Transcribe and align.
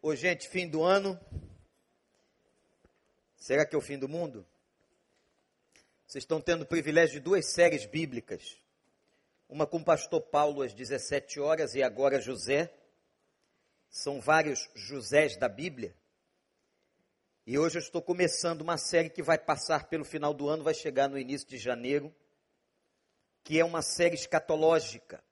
Ô, 0.00 0.14
gente, 0.14 0.48
fim 0.48 0.68
do 0.68 0.84
ano. 0.84 1.18
Será 3.36 3.66
que 3.66 3.74
é 3.74 3.78
o 3.78 3.82
fim 3.82 3.98
do 3.98 4.08
mundo? 4.08 4.46
Vocês 6.06 6.22
estão 6.22 6.40
tendo 6.40 6.62
o 6.62 6.66
privilégio 6.66 7.14
de 7.14 7.20
duas 7.20 7.46
séries 7.46 7.84
bíblicas. 7.84 8.56
Uma 9.48 9.66
com 9.66 9.78
o 9.78 9.84
pastor 9.84 10.20
Paulo 10.20 10.62
às 10.62 10.72
17 10.72 11.40
horas 11.40 11.74
e 11.74 11.82
agora 11.82 12.20
José. 12.20 12.72
São 13.90 14.20
vários 14.20 14.70
Josés 14.72 15.36
da 15.36 15.48
Bíblia. 15.48 15.96
E 17.44 17.58
hoje 17.58 17.78
eu 17.78 17.82
estou 17.82 18.00
começando 18.00 18.60
uma 18.60 18.78
série 18.78 19.10
que 19.10 19.22
vai 19.22 19.36
passar 19.36 19.88
pelo 19.88 20.04
final 20.04 20.32
do 20.32 20.48
ano, 20.48 20.62
vai 20.62 20.74
chegar 20.74 21.08
no 21.08 21.18
início 21.18 21.48
de 21.48 21.58
janeiro, 21.58 22.14
que 23.42 23.58
é 23.58 23.64
uma 23.64 23.82
série 23.82 24.14
escatológica. 24.14 25.24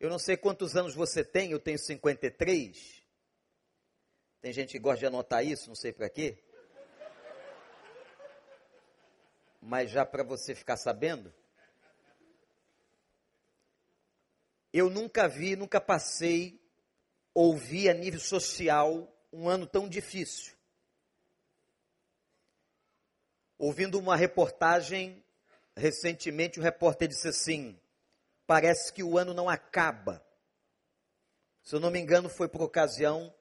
Eu 0.00 0.08
não 0.08 0.18
sei 0.18 0.36
quantos 0.36 0.76
anos 0.76 0.94
você 0.94 1.24
tem, 1.24 1.50
eu 1.50 1.58
tenho 1.58 1.78
53. 1.78 3.02
Tem 4.40 4.52
gente 4.52 4.70
que 4.70 4.78
gosta 4.78 5.00
de 5.00 5.06
anotar 5.06 5.44
isso, 5.44 5.68
não 5.68 5.74
sei 5.74 5.92
para 5.92 6.08
quê. 6.08 6.38
Mas 9.60 9.90
já 9.90 10.06
para 10.06 10.22
você 10.22 10.54
ficar 10.54 10.76
sabendo. 10.76 11.34
Eu 14.72 14.88
nunca 14.88 15.26
vi, 15.26 15.56
nunca 15.56 15.80
passei, 15.80 16.60
ouvi 17.34 17.88
a 17.88 17.94
nível 17.94 18.20
social 18.20 19.12
um 19.32 19.48
ano 19.48 19.66
tão 19.66 19.88
difícil. 19.88 20.54
Ouvindo 23.58 23.98
uma 23.98 24.14
reportagem, 24.14 25.24
recentemente 25.76 26.60
o 26.60 26.62
repórter 26.62 27.08
disse 27.08 27.26
assim: 27.26 27.80
parece 28.48 28.90
que 28.94 29.02
o 29.02 29.18
ano 29.18 29.34
não 29.34 29.46
acaba. 29.46 30.26
Se 31.62 31.74
eu 31.74 31.80
não 31.80 31.90
me 31.90 32.00
engano, 32.00 32.30
foi 32.30 32.48
por 32.48 32.62
ocasião 32.62 33.32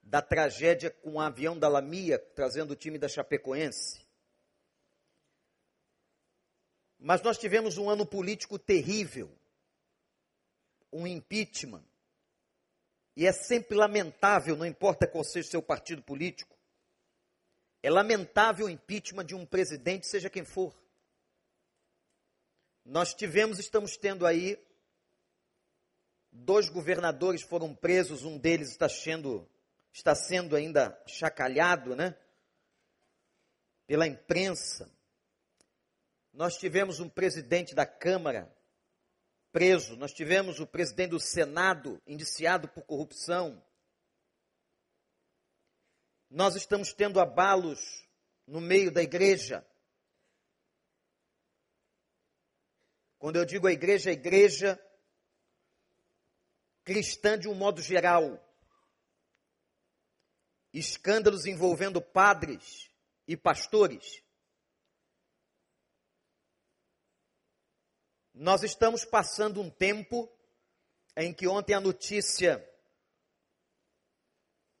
da 0.00 0.22
tragédia 0.22 0.92
com 0.92 1.14
o 1.14 1.20
avião 1.20 1.58
da 1.58 1.68
Lamia, 1.68 2.20
trazendo 2.20 2.70
o 2.70 2.76
time 2.76 2.98
da 2.98 3.08
Chapecoense. 3.08 4.06
Mas 7.00 7.20
nós 7.20 7.36
tivemos 7.36 7.78
um 7.78 7.90
ano 7.90 8.06
político 8.06 8.60
terrível, 8.60 9.36
um 10.92 11.04
impeachment. 11.04 11.84
E 13.16 13.26
é 13.26 13.32
sempre 13.32 13.76
lamentável, 13.76 14.56
não 14.56 14.64
importa 14.64 15.04
qual 15.04 15.24
seja 15.24 15.48
o 15.48 15.50
seu 15.50 15.62
partido 15.62 16.00
político, 16.00 16.56
é 17.82 17.90
lamentável 17.90 18.66
o 18.66 18.70
impeachment 18.70 19.24
de 19.24 19.34
um 19.34 19.44
presidente, 19.44 20.06
seja 20.06 20.30
quem 20.30 20.44
for. 20.44 20.80
Nós 22.84 23.14
tivemos, 23.14 23.58
estamos 23.58 23.96
tendo 23.96 24.26
aí, 24.26 24.58
dois 26.30 26.68
governadores 26.68 27.42
foram 27.42 27.74
presos, 27.74 28.24
um 28.24 28.38
deles 28.38 28.70
está 28.70 28.88
sendo, 28.88 29.48
está 29.92 30.14
sendo 30.14 30.56
ainda 30.56 31.00
chacalhado, 31.06 31.94
né? 31.94 32.16
Pela 33.86 34.06
imprensa. 34.06 34.90
Nós 36.32 36.56
tivemos 36.56 36.98
um 36.98 37.08
presidente 37.08 37.74
da 37.74 37.86
Câmara 37.86 38.52
preso, 39.52 39.96
nós 39.96 40.12
tivemos 40.12 40.58
o 40.58 40.66
presidente 40.66 41.10
do 41.10 41.20
Senado 41.20 42.00
indiciado 42.06 42.66
por 42.68 42.82
corrupção. 42.84 43.62
Nós 46.30 46.56
estamos 46.56 46.94
tendo 46.94 47.20
abalos 47.20 48.08
no 48.46 48.60
meio 48.60 48.90
da 48.90 49.02
igreja. 49.02 49.64
Quando 53.22 53.36
eu 53.36 53.44
digo 53.44 53.68
a 53.68 53.72
igreja, 53.72 54.10
a 54.10 54.12
igreja 54.12 54.84
cristã 56.82 57.38
de 57.38 57.46
um 57.46 57.54
modo 57.54 57.80
geral. 57.80 58.36
Escândalos 60.72 61.46
envolvendo 61.46 62.02
padres 62.02 62.90
e 63.28 63.36
pastores. 63.36 64.24
Nós 68.34 68.64
estamos 68.64 69.04
passando 69.04 69.60
um 69.60 69.70
tempo 69.70 70.28
em 71.16 71.32
que 71.32 71.46
ontem 71.46 71.74
a 71.74 71.80
notícia 71.80 72.68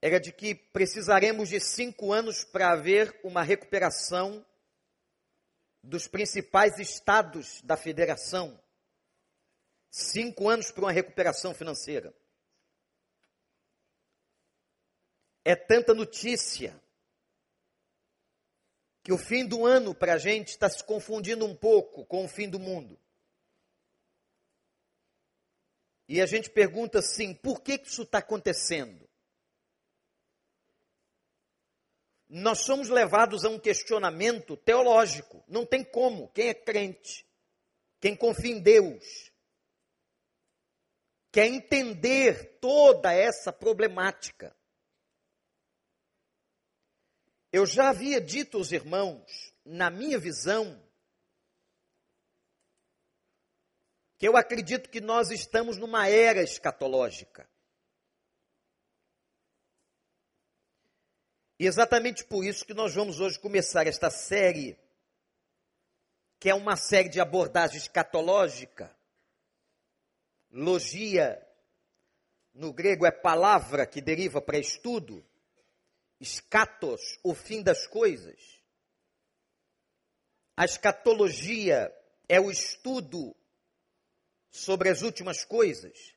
era 0.00 0.18
de 0.18 0.32
que 0.32 0.52
precisaremos 0.52 1.48
de 1.48 1.60
cinco 1.60 2.12
anos 2.12 2.42
para 2.42 2.72
haver 2.72 3.20
uma 3.22 3.44
recuperação 3.44 4.44
dos 5.82 6.06
principais 6.06 6.78
estados 6.78 7.60
da 7.62 7.76
federação. 7.76 8.60
Cinco 9.90 10.48
anos 10.48 10.70
para 10.70 10.84
uma 10.84 10.92
recuperação 10.92 11.52
financeira. 11.52 12.14
É 15.44 15.56
tanta 15.56 15.92
notícia 15.92 16.80
que 19.02 19.12
o 19.12 19.18
fim 19.18 19.44
do 19.46 19.66
ano 19.66 19.94
para 19.94 20.14
a 20.14 20.18
gente 20.18 20.48
está 20.48 20.68
se 20.68 20.84
confundindo 20.84 21.44
um 21.44 21.56
pouco 21.56 22.06
com 22.06 22.24
o 22.24 22.28
fim 22.28 22.48
do 22.48 22.60
mundo. 22.60 22.98
E 26.08 26.20
a 26.20 26.26
gente 26.26 26.48
pergunta 26.50 27.00
assim: 27.00 27.34
por 27.34 27.60
que 27.60 27.80
isso 27.82 28.02
está 28.02 28.18
acontecendo? 28.18 29.08
Nós 32.34 32.60
somos 32.60 32.88
levados 32.88 33.44
a 33.44 33.50
um 33.50 33.58
questionamento 33.58 34.56
teológico. 34.56 35.44
Não 35.46 35.66
tem 35.66 35.84
como. 35.84 36.28
Quem 36.28 36.48
é 36.48 36.54
crente, 36.54 37.26
quem 38.00 38.16
confia 38.16 38.52
em 38.52 38.58
Deus, 38.58 39.30
quer 41.30 41.46
entender 41.46 42.58
toda 42.58 43.12
essa 43.12 43.52
problemática. 43.52 44.56
Eu 47.52 47.66
já 47.66 47.90
havia 47.90 48.18
dito 48.18 48.56
aos 48.56 48.72
irmãos, 48.72 49.52
na 49.62 49.90
minha 49.90 50.18
visão, 50.18 50.82
que 54.16 54.26
eu 54.26 54.38
acredito 54.38 54.88
que 54.88 55.02
nós 55.02 55.30
estamos 55.30 55.76
numa 55.76 56.08
era 56.08 56.42
escatológica. 56.42 57.46
E 61.62 61.66
exatamente 61.66 62.24
por 62.24 62.44
isso 62.44 62.66
que 62.66 62.74
nós 62.74 62.92
vamos 62.92 63.20
hoje 63.20 63.38
começar 63.38 63.86
esta 63.86 64.10
série, 64.10 64.76
que 66.40 66.50
é 66.50 66.54
uma 66.56 66.74
série 66.74 67.08
de 67.08 67.20
abordagem 67.20 67.76
escatológica. 67.76 68.92
Logia, 70.50 71.40
no 72.52 72.72
grego, 72.72 73.06
é 73.06 73.12
palavra 73.12 73.86
que 73.86 74.00
deriva 74.00 74.42
para 74.42 74.58
estudo. 74.58 75.24
Escatos, 76.18 77.20
o 77.22 77.32
fim 77.32 77.62
das 77.62 77.86
coisas. 77.86 78.60
A 80.56 80.64
escatologia 80.64 81.96
é 82.28 82.40
o 82.40 82.50
estudo 82.50 83.36
sobre 84.50 84.88
as 84.88 85.02
últimas 85.02 85.44
coisas. 85.44 86.12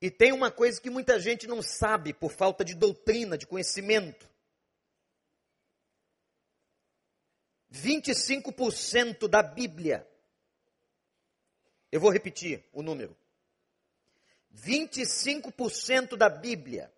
E 0.00 0.10
tem 0.10 0.32
uma 0.32 0.50
coisa 0.50 0.80
que 0.80 0.88
muita 0.88 1.20
gente 1.20 1.46
não 1.46 1.60
sabe 1.62 2.14
por 2.14 2.32
falta 2.32 2.64
de 2.64 2.74
doutrina, 2.74 3.36
de 3.36 3.46
conhecimento. 3.46 4.28
25% 7.70 9.28
da 9.28 9.42
Bíblia, 9.42 10.06
eu 11.92 12.00
vou 12.00 12.10
repetir 12.10 12.64
o 12.72 12.82
número. 12.82 13.16
25% 14.54 16.16
da 16.16 16.28
Bíblia, 16.28 16.92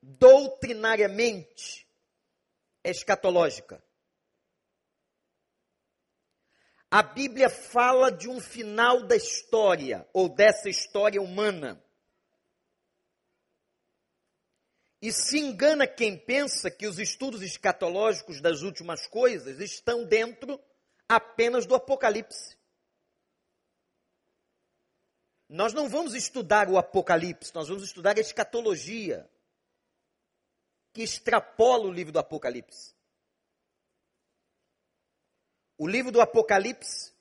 doutrinariamente, 0.00 1.86
é 2.84 2.90
escatológica. 2.90 3.82
A 6.90 7.02
Bíblia 7.02 7.48
fala 7.48 8.12
de 8.12 8.28
um 8.28 8.38
final 8.38 9.02
da 9.06 9.16
história, 9.16 10.06
ou 10.12 10.28
dessa 10.28 10.68
história 10.68 11.20
humana. 11.20 11.82
E 15.02 15.12
se 15.12 15.36
engana 15.36 15.84
quem 15.84 16.16
pensa 16.16 16.70
que 16.70 16.86
os 16.86 16.96
estudos 17.00 17.42
escatológicos 17.42 18.40
das 18.40 18.62
últimas 18.62 19.04
coisas 19.08 19.58
estão 19.58 20.04
dentro 20.04 20.62
apenas 21.08 21.66
do 21.66 21.74
Apocalipse. 21.74 22.56
Nós 25.48 25.74
não 25.74 25.88
vamos 25.88 26.14
estudar 26.14 26.68
o 26.68 26.78
Apocalipse, 26.78 27.52
nós 27.52 27.68
vamos 27.68 27.82
estudar 27.82 28.16
a 28.16 28.20
escatologia, 28.20 29.28
que 30.92 31.02
extrapola 31.02 31.86
o 31.86 31.92
livro 31.92 32.12
do 32.12 32.20
Apocalipse. 32.20 32.94
O 35.76 35.88
livro 35.88 36.12
do 36.12 36.20
Apocalipse 36.20 37.12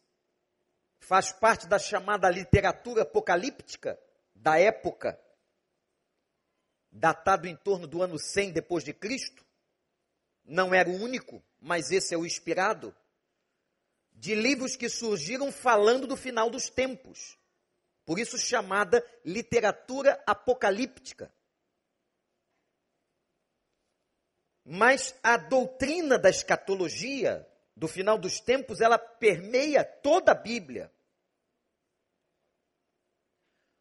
faz 0.99 1.31
parte 1.31 1.65
da 1.65 1.79
chamada 1.79 2.29
literatura 2.29 3.01
apocalíptica 3.01 3.99
da 4.35 4.59
época 4.59 5.19
datado 6.91 7.47
em 7.47 7.55
torno 7.55 7.87
do 7.87 8.01
ano 8.01 8.19
100 8.19 8.51
depois 8.51 8.83
de 8.83 8.93
Cristo, 8.93 9.45
não 10.43 10.73
era 10.73 10.89
o 10.89 10.95
único, 10.95 11.41
mas 11.59 11.91
esse 11.91 12.13
é 12.13 12.17
o 12.17 12.25
inspirado, 12.25 12.95
de 14.11 14.35
livros 14.35 14.75
que 14.75 14.89
surgiram 14.89 15.51
falando 15.51 16.05
do 16.05 16.17
final 16.17 16.49
dos 16.49 16.69
tempos. 16.69 17.39
por 18.03 18.19
isso 18.19 18.37
chamada 18.37 19.05
literatura 19.23 20.21
apocalíptica. 20.27 21.33
Mas 24.65 25.15
a 25.23 25.37
doutrina 25.37 26.19
da 26.19 26.29
escatologia, 26.29 27.47
do 27.75 27.87
final 27.87 28.17
dos 28.17 28.39
tempos, 28.39 28.81
ela 28.81 28.97
permeia 28.97 29.83
toda 29.85 30.33
a 30.33 30.35
Bíblia. 30.35 30.91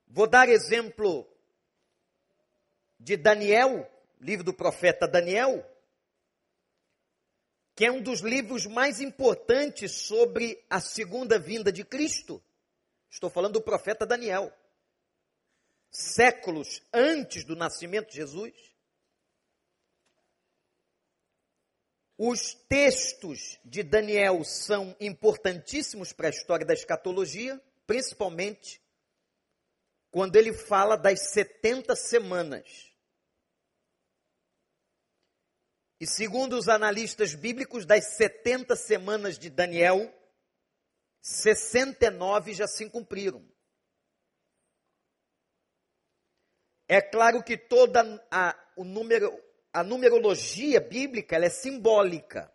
Vou 0.06 0.28
dar 0.28 0.48
exemplo 0.48 1.26
de 3.00 3.16
Daniel, 3.16 3.90
livro 4.20 4.44
do 4.44 4.52
profeta 4.52 5.08
Daniel, 5.08 5.66
que 7.74 7.86
é 7.86 7.90
um 7.90 8.02
dos 8.02 8.20
livros 8.20 8.66
mais 8.66 9.00
importantes 9.00 9.92
sobre 9.92 10.62
a 10.68 10.80
segunda 10.80 11.38
vinda 11.38 11.72
de 11.72 11.82
Cristo. 11.82 12.42
Estou 13.10 13.30
falando 13.30 13.54
do 13.54 13.62
profeta 13.62 14.04
Daniel. 14.04 14.52
Séculos 15.90 16.82
antes 16.92 17.42
do 17.42 17.56
nascimento 17.56 18.10
de 18.10 18.16
Jesus. 18.16 18.54
Os 22.18 22.52
textos 22.68 23.58
de 23.64 23.82
Daniel 23.82 24.44
são 24.44 24.94
importantíssimos 25.00 26.12
para 26.12 26.26
a 26.26 26.30
história 26.30 26.66
da 26.66 26.74
escatologia, 26.74 27.58
principalmente 27.86 28.78
quando 30.10 30.36
ele 30.36 30.52
fala 30.52 30.96
das 30.96 31.30
70 31.30 31.96
semanas. 31.96 32.89
E 36.00 36.06
segundo 36.06 36.56
os 36.56 36.66
analistas 36.66 37.34
bíblicos, 37.34 37.84
das 37.84 38.16
70 38.16 38.74
semanas 38.74 39.38
de 39.38 39.50
Daniel, 39.50 40.10
69 41.20 42.54
já 42.54 42.66
se 42.66 42.88
cumpriram. 42.88 43.46
É 46.88 47.02
claro 47.02 47.44
que 47.44 47.54
toda 47.58 48.26
a, 48.30 48.58
o 48.76 48.82
número, 48.82 49.30
a 49.74 49.84
numerologia 49.84 50.80
bíblica 50.80 51.36
é 51.36 51.50
simbólica. 51.50 52.50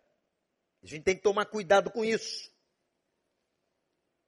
A 0.82 0.86
gente 0.86 1.04
tem 1.04 1.16
que 1.16 1.22
tomar 1.22 1.46
cuidado 1.46 1.88
com 1.92 2.04
isso. 2.04 2.52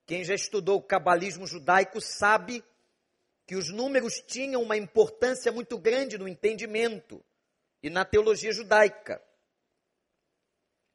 Quem 0.06 0.22
já 0.22 0.34
estudou 0.34 0.78
o 0.78 0.82
cabalismo 0.82 1.44
judaico 1.44 2.00
sabe 2.00 2.64
que 3.44 3.56
os 3.56 3.68
números 3.68 4.20
tinham 4.20 4.62
uma 4.62 4.76
importância 4.76 5.50
muito 5.50 5.76
grande 5.76 6.16
no 6.16 6.28
entendimento 6.28 7.22
e 7.82 7.90
na 7.90 8.04
teologia 8.04 8.52
judaica. 8.52 9.22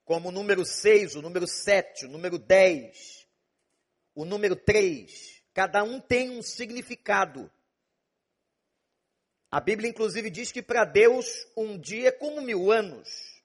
Como 0.06 0.30
o 0.30 0.32
número 0.32 0.66
6, 0.66 1.16
o 1.16 1.22
número 1.22 1.48
7, 1.48 2.06
o 2.06 2.10
número 2.10 2.38
10, 2.38 3.28
o 4.14 4.26
número 4.26 4.56
3. 4.56 5.42
Cada 5.54 5.84
um 5.84 6.00
tem 6.00 6.30
um 6.30 6.42
significado. 6.42 7.50
A 9.50 9.60
Bíblia, 9.60 9.90
inclusive, 9.90 10.30
diz 10.30 10.52
que 10.52 10.62
para 10.62 10.84
Deus 10.84 11.48
um 11.56 11.80
dia 11.80 12.10
é 12.10 12.12
como 12.12 12.42
mil 12.42 12.72
anos. 12.72 13.42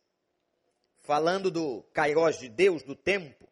Falando 1.01 1.51
do 1.51 1.83
Kairos 1.93 2.39
de 2.39 2.49
Deus, 2.49 2.83
do 2.83 2.97
tempo. 2.97 3.49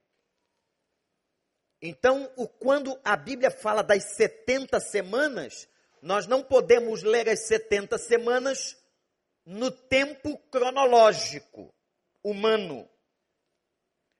Então, 1.81 2.32
o, 2.37 2.49
quando 2.49 2.99
a 3.05 3.17
Bíblia 3.17 3.50
fala 3.50 3.82
das 3.82 4.17
70 4.17 4.81
semanas, 4.81 5.69
nós 6.03 6.27
não 6.27 6.43
podemos 6.43 7.03
ler 7.03 7.29
as 7.29 7.47
70 7.47 7.99
semanas 7.99 8.77
no 9.46 9.70
tempo 9.70 10.37
cronológico 10.50 11.72
humano. 12.22 12.90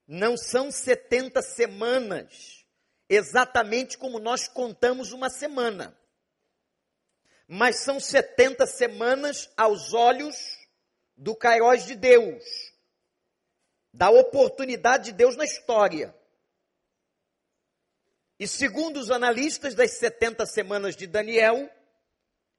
Não 0.07 0.37
são 0.37 0.71
70 0.71 1.41
semanas, 1.41 2.65
exatamente 3.09 3.97
como 3.97 4.19
nós 4.19 4.47
contamos 4.47 5.11
uma 5.11 5.29
semana. 5.29 5.99
Mas 7.45 7.77
são 7.79 7.99
70 7.99 8.65
semanas 8.65 9.49
aos 9.57 9.93
olhos 9.93 10.35
do 11.15 11.35
Kairos 11.35 11.85
de 11.85 11.95
Deus, 11.95 12.43
da 13.93 14.09
oportunidade 14.09 15.05
de 15.05 15.11
Deus 15.11 15.35
na 15.35 15.43
história. 15.43 16.15
E 18.39 18.47
segundo 18.47 18.97
os 18.97 19.11
analistas 19.11 19.75
das 19.75 19.91
70 19.97 20.45
semanas 20.45 20.95
de 20.95 21.07
Daniel, 21.07 21.69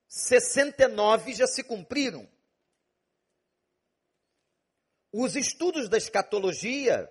69 0.09 1.35
já 1.35 1.47
se 1.47 1.63
cumpriram. 1.63 2.29
Os 5.13 5.37
estudos 5.37 5.89
da 5.89 5.97
escatologia, 5.97 7.11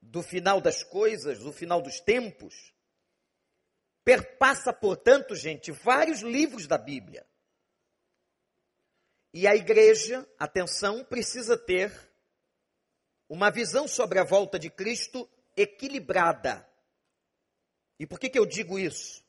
do 0.00 0.22
final 0.22 0.60
das 0.60 0.82
coisas, 0.82 1.38
do 1.40 1.52
final 1.52 1.82
dos 1.82 2.00
tempos, 2.00 2.72
perpassa, 4.04 4.72
portanto, 4.72 5.34
gente, 5.34 5.70
vários 5.70 6.20
livros 6.20 6.66
da 6.66 6.78
Bíblia. 6.78 7.26
E 9.34 9.46
a 9.46 9.54
igreja, 9.54 10.26
atenção, 10.38 11.04
precisa 11.04 11.56
ter 11.58 11.92
uma 13.28 13.50
visão 13.50 13.86
sobre 13.86 14.18
a 14.18 14.24
volta 14.24 14.58
de 14.58 14.70
Cristo 14.70 15.28
equilibrada. 15.54 16.66
E 17.98 18.06
por 18.06 18.18
que, 18.18 18.30
que 18.30 18.38
eu 18.38 18.46
digo 18.46 18.78
isso? 18.78 19.22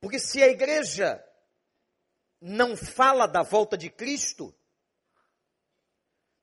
Porque 0.00 0.20
se 0.20 0.40
a 0.42 0.46
igreja 0.46 1.20
não 2.40 2.76
fala 2.76 3.26
da 3.26 3.42
volta 3.42 3.76
de 3.76 3.90
Cristo, 3.90 4.54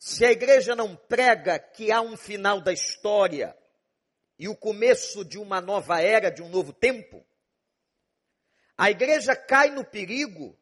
se 0.06 0.26
a 0.26 0.32
igreja 0.34 0.76
não 0.76 0.98
prega 0.98 1.58
que 1.58 1.90
há 1.90 2.02
um 2.02 2.18
final 2.18 2.60
da 2.60 2.74
história 2.74 3.58
e 4.38 4.50
o 4.50 4.56
começo 4.56 5.24
de 5.24 5.38
uma 5.38 5.62
nova 5.62 6.02
era, 6.02 6.30
de 6.30 6.44
um 6.44 6.50
novo 6.50 6.74
tempo, 6.74 7.26
a 8.78 8.92
igreja 8.92 9.34
cai 9.34 9.70
no 9.70 9.86
perigo 9.86 10.60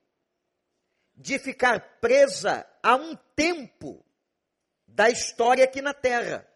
de 1.15 1.39
ficar 1.39 1.97
presa 1.99 2.69
a 2.83 2.95
um 2.95 3.15
tempo 3.35 4.05
da 4.85 5.09
história 5.09 5.63
aqui 5.63 5.81
na 5.81 5.95
terra. 5.95 6.47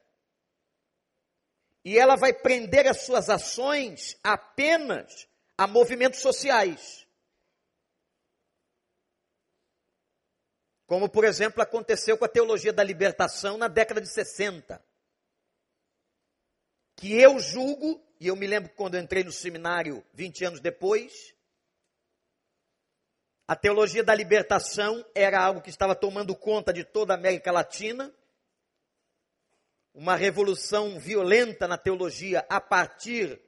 E 1.84 1.98
ela 1.98 2.16
vai 2.16 2.34
prender 2.34 2.86
as 2.86 3.02
suas 3.02 3.32
ações 3.32 4.16
apenas 4.24 5.28
a 5.58 5.66
movimentos 5.66 6.20
sociais. 6.20 7.05
Como, 10.86 11.10
por 11.10 11.24
exemplo, 11.24 11.62
aconteceu 11.62 12.18
com 12.18 12.26
a 12.26 12.30
teologia 12.30 12.72
da 12.72 12.84
libertação 12.84 13.58
na 13.58 13.68
década 13.68 14.00
de 14.00 14.08
60. 14.08 14.84
Que 16.96 17.20
eu 17.20 17.40
julgo, 17.40 18.02
e 18.20 18.28
eu 18.28 18.36
me 18.36 18.46
lembro 18.46 18.72
quando 18.76 18.98
entrei 18.98 19.24
no 19.24 19.32
seminário 19.32 20.06
20 20.14 20.46
anos 20.46 20.60
depois, 20.60 21.34
a 23.48 23.56
teologia 23.56 24.04
da 24.04 24.14
libertação 24.14 25.04
era 25.14 25.44
algo 25.44 25.62
que 25.62 25.70
estava 25.70 25.96
tomando 25.96 26.36
conta 26.36 26.72
de 26.72 26.84
toda 26.84 27.14
a 27.14 27.18
América 27.18 27.52
Latina, 27.52 28.14
uma 29.94 30.16
revolução 30.16 31.00
violenta 31.00 31.68
na 31.68 31.78
teologia 31.78 32.46
a 32.50 32.60
partir 32.62 33.42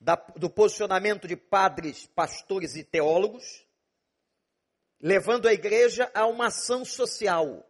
da, 0.00 0.16
do 0.36 0.50
posicionamento 0.50 1.28
de 1.28 1.36
padres, 1.36 2.06
pastores 2.06 2.74
e 2.76 2.82
teólogos 2.82 3.67
levando 5.00 5.46
a 5.46 5.52
igreja 5.52 6.10
a 6.14 6.26
uma 6.26 6.46
ação 6.46 6.84
social. 6.84 7.64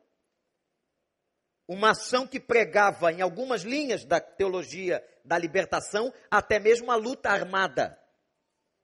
Uma 1.66 1.90
ação 1.90 2.26
que 2.26 2.40
pregava 2.40 3.12
em 3.12 3.20
algumas 3.20 3.62
linhas 3.62 4.04
da 4.04 4.20
teologia 4.20 5.06
da 5.24 5.36
libertação, 5.36 6.12
até 6.30 6.58
mesmo 6.58 6.90
a 6.90 6.96
luta 6.96 7.28
armada. 7.28 7.98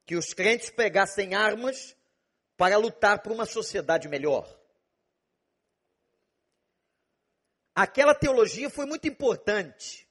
Que 0.05 0.17
os 0.17 0.35
crentes 0.35 0.69
pegassem 0.69 1.35
armas 1.35 1.97
para 2.59 2.77
lutar 2.77 3.23
por 3.23 3.33
uma 3.33 3.47
sociedade 3.47 4.07
melhor. 4.07 4.47
Aquela 7.75 8.15
teologia 8.15 8.69
foi 8.71 8.85
muito 8.87 9.09
importante, 9.09 10.07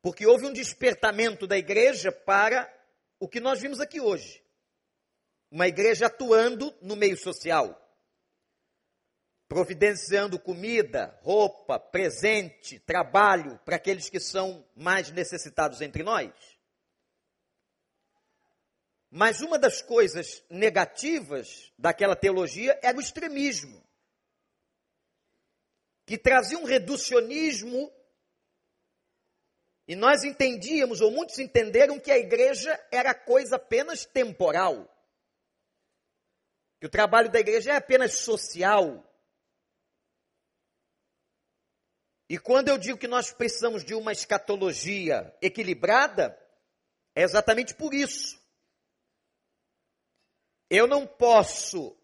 porque 0.00 0.24
houve 0.24 0.46
um 0.46 0.52
despertamento 0.52 1.46
da 1.46 1.56
igreja 1.56 2.12
para 2.12 2.72
o 3.18 3.26
que 3.26 3.40
nós 3.40 3.60
vimos 3.60 3.80
aqui 3.80 4.00
hoje 4.00 4.43
uma 5.54 5.68
igreja 5.68 6.06
atuando 6.06 6.76
no 6.82 6.96
meio 6.96 7.16
social, 7.16 7.80
providenciando 9.46 10.36
comida, 10.36 11.16
roupa, 11.22 11.78
presente, 11.78 12.80
trabalho 12.80 13.56
para 13.64 13.76
aqueles 13.76 14.10
que 14.10 14.18
são 14.18 14.66
mais 14.74 15.12
necessitados 15.12 15.80
entre 15.80 16.02
nós. 16.02 16.32
Mas 19.08 19.42
uma 19.42 19.56
das 19.56 19.80
coisas 19.80 20.42
negativas 20.50 21.72
daquela 21.78 22.16
teologia 22.16 22.76
era 22.82 22.98
o 22.98 23.00
extremismo, 23.00 23.80
que 26.04 26.18
trazia 26.18 26.58
um 26.58 26.64
reducionismo, 26.64 27.92
e 29.86 29.94
nós 29.94 30.24
entendíamos, 30.24 31.00
ou 31.00 31.12
muitos 31.12 31.38
entenderam, 31.38 32.00
que 32.00 32.10
a 32.10 32.18
igreja 32.18 32.76
era 32.90 33.14
coisa 33.14 33.54
apenas 33.54 34.04
temporal 34.04 34.90
que 36.84 36.88
o 36.88 36.90
trabalho 36.90 37.30
da 37.30 37.40
igreja 37.40 37.72
é 37.72 37.76
apenas 37.76 38.18
social. 38.18 39.10
E 42.28 42.38
quando 42.38 42.68
eu 42.68 42.76
digo 42.76 42.98
que 42.98 43.08
nós 43.08 43.32
precisamos 43.32 43.82
de 43.82 43.94
uma 43.94 44.12
escatologia 44.12 45.34
equilibrada, 45.40 46.38
é 47.14 47.22
exatamente 47.22 47.74
por 47.74 47.94
isso. 47.94 48.38
Eu 50.68 50.86
não 50.86 51.06
posso 51.06 51.96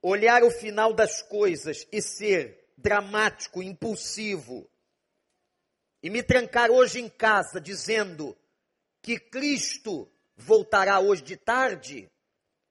olhar 0.00 0.44
o 0.44 0.50
final 0.52 0.92
das 0.92 1.20
coisas 1.20 1.88
e 1.90 2.00
ser 2.00 2.72
dramático, 2.76 3.64
impulsivo, 3.64 4.70
e 6.04 6.08
me 6.08 6.22
trancar 6.22 6.70
hoje 6.70 7.00
em 7.00 7.08
casa 7.08 7.60
dizendo 7.60 8.38
que 9.02 9.18
Cristo 9.18 10.08
voltará 10.36 11.00
hoje 11.00 11.22
de 11.22 11.36
tarde 11.36 12.08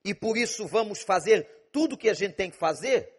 e 0.03 0.13
por 0.13 0.37
isso 0.37 0.67
vamos 0.67 1.01
fazer 1.01 1.69
tudo 1.71 1.95
o 1.95 1.97
que 1.97 2.09
a 2.09 2.13
gente 2.13 2.35
tem 2.35 2.49
que 2.49 2.57
fazer? 2.57 3.15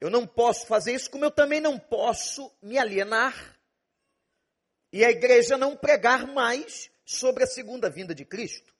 Eu 0.00 0.10
não 0.10 0.26
posso 0.26 0.66
fazer 0.66 0.94
isso, 0.94 1.10
como 1.10 1.24
eu 1.24 1.30
também 1.30 1.60
não 1.60 1.78
posso 1.78 2.54
me 2.62 2.78
alienar 2.78 3.58
e 4.92 5.04
a 5.04 5.10
igreja 5.10 5.56
não 5.56 5.76
pregar 5.76 6.26
mais 6.26 6.90
sobre 7.04 7.44
a 7.44 7.46
segunda 7.46 7.90
vinda 7.90 8.14
de 8.14 8.24
Cristo. 8.24 8.74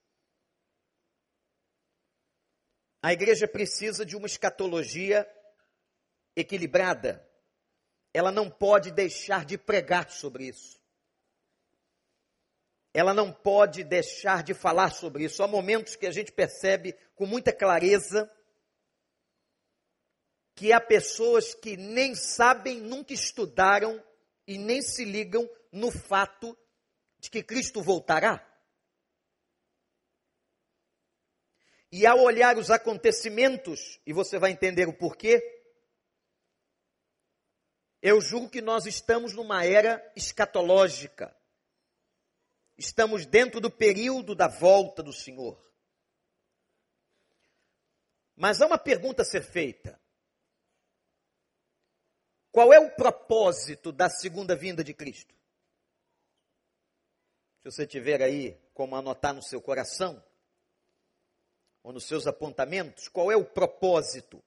A 3.02 3.12
igreja 3.12 3.46
precisa 3.46 4.04
de 4.04 4.16
uma 4.16 4.26
escatologia 4.26 5.30
equilibrada. 6.34 7.24
Ela 8.12 8.32
não 8.32 8.50
pode 8.50 8.90
deixar 8.90 9.44
de 9.44 9.56
pregar 9.56 10.10
sobre 10.10 10.48
isso. 10.48 10.80
Ela 12.96 13.12
não 13.12 13.30
pode 13.30 13.84
deixar 13.84 14.42
de 14.42 14.54
falar 14.54 14.88
sobre 14.88 15.24
isso. 15.24 15.42
Há 15.42 15.46
momentos 15.46 15.96
que 15.96 16.06
a 16.06 16.10
gente 16.10 16.32
percebe 16.32 16.96
com 17.14 17.26
muita 17.26 17.52
clareza 17.52 18.26
que 20.54 20.72
há 20.72 20.80
pessoas 20.80 21.52
que 21.54 21.76
nem 21.76 22.14
sabem, 22.14 22.80
nunca 22.80 23.12
estudaram 23.12 24.02
e 24.46 24.56
nem 24.56 24.80
se 24.80 25.04
ligam 25.04 25.46
no 25.70 25.90
fato 25.90 26.56
de 27.18 27.28
que 27.28 27.42
Cristo 27.42 27.82
voltará. 27.82 28.42
E 31.92 32.06
ao 32.06 32.18
olhar 32.20 32.56
os 32.56 32.70
acontecimentos, 32.70 34.00
e 34.06 34.12
você 34.14 34.38
vai 34.38 34.52
entender 34.52 34.88
o 34.88 34.96
porquê, 34.96 35.42
eu 38.00 38.22
julgo 38.22 38.48
que 38.48 38.62
nós 38.62 38.86
estamos 38.86 39.34
numa 39.34 39.66
era 39.66 40.02
escatológica. 40.16 41.35
Estamos 42.78 43.24
dentro 43.24 43.60
do 43.60 43.70
período 43.70 44.34
da 44.34 44.48
volta 44.48 45.02
do 45.02 45.12
Senhor. 45.12 45.58
Mas 48.34 48.60
há 48.60 48.66
uma 48.66 48.78
pergunta 48.78 49.22
a 49.22 49.24
ser 49.24 49.42
feita. 49.42 49.98
Qual 52.52 52.72
é 52.72 52.78
o 52.78 52.94
propósito 52.94 53.92
da 53.92 54.08
segunda 54.10 54.54
vinda 54.54 54.84
de 54.84 54.92
Cristo? 54.92 55.34
Se 57.60 57.70
você 57.70 57.86
tiver 57.86 58.22
aí 58.22 58.58
como 58.74 58.94
anotar 58.94 59.34
no 59.34 59.42
seu 59.42 59.60
coração, 59.60 60.22
ou 61.82 61.92
nos 61.92 62.04
seus 62.04 62.26
apontamentos, 62.26 63.08
qual 63.08 63.30
é 63.30 63.36
o 63.36 63.44
propósito? 63.44 64.42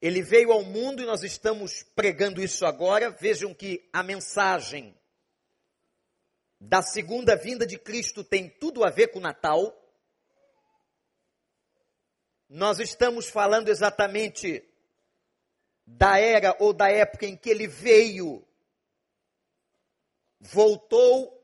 Ele 0.00 0.20
veio 0.20 0.50
ao 0.50 0.64
mundo 0.64 1.00
e 1.00 1.06
nós 1.06 1.22
estamos 1.22 1.82
pregando 1.94 2.42
isso 2.42 2.66
agora. 2.66 3.10
Vejam 3.10 3.54
que 3.54 3.88
a 3.92 4.02
mensagem 4.02 4.98
da 6.64 6.80
segunda 6.80 7.34
vinda 7.34 7.66
de 7.66 7.76
Cristo 7.76 8.22
tem 8.22 8.48
tudo 8.48 8.84
a 8.84 8.90
ver 8.90 9.08
com 9.08 9.18
o 9.18 9.22
Natal. 9.22 9.76
Nós 12.48 12.78
estamos 12.78 13.28
falando 13.28 13.68
exatamente 13.68 14.64
da 15.84 16.20
era 16.20 16.56
ou 16.60 16.72
da 16.72 16.88
época 16.88 17.26
em 17.26 17.36
que 17.36 17.50
ele 17.50 17.66
veio, 17.66 18.46
voltou 20.38 21.36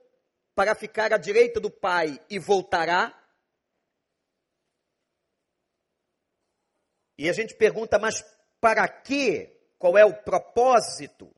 para 0.55 0.77
ficar 0.77 1.13
à 1.13 1.19
direita 1.19 1.59
do 1.59 1.71
Pai 1.71 2.21
e 2.31 2.39
voltará. 2.39 3.13
E 7.19 7.29
a 7.29 7.33
gente 7.33 7.57
pergunta, 7.57 7.99
mas 7.99 8.23
para 8.61 8.87
quê? 8.87 9.53
Qual 9.79 9.99
é 9.99 10.05
o 10.05 10.23
propósito? 10.23 11.35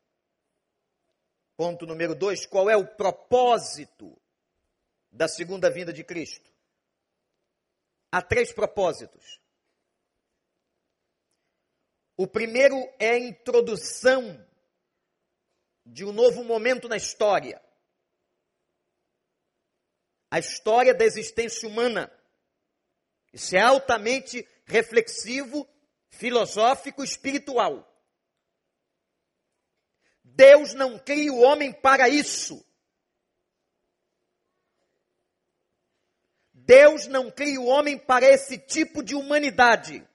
Ponto 1.61 1.85
número 1.85 2.15
dois: 2.15 2.47
qual 2.47 2.71
é 2.71 2.75
o 2.75 2.87
propósito 2.87 4.19
da 5.13 5.29
segunda 5.29 5.71
vinda 5.71 5.93
de 5.93 6.03
Cristo? 6.03 6.51
Há 8.11 8.23
três 8.23 8.51
propósitos. 8.51 9.39
O 12.17 12.27
primeiro 12.27 12.77
é 12.99 13.11
a 13.11 13.19
introdução 13.19 14.43
de 15.85 16.03
um 16.03 16.15
novo 16.15 16.43
momento 16.45 16.89
na 16.89 16.97
história. 16.97 17.63
A 20.31 20.39
história 20.39 20.95
da 20.95 21.05
existência 21.05 21.69
humana. 21.69 22.11
Isso 23.35 23.55
é 23.55 23.61
altamente 23.61 24.49
reflexivo, 24.65 25.69
filosófico, 26.09 27.05
espiritual. 27.05 27.87
Deus 30.35 30.75
não 30.75 30.99
cria 30.99 31.33
o 31.33 31.41
homem 31.41 31.73
para 31.73 32.09
isso. 32.09 32.65
Deus 36.53 37.07
não 37.07 37.31
cria 37.31 37.61
o 37.61 37.67
homem 37.67 37.99
para 37.99 38.27
esse 38.27 38.59
tipo 38.59 39.03
de 39.03 39.15
humanidade. 39.15 40.07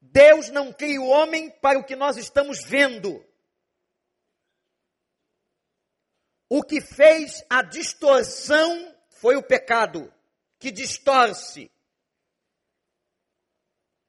Deus 0.00 0.48
não 0.48 0.72
cria 0.72 1.00
o 1.00 1.08
homem 1.08 1.50
para 1.50 1.78
o 1.78 1.84
que 1.84 1.94
nós 1.94 2.16
estamos 2.16 2.64
vendo. 2.64 3.22
O 6.48 6.62
que 6.62 6.80
fez 6.80 7.44
a 7.50 7.60
distorção 7.60 8.96
foi 9.08 9.36
o 9.36 9.42
pecado 9.42 10.12
que 10.58 10.70
distorce, 10.70 11.70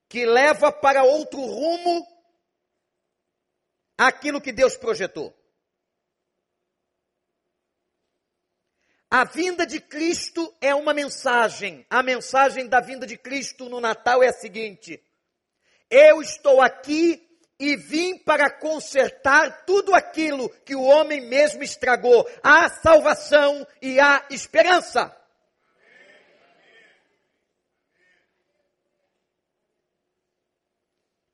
que 0.07 0.25
leva 0.25 0.71
para 0.71 1.03
outro 1.03 1.41
rumo 1.41 2.16
aquilo 3.97 4.39
que 4.39 4.51
Deus 4.51 4.77
projetou. 4.77 5.35
A 9.09 9.23
vinda 9.23 9.65
de 9.65 9.79
Cristo 9.79 10.53
é 10.59 10.75
uma 10.75 10.93
mensagem. 10.93 11.85
A 11.89 12.03
mensagem 12.03 12.67
da 12.67 12.81
vinda 12.81 13.07
de 13.07 13.17
Cristo 13.17 13.69
no 13.69 13.79
Natal 13.79 14.21
é 14.21 14.27
a 14.27 14.33
seguinte: 14.33 15.01
Eu 15.89 16.21
estou 16.21 16.61
aqui 16.61 17.25
e 17.59 17.75
vim 17.75 18.17
para 18.17 18.49
consertar 18.49 19.65
tudo 19.65 19.95
aquilo 19.95 20.49
que 20.65 20.75
o 20.75 20.83
homem 20.83 21.21
mesmo 21.21 21.63
estragou. 21.63 22.29
Há 22.43 22.69
salvação 22.69 23.65
e 23.81 23.99
há 23.99 24.25
esperança. 24.29 25.16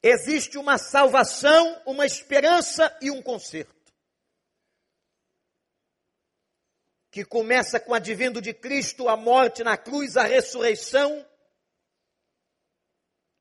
Existe 0.05 0.57
uma 0.57 0.77
salvação, 0.77 1.81
uma 1.85 2.05
esperança 2.05 2.93
e 3.01 3.09
um 3.09 3.21
conserto. 3.21 3.73
Que 7.09 7.23
começa 7.23 7.79
com 7.79 7.93
o 7.93 7.95
advindo 7.95 8.41
de 8.41 8.53
Cristo, 8.53 9.07
a 9.07 9.15
morte 9.15 9.63
na 9.63 9.77
cruz, 9.77 10.17
a 10.17 10.23
ressurreição. 10.23 11.25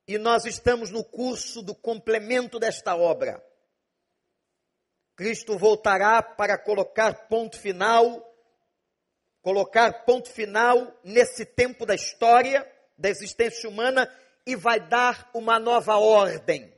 E 0.06 0.16
nós 0.18 0.44
estamos 0.44 0.88
no 0.90 1.02
curso 1.02 1.62
do 1.62 1.74
complemento 1.74 2.60
desta 2.60 2.94
obra. 2.94 3.44
Cristo 5.16 5.58
voltará 5.58 6.22
para 6.22 6.56
colocar 6.56 7.26
ponto 7.26 7.58
final, 7.58 8.24
colocar 9.40 10.04
ponto 10.04 10.30
final 10.30 10.96
nesse 11.02 11.44
tempo 11.44 11.84
da 11.84 11.94
história, 11.96 12.70
da 12.96 13.08
existência 13.08 13.68
humana 13.68 14.08
e 14.46 14.56
vai 14.56 14.80
dar 14.80 15.30
uma 15.34 15.58
nova 15.58 15.96
ordem. 15.96 16.72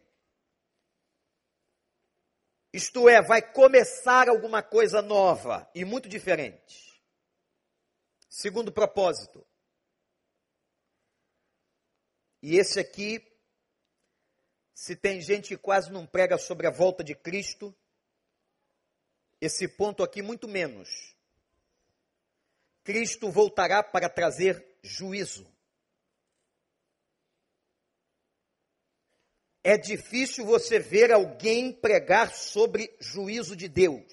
Isto 2.73 3.09
é, 3.09 3.23
vai 3.23 3.41
começar 3.41 4.29
alguma 4.29 4.63
coisa 4.63 5.01
nova 5.01 5.71
e 5.75 5.85
muito 5.85 6.09
diferente. 6.09 7.01
Segundo 8.29 8.73
propósito. 8.73 9.47
E 12.43 12.57
esse 12.57 12.81
aqui, 12.81 13.25
se 14.75 14.97
tem 14.97 15.21
gente 15.21 15.49
que 15.49 15.57
quase 15.57 15.93
não 15.93 16.05
prega 16.05 16.37
sobre 16.37 16.67
a 16.67 16.71
volta 16.71 17.05
de 17.05 17.15
Cristo, 17.15 17.75
esse 19.41 19.69
ponto 19.69 20.03
aqui 20.03 20.21
muito 20.21 20.49
menos. 20.49 21.17
Cristo 22.83 23.31
voltará 23.31 23.83
para 23.85 24.09
trazer 24.09 24.79
juízo. 24.83 25.54
É 29.67 29.79
difícil 29.79 30.45
você 30.45 30.79
ver 30.79 31.11
alguém 31.11 31.73
pregar 31.73 32.35
sobre 32.35 32.95
juízo 33.01 33.57
de 33.57 33.67
Deus. 33.67 34.05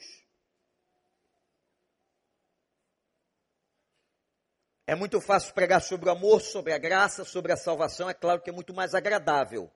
É 4.87 4.95
muito 4.95 5.19
fácil 5.19 5.53
pregar 5.53 5.81
sobre 5.81 6.07
o 6.07 6.11
amor, 6.11 6.39
sobre 6.39 6.71
a 6.71 6.77
graça, 6.77 7.25
sobre 7.25 7.51
a 7.51 7.57
salvação, 7.57 8.09
é 8.09 8.13
claro 8.13 8.41
que 8.41 8.49
é 8.49 8.53
muito 8.53 8.73
mais 8.73 8.95
agradável. 8.95 9.69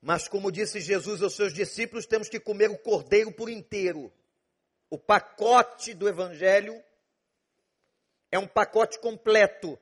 Mas, 0.00 0.28
como 0.28 0.52
disse 0.52 0.80
Jesus 0.80 1.22
aos 1.22 1.34
seus 1.34 1.52
discípulos, 1.52 2.06
temos 2.06 2.28
que 2.28 2.38
comer 2.38 2.70
o 2.70 2.78
cordeiro 2.78 3.32
por 3.32 3.50
inteiro. 3.50 4.12
O 4.88 4.96
pacote 4.96 5.92
do 5.92 6.08
Evangelho 6.08 6.80
é 8.30 8.38
um 8.38 8.46
pacote 8.46 8.98
completo. 9.00 9.76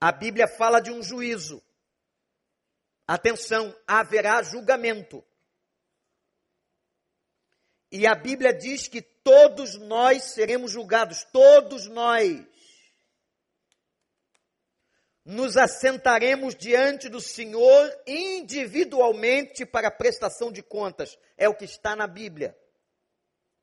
A 0.00 0.12
Bíblia 0.12 0.46
fala 0.46 0.80
de 0.80 0.90
um 0.90 1.02
juízo. 1.02 1.62
Atenção, 3.06 3.74
haverá 3.86 4.42
julgamento. 4.42 5.24
E 7.90 8.06
a 8.06 8.14
Bíblia 8.14 8.52
diz 8.52 8.88
que 8.88 9.00
todos 9.00 9.76
nós 9.76 10.24
seremos 10.24 10.72
julgados, 10.72 11.24
todos 11.32 11.86
nós. 11.86 12.44
Nos 15.24 15.56
assentaremos 15.56 16.54
diante 16.54 17.08
do 17.08 17.20
Senhor 17.20 18.02
individualmente 18.06 19.64
para 19.64 19.90
prestação 19.90 20.52
de 20.52 20.62
contas. 20.62 21.16
É 21.36 21.48
o 21.48 21.54
que 21.54 21.64
está 21.64 21.96
na 21.96 22.06
Bíblia. 22.06 22.56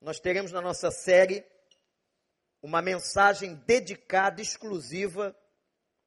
Nós 0.02 0.20
teremos 0.20 0.52
na 0.52 0.62
nossa 0.62 0.90
série 0.90 1.46
uma 2.62 2.82
mensagem 2.82 3.56
dedicada, 3.66 4.42
exclusiva, 4.42 5.36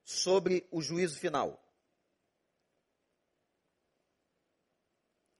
sobre 0.06 0.64
o 0.70 0.80
juízo 0.80 1.18
final. 1.18 1.60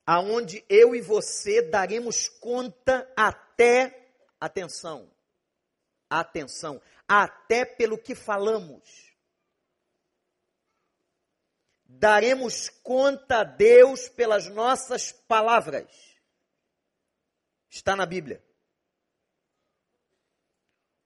Aonde 0.05 0.65
eu 0.69 0.95
e 0.95 1.01
você 1.01 1.63
daremos 1.63 2.29
conta 2.29 3.11
até, 3.17 4.13
atenção, 4.41 5.09
atenção, 6.11 6.83
até 7.07 7.65
pelo 7.65 7.97
que 7.97 8.15
falamos. 8.15 9.15
Daremos 11.85 12.69
conta 12.69 13.39
a 13.39 13.45
Deus 13.45 14.09
pelas 14.09 14.49
nossas 14.49 15.13
palavras. 15.13 15.89
Está 17.71 17.95
na 17.95 18.05
Bíblia. 18.05 18.45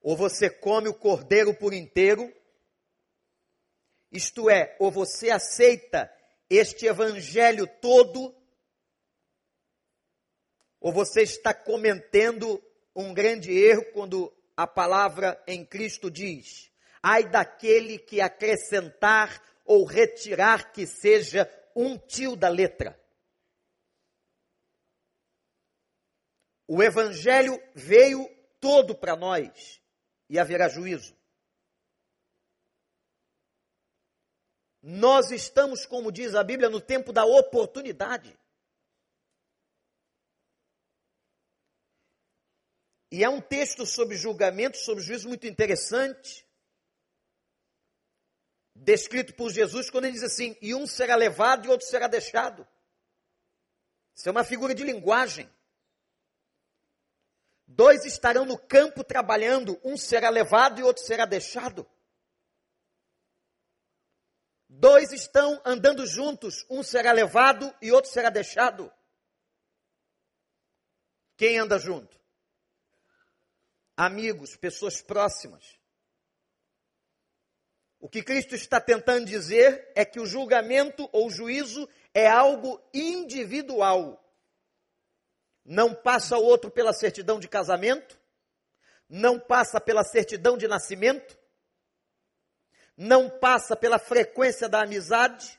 Ou 0.00 0.16
você 0.16 0.48
come 0.48 0.88
o 0.88 0.94
cordeiro 0.94 1.54
por 1.54 1.74
inteiro, 1.74 2.34
isto 4.10 4.50
é, 4.50 4.76
ou 4.78 4.90
você 4.90 5.30
aceita 5.30 6.12
este 6.48 6.86
evangelho 6.86 7.66
todo, 7.80 8.34
ou 10.80 10.92
você 10.92 11.22
está 11.22 11.54
cometendo 11.54 12.62
um 12.94 13.14
grande 13.14 13.52
erro 13.52 13.84
quando 13.92 14.32
a 14.56 14.66
palavra 14.66 15.42
em 15.46 15.64
Cristo 15.64 16.10
diz: 16.10 16.70
ai 17.02 17.28
daquele 17.28 17.98
que 17.98 18.20
acrescentar 18.20 19.42
ou 19.64 19.84
retirar 19.84 20.72
que 20.72 20.86
seja 20.86 21.48
um 21.74 21.96
tio 21.96 22.34
da 22.34 22.48
letra. 22.48 22.98
O 26.66 26.82
evangelho 26.82 27.60
veio 27.74 28.28
todo 28.60 28.94
para 28.94 29.16
nós 29.16 29.80
e 30.28 30.38
haverá 30.38 30.68
juízo. 30.68 31.19
Nós 34.82 35.30
estamos, 35.30 35.84
como 35.84 36.10
diz 36.10 36.34
a 36.34 36.42
Bíblia, 36.42 36.70
no 36.70 36.80
tempo 36.80 37.12
da 37.12 37.25
oportunidade. 37.25 38.38
E 43.12 43.25
é 43.25 43.28
um 43.28 43.40
texto 43.40 43.84
sobre 43.84 44.16
julgamento, 44.16 44.78
sobre 44.78 45.02
juízo 45.02 45.28
muito 45.28 45.46
interessante, 45.46 46.46
descrito 48.75 49.34
por 49.34 49.50
Jesus, 49.50 49.90
quando 49.90 50.04
ele 50.04 50.14
diz 50.14 50.22
assim: 50.22 50.56
e 50.62 50.75
um 50.75 50.87
será 50.87 51.16
levado 51.16 51.66
e 51.66 51.68
outro 51.68 51.87
será 51.87 52.06
deixado. 52.06 52.66
Isso 54.14 54.28
é 54.28 54.32
uma 54.32 54.44
figura 54.44 54.75
de 54.75 54.84
linguagem. 54.84 55.50
Dois 57.66 58.04
estarão 58.04 58.45
no 58.45 58.58
campo 58.58 59.04
trabalhando, 59.04 59.80
um 59.84 59.97
será 59.97 60.28
levado 60.30 60.80
e 60.80 60.82
outro 60.82 61.04
será 61.04 61.25
deixado. 61.25 61.88
Dois 64.80 65.12
estão 65.12 65.60
andando 65.62 66.06
juntos, 66.06 66.64
um 66.71 66.82
será 66.82 67.12
levado 67.12 67.73
e 67.82 67.93
outro 67.93 68.10
será 68.10 68.30
deixado. 68.30 68.90
Quem 71.36 71.58
anda 71.58 71.78
junto? 71.78 72.19
Amigos, 73.97 74.56
pessoas 74.56 75.02
próximas. 75.02 75.78
O 77.99 78.08
que 78.08 78.23
Cristo 78.23 78.54
está 78.54 78.80
tentando 78.80 79.26
dizer 79.26 79.93
é 79.95 80.04
que 80.06 80.19
o 80.19 80.25
julgamento 80.25 81.06
ou 81.12 81.28
juízo 81.30 81.86
é 82.14 82.26
algo 82.26 82.82
individual 82.95 84.19
não 85.64 85.95
passa 85.95 86.36
o 86.36 86.43
outro 86.43 86.71
pela 86.71 86.93
certidão 86.93 87.38
de 87.38 87.47
casamento, 87.47 88.19
não 89.08 89.38
passa 89.38 89.80
pela 89.80 90.02
certidão 90.02 90.56
de 90.56 90.66
nascimento, 90.66 91.38
não 93.02 93.30
passa 93.30 93.75
pela 93.75 93.99
frequência 93.99 94.69
da 94.69 94.82
amizade. 94.82 95.58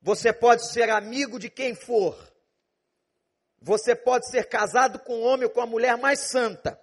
Você 0.00 0.32
pode 0.32 0.70
ser 0.70 0.88
amigo 0.88 1.36
de 1.36 1.50
quem 1.50 1.74
for. 1.74 2.16
Você 3.60 3.96
pode 3.96 4.30
ser 4.30 4.48
casado 4.48 5.00
com 5.00 5.18
um 5.18 5.24
homem 5.24 5.46
ou 5.46 5.50
com 5.50 5.60
a 5.60 5.66
mulher 5.66 5.98
mais 5.98 6.20
santa. 6.20 6.80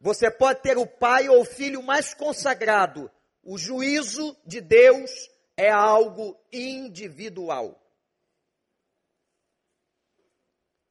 Você 0.00 0.32
pode 0.32 0.60
ter 0.60 0.76
o 0.76 0.84
pai 0.84 1.28
ou 1.28 1.42
o 1.42 1.44
filho 1.44 1.80
mais 1.80 2.12
consagrado. 2.12 3.08
O 3.40 3.56
juízo 3.56 4.36
de 4.44 4.60
Deus 4.60 5.12
é 5.56 5.70
algo 5.70 6.36
individual. 6.52 7.80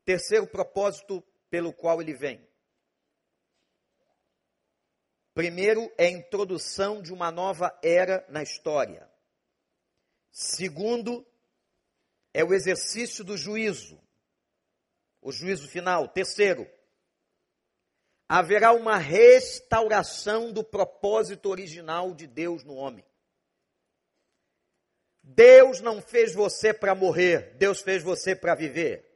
Terceiro 0.06 0.48
propósito 0.48 1.22
pelo 1.50 1.74
qual 1.74 2.02
ele 2.02 2.14
vem. 2.14 2.48
Primeiro 5.38 5.94
é 6.00 6.08
a 6.08 6.10
introdução 6.10 7.00
de 7.00 7.14
uma 7.14 7.30
nova 7.30 7.72
era 7.84 8.26
na 8.28 8.42
história. 8.42 9.08
Segundo 10.32 11.24
é 12.34 12.44
o 12.44 12.56
exercício 12.56 13.24
do 13.24 13.38
juízo, 13.38 14.02
o 15.22 15.32
juízo 15.32 15.68
final. 15.68 16.08
Terceiro, 16.08 16.68
haverá 18.28 18.72
uma 18.72 18.98
restauração 18.98 20.52
do 20.52 20.64
propósito 20.64 21.50
original 21.50 22.16
de 22.16 22.26
Deus 22.26 22.64
no 22.64 22.74
homem. 22.74 23.06
Deus 25.22 25.82
não 25.82 26.02
fez 26.02 26.34
você 26.34 26.74
para 26.74 26.96
morrer, 26.96 27.54
Deus 27.58 27.82
fez 27.82 28.02
você 28.02 28.36
para 28.36 28.56
viver. 28.56 29.07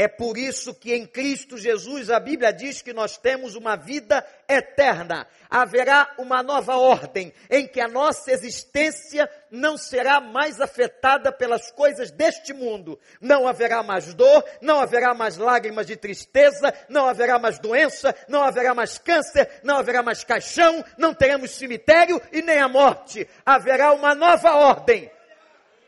É 0.00 0.06
por 0.06 0.38
isso 0.38 0.72
que 0.72 0.94
em 0.94 1.04
Cristo 1.04 1.58
Jesus 1.58 2.08
a 2.08 2.20
Bíblia 2.20 2.52
diz 2.52 2.80
que 2.80 2.92
nós 2.92 3.16
temos 3.16 3.56
uma 3.56 3.74
vida 3.74 4.24
eterna. 4.48 5.26
Haverá 5.50 6.14
uma 6.18 6.40
nova 6.40 6.76
ordem 6.76 7.32
em 7.50 7.66
que 7.66 7.80
a 7.80 7.88
nossa 7.88 8.30
existência 8.30 9.28
não 9.50 9.76
será 9.76 10.20
mais 10.20 10.60
afetada 10.60 11.32
pelas 11.32 11.72
coisas 11.72 12.12
deste 12.12 12.52
mundo. 12.52 12.96
Não 13.20 13.48
haverá 13.48 13.82
mais 13.82 14.14
dor, 14.14 14.44
não 14.60 14.78
haverá 14.78 15.14
mais 15.14 15.36
lágrimas 15.36 15.88
de 15.88 15.96
tristeza, 15.96 16.72
não 16.88 17.08
haverá 17.08 17.36
mais 17.36 17.58
doença, 17.58 18.14
não 18.28 18.44
haverá 18.44 18.72
mais 18.76 18.98
câncer, 18.98 19.50
não 19.64 19.78
haverá 19.78 20.00
mais 20.00 20.22
caixão, 20.22 20.84
não 20.96 21.12
teremos 21.12 21.50
cemitério 21.50 22.22
e 22.30 22.40
nem 22.40 22.60
a 22.60 22.68
morte. 22.68 23.28
Haverá 23.44 23.90
uma 23.90 24.14
nova 24.14 24.52
ordem. 24.54 25.10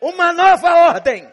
Uma 0.00 0.32
nova 0.32 0.88
ordem 0.88 1.30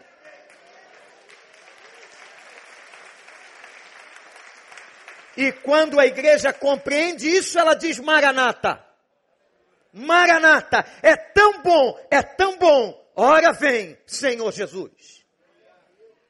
E 5.38 5.52
quando 5.52 6.00
a 6.00 6.04
igreja 6.04 6.52
compreende 6.52 7.28
isso, 7.28 7.60
ela 7.60 7.74
diz 7.74 8.00
Maranata. 8.00 8.84
Maranata, 9.92 10.84
é 11.00 11.14
tão 11.14 11.62
bom, 11.62 11.96
é 12.10 12.20
tão 12.20 12.58
bom. 12.58 13.08
Ora 13.14 13.52
vem, 13.52 13.96
Senhor 14.04 14.52
Jesus. 14.52 15.24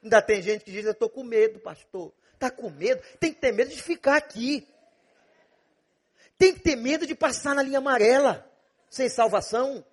Ainda 0.03 0.21
tem 0.21 0.43
gente 0.43 0.63
que 0.63 0.71
diz, 0.71 0.85
eu 0.85 0.91
estou 0.91 1.09
com 1.09 1.23
medo, 1.23 1.57
pastor. 1.57 2.13
Está 2.35 2.51
com 2.51 2.69
medo? 2.69 3.01
Tem 3.19 3.33
que 3.33 3.39
ter 3.39 3.51
medo 3.51 3.71
de 3.71 3.81
ficar 3.81 4.15
aqui. 4.15 4.67
Tem 6.37 6.53
que 6.53 6.59
ter 6.59 6.75
medo 6.75 7.07
de 7.07 7.15
passar 7.15 7.55
na 7.55 7.63
linha 7.63 7.79
amarela, 7.79 8.47
sem 8.91 9.09
salvação. 9.09 9.83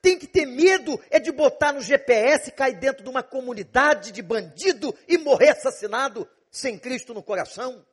Tem 0.00 0.18
que 0.18 0.26
ter 0.26 0.46
medo 0.46 0.98
é 1.10 1.20
de 1.20 1.30
botar 1.30 1.70
no 1.70 1.82
GPS, 1.82 2.50
cair 2.50 2.78
dentro 2.78 3.04
de 3.04 3.10
uma 3.10 3.22
comunidade 3.22 4.10
de 4.10 4.22
bandido 4.22 4.96
e 5.06 5.18
morrer 5.18 5.50
assassinado 5.50 6.26
sem 6.54 6.78
Cristo 6.78 7.12
no 7.12 7.22
coração. 7.22 7.84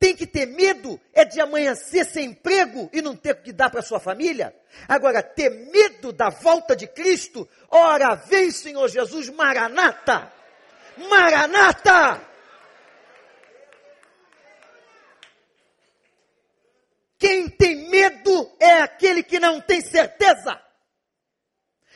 Tem 0.00 0.16
que 0.16 0.26
ter 0.26 0.46
medo 0.46 1.00
é 1.12 1.24
de 1.24 1.40
amanhecer 1.40 2.04
sem 2.04 2.30
emprego 2.30 2.90
e 2.92 3.00
não 3.00 3.14
ter 3.14 3.34
o 3.34 3.40
que 3.40 3.52
dar 3.52 3.70
para 3.70 3.82
sua 3.82 4.00
família. 4.00 4.52
Agora, 4.88 5.22
ter 5.22 5.48
medo 5.48 6.12
da 6.12 6.28
volta 6.28 6.74
de 6.74 6.88
Cristo, 6.88 7.48
ora 7.70 8.16
vem 8.16 8.50
Senhor 8.50 8.88
Jesus, 8.88 9.28
Maranata. 9.28 10.32
Maranata! 11.08 12.20
Quem 17.16 17.48
tem 17.48 17.88
medo 17.88 18.56
é 18.58 18.78
aquele 18.78 19.22
que 19.22 19.38
não 19.38 19.60
tem 19.60 19.80
certeza. 19.80 20.60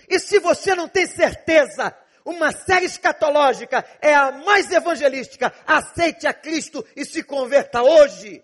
E 0.08 0.20
se 0.20 0.38
você 0.38 0.76
não 0.76 0.88
tem 0.88 1.08
certeza, 1.08 1.92
uma 2.26 2.50
série 2.50 2.86
escatológica 2.86 3.84
é 4.02 4.12
a 4.12 4.32
mais 4.32 4.68
evangelística. 4.72 5.52
Aceite 5.64 6.26
a 6.26 6.34
Cristo 6.34 6.84
e 6.96 7.04
se 7.04 7.22
converta 7.22 7.82
hoje. 7.82 8.42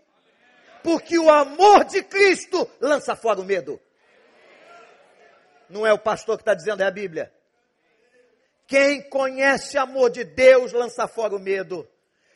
Porque 0.85 1.18
o 1.18 1.29
amor 1.29 1.85
de 1.85 2.01
Cristo 2.05 2.71
lança 2.81 3.16
fora 3.16 3.40
o 3.40 3.45
medo. 3.45 3.81
Não 5.68 5.85
é 5.85 5.92
o 5.92 5.99
pastor 5.99 6.37
que 6.37 6.42
está 6.42 6.55
dizendo, 6.55 6.83
é 6.83 6.87
a 6.87 6.90
Bíblia. 6.92 7.33
Quem 8.68 9.03
conhece 9.03 9.77
o 9.77 9.81
amor 9.81 10.11
de 10.11 10.23
Deus 10.23 10.73
lança 10.73 11.09
fora 11.09 11.35
o 11.35 11.40
medo. 11.40 11.88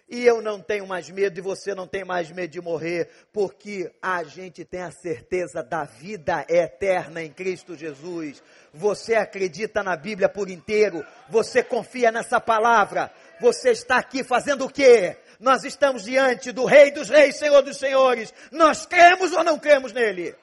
E 0.09 0.25
eu 0.25 0.40
não 0.40 0.61
tenho 0.61 0.87
mais 0.87 1.11
medo, 1.11 1.38
e 1.38 1.42
você 1.42 1.75
não 1.75 1.87
tem 1.87 2.05
mais 2.05 2.31
medo 2.31 2.53
de 2.53 2.61
morrer, 2.61 3.11
porque 3.33 3.92
a 4.01 4.23
gente 4.23 4.64
tem 4.64 4.83
a 4.83 4.92
certeza 4.92 5.64
da 5.64 5.83
vida 5.83 6.47
eterna 6.49 7.25
em 7.25 7.33
Cristo 7.33 7.75
Jesus. 7.75 8.40
Você 8.73 9.16
acredita 9.16 9.83
na 9.83 9.97
Bíblia 9.97 10.29
por 10.29 10.49
inteiro, 10.49 11.05
você 11.29 11.61
confia 11.61 12.12
nessa 12.12 12.40
palavra, 12.40 13.12
você 13.40 13.71
está 13.71 13.97
aqui 13.99 14.23
fazendo 14.23 14.66
o 14.66 14.71
quê? 14.71 15.16
Nós 15.40 15.64
estamos 15.64 16.05
diante 16.05 16.53
do 16.53 16.64
Rei 16.64 16.92
dos 16.92 17.09
Reis, 17.09 17.37
Senhor 17.37 17.62
dos 17.62 17.77
Senhores. 17.77 18.33
Nós 18.53 18.87
cremos 18.87 19.33
ou 19.33 19.42
não 19.42 19.59
cremos 19.59 19.92
nele? 19.92 20.37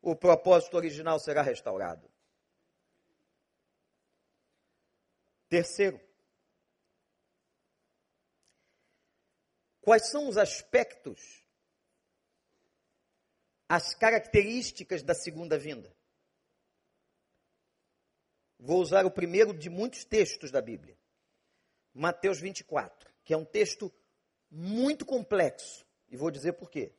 O 0.00 0.14
propósito 0.14 0.76
original 0.76 1.18
será 1.18 1.42
restaurado. 1.42 2.08
Terceiro, 5.48 6.00
Quais 9.88 10.10
são 10.10 10.28
os 10.28 10.36
aspectos, 10.36 11.42
as 13.66 13.94
características 13.94 15.02
da 15.02 15.14
segunda 15.14 15.58
vinda? 15.58 15.96
Vou 18.58 18.82
usar 18.82 19.06
o 19.06 19.10
primeiro 19.10 19.56
de 19.56 19.70
muitos 19.70 20.04
textos 20.04 20.50
da 20.50 20.60
Bíblia. 20.60 20.94
Mateus 21.94 22.38
24, 22.38 23.10
que 23.24 23.32
é 23.32 23.36
um 23.38 23.46
texto 23.46 23.90
muito 24.50 25.06
complexo. 25.06 25.86
E 26.10 26.18
vou 26.18 26.30
dizer 26.30 26.52
por 26.52 26.68
quê. 26.68 26.94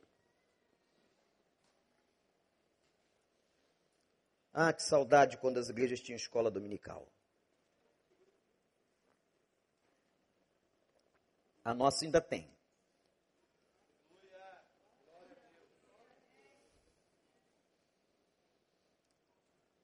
Ah, 4.52 4.74
que 4.74 4.82
saudade 4.82 5.38
quando 5.38 5.60
as 5.60 5.70
igrejas 5.70 6.02
tinham 6.02 6.18
escola 6.18 6.50
dominical. 6.50 7.08
A 11.64 11.72
nossa 11.72 12.04
ainda 12.04 12.20
tem. 12.20 12.58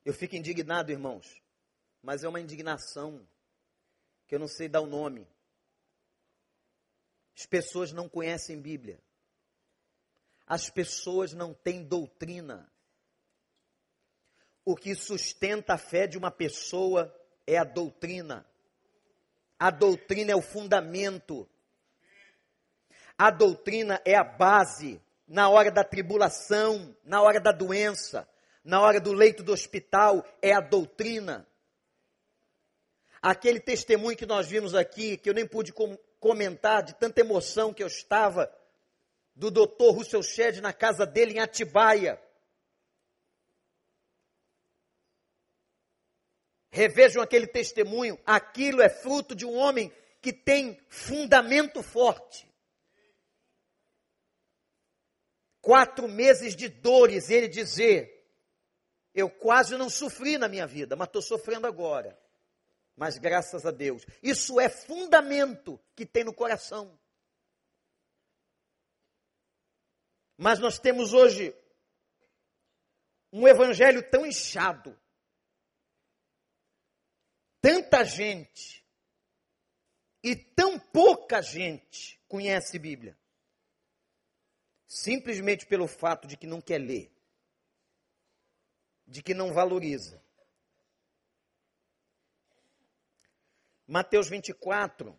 Eu 0.06 0.14
fico 0.14 0.36
indignado, 0.36 0.92
irmãos, 0.92 1.42
mas 2.00 2.24
é 2.24 2.30
uma 2.30 2.40
indignação 2.40 3.28
que 4.28 4.36
eu 4.36 4.40
não 4.40 4.48
sei 4.48 4.70
dar 4.70 4.82
o 4.82 4.86
nome. 4.86 5.28
As 7.36 7.48
pessoas 7.48 7.92
não 7.92 8.08
conhecem 8.08 8.62
Bíblia. 8.62 9.02
As 10.46 10.70
pessoas 10.70 11.34
não 11.34 11.56
têm 11.56 11.84
doutrina. 11.84 12.72
O 14.64 14.76
que 14.76 14.94
sustenta 14.94 15.74
a 15.74 15.78
fé 15.78 16.06
de 16.06 16.20
uma 16.20 16.30
pessoa 16.30 17.12
é 17.48 17.58
a 17.58 17.64
doutrina. 17.64 18.48
A 19.58 19.72
doutrina 19.72 20.32
é 20.32 20.36
o 20.36 20.42
fundamento. 20.42 21.50
A 23.18 23.32
doutrina 23.32 24.00
é 24.06 24.16
a 24.16 24.24
base 24.24 25.02
na 25.28 25.50
hora 25.50 25.72
da 25.72 25.84
tribulação, 25.84 26.96
na 27.04 27.24
hora 27.24 27.42
da 27.42 27.52
doença 27.52 28.30
na 28.66 28.82
hora 28.82 29.00
do 29.00 29.14
leito 29.14 29.44
do 29.44 29.54
hospital 29.54 30.26
é 30.42 30.52
a 30.52 30.60
doutrina. 30.60 31.48
Aquele 33.22 33.60
testemunho 33.60 34.18
que 34.18 34.26
nós 34.26 34.48
vimos 34.48 34.74
aqui, 34.74 35.18
que 35.18 35.30
eu 35.30 35.36
nem 35.36 35.48
pude 35.48 35.72
com 35.72 35.96
comentar 36.20 36.82
de 36.82 36.96
tanta 36.96 37.22
emoção 37.22 37.72
que 37.72 37.84
eu 37.84 37.88
estava, 37.88 38.52
do 39.36 39.52
doutor 39.52 39.92
Russell 39.92 40.24
Shedd 40.24 40.62
na 40.62 40.74
casa 40.74 41.06
dele 41.06 41.34
em 41.34 41.40
Atibaia. 41.40 42.20
Revejam 46.72 47.22
aquele 47.22 47.46
testemunho, 47.46 48.20
aquilo 48.26 48.82
é 48.82 48.90
fruto 48.90 49.36
de 49.36 49.46
um 49.46 49.56
homem 49.56 49.94
que 50.22 50.34
tem 50.34 50.80
fundamento 50.90 51.84
forte. 51.84 52.52
Quatro 55.62 56.08
meses 56.08 56.56
de 56.56 56.68
dores, 56.68 57.30
ele 57.30 57.48
dizer, 57.48 58.15
eu 59.16 59.30
quase 59.30 59.78
não 59.78 59.90
sofri 59.90 60.38
na 60.38 60.50
minha 60.50 60.68
vida, 60.68 60.94
mas 60.98 61.08
estou 61.08 61.22
sofrendo 61.22 61.66
agora. 61.66 62.20
Mas 62.98 63.18
graças 63.18 63.66
a 63.66 63.72
Deus. 63.72 64.06
Isso 64.22 64.60
é 64.60 64.68
fundamento 64.68 65.80
que 65.96 66.06
tem 66.06 66.26
no 66.26 66.34
coração. 66.34 67.00
Mas 70.38 70.60
nós 70.60 70.78
temos 70.78 71.14
hoje 71.14 71.56
um 73.32 73.48
evangelho 73.48 74.04
tão 74.12 74.26
inchado. 74.26 75.00
Tanta 77.62 78.04
gente 78.04 78.86
e 80.22 80.36
tão 80.36 80.78
pouca 80.78 81.42
gente 81.42 82.22
conhece 82.28 82.78
Bíblia. 82.78 83.18
Simplesmente 84.88 85.66
pelo 85.66 85.88
fato 85.88 86.28
de 86.28 86.36
que 86.36 86.46
não 86.46 86.60
quer 86.60 86.80
ler 86.80 87.15
de 89.08 89.22
que 89.22 89.34
não 89.34 89.54
valoriza. 89.54 90.22
Mateus 93.88 94.28
24, 94.28 95.18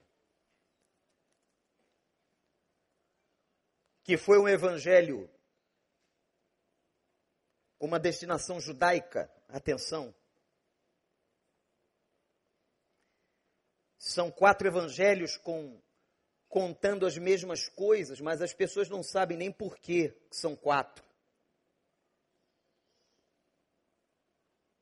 que 4.02 4.16
foi 4.16 4.38
um 4.38 4.48
evangelho 4.48 5.30
com 7.78 7.86
uma 7.86 8.00
destinação 8.00 8.60
judaica, 8.60 9.30
atenção. 9.48 10.14
São 13.98 14.30
quatro 14.30 14.66
evangelhos 14.66 15.36
com 15.36 15.80
contando 16.48 17.06
as 17.06 17.18
mesmas 17.18 17.68
coisas, 17.68 18.20
mas 18.20 18.40
as 18.40 18.52
pessoas 18.52 18.88
não 18.88 19.02
sabem 19.02 19.36
nem 19.36 19.52
por 19.52 19.76
que 19.76 20.16
são 20.30 20.56
quatro. 20.56 21.05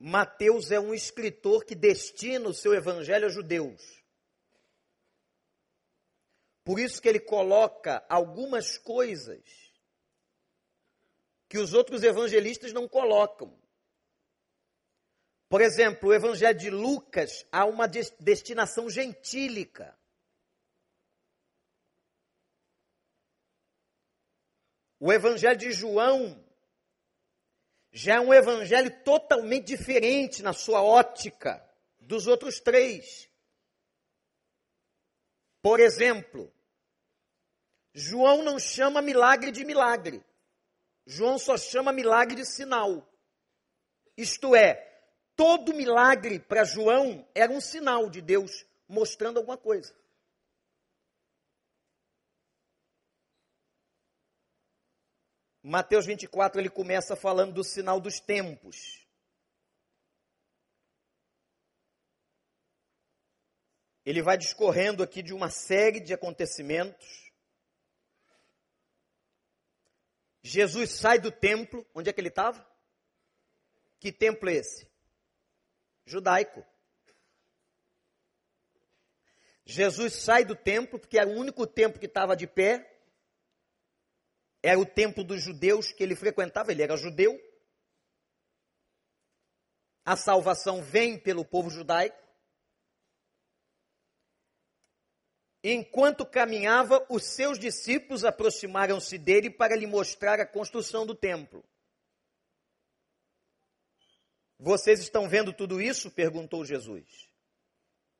Mateus 0.06 0.70
é 0.70 0.78
um 0.78 0.92
escritor 0.92 1.64
que 1.64 1.74
destina 1.74 2.46
o 2.46 2.52
seu 2.52 2.74
evangelho 2.74 3.24
a 3.24 3.30
judeus. 3.30 4.04
Por 6.62 6.78
isso 6.78 7.00
que 7.00 7.08
ele 7.08 7.20
coloca 7.20 8.04
algumas 8.06 8.76
coisas 8.76 9.42
que 11.48 11.56
os 11.56 11.72
outros 11.72 12.02
evangelistas 12.02 12.70
não 12.70 12.86
colocam. 12.86 13.58
Por 15.48 15.62
exemplo, 15.62 16.10
o 16.10 16.14
evangelho 16.14 16.58
de 16.58 16.68
Lucas 16.68 17.46
há 17.50 17.64
uma 17.64 17.88
destinação 17.88 18.90
gentílica. 18.90 19.98
O 25.00 25.10
evangelho 25.10 25.56
de 25.56 25.72
João 25.72 26.43
já 27.96 28.16
é 28.16 28.20
um 28.20 28.34
evangelho 28.34 28.90
totalmente 29.04 29.66
diferente 29.66 30.42
na 30.42 30.52
sua 30.52 30.82
ótica 30.82 31.64
dos 32.00 32.26
outros 32.26 32.58
três. 32.58 33.30
Por 35.62 35.78
exemplo, 35.78 36.52
João 37.94 38.42
não 38.42 38.58
chama 38.58 39.00
milagre 39.00 39.52
de 39.52 39.64
milagre. 39.64 40.24
João 41.06 41.38
só 41.38 41.56
chama 41.56 41.92
milagre 41.92 42.34
de 42.34 42.44
sinal. 42.44 43.08
Isto 44.16 44.56
é, 44.56 44.74
todo 45.36 45.72
milagre 45.72 46.40
para 46.40 46.64
João 46.64 47.24
era 47.32 47.52
um 47.52 47.60
sinal 47.60 48.10
de 48.10 48.20
Deus 48.20 48.66
mostrando 48.88 49.36
alguma 49.36 49.56
coisa. 49.56 49.94
Mateus 55.66 56.04
24 56.04 56.60
ele 56.60 56.68
começa 56.68 57.16
falando 57.16 57.54
do 57.54 57.64
sinal 57.64 57.98
dos 57.98 58.20
tempos. 58.20 59.02
Ele 64.04 64.20
vai 64.20 64.36
discorrendo 64.36 65.02
aqui 65.02 65.22
de 65.22 65.32
uma 65.32 65.48
série 65.48 66.00
de 66.00 66.12
acontecimentos. 66.12 67.32
Jesus 70.42 70.90
sai 70.90 71.18
do 71.18 71.32
templo, 71.32 71.88
onde 71.94 72.10
é 72.10 72.12
que 72.12 72.20
ele 72.20 72.28
estava? 72.28 72.62
Que 73.98 74.12
templo 74.12 74.50
é 74.50 74.56
esse? 74.56 74.86
Judaico. 76.04 76.62
Jesus 79.64 80.12
sai 80.12 80.44
do 80.44 80.54
templo, 80.54 80.98
porque 80.98 81.18
era 81.18 81.30
o 81.30 81.38
único 81.38 81.66
templo 81.66 81.98
que 81.98 82.04
estava 82.04 82.36
de 82.36 82.46
pé. 82.46 82.93
Era 84.66 84.80
o 84.80 84.86
templo 84.86 85.22
dos 85.22 85.42
judeus 85.42 85.92
que 85.92 86.02
ele 86.02 86.16
frequentava, 86.16 86.72
ele 86.72 86.82
era 86.82 86.96
judeu. 86.96 87.38
A 90.02 90.16
salvação 90.16 90.82
vem 90.82 91.18
pelo 91.18 91.44
povo 91.44 91.68
judaico. 91.68 92.16
Enquanto 95.62 96.24
caminhava, 96.24 97.06
os 97.10 97.24
seus 97.24 97.58
discípulos 97.58 98.24
aproximaram-se 98.24 99.18
dele 99.18 99.50
para 99.50 99.76
lhe 99.76 99.86
mostrar 99.86 100.40
a 100.40 100.46
construção 100.46 101.04
do 101.04 101.14
templo. 101.14 101.62
Vocês 104.58 104.98
estão 104.98 105.28
vendo 105.28 105.52
tudo 105.52 105.78
isso? 105.78 106.10
perguntou 106.10 106.64
Jesus. 106.64 107.28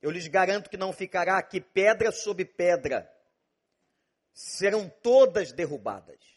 Eu 0.03 0.11
lhes 0.11 0.29
garanto 0.29 0.69
que 0.69 0.77
não 0.77 0.93
ficará 0.93 1.39
aqui 1.39 1.59
pedra 1.59 2.13
sobre 2.13 2.45
pedra. 2.45 3.11
Serão 4.35 4.91
todas 5.03 5.51
derrubadas. 5.51 6.34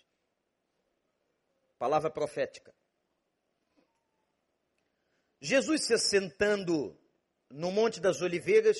Palavra 1.77 2.09
profética. 2.09 2.73
Jesus 5.39 5.85
se 5.85 5.93
assentando 5.93 6.99
no 7.49 7.71
Monte 7.71 7.99
das 7.99 8.21
Oliveiras, 8.21 8.77